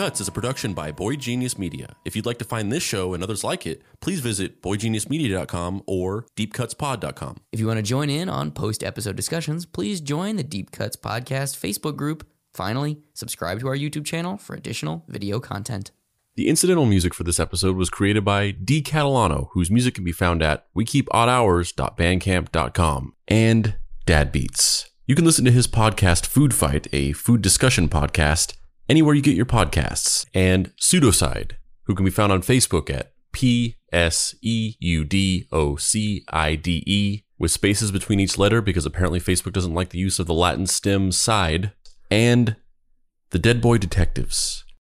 [0.01, 1.95] Cuts is a production by Boy Genius Media.
[2.07, 6.25] If you'd like to find this show and others like it, please visit boygeniusmedia.com or
[6.39, 7.37] deepcutspod.com.
[7.53, 10.97] If you want to join in on post episode discussions, please join the Deep Cuts
[10.97, 12.27] Podcast Facebook group.
[12.55, 15.91] Finally, subscribe to our YouTube channel for additional video content.
[16.35, 18.83] The incidental music for this episode was created by D.
[18.83, 23.75] Catalano, whose music can be found at wekeepoddhours.bandcamp.com, and
[24.07, 24.89] Dad Beats.
[25.07, 28.55] You can listen to his podcast Food Fight, a food discussion podcast,
[28.91, 31.53] anywhere you get your podcasts, and Pseudocide,
[31.85, 36.57] who can be found on Facebook at P S E U D O C I
[36.57, 40.27] D E, with spaces between each letter because apparently Facebook doesn't like the use of
[40.27, 41.73] the Latin stem side,
[42.11, 42.57] and
[43.31, 44.65] The Dead Boy Detectives.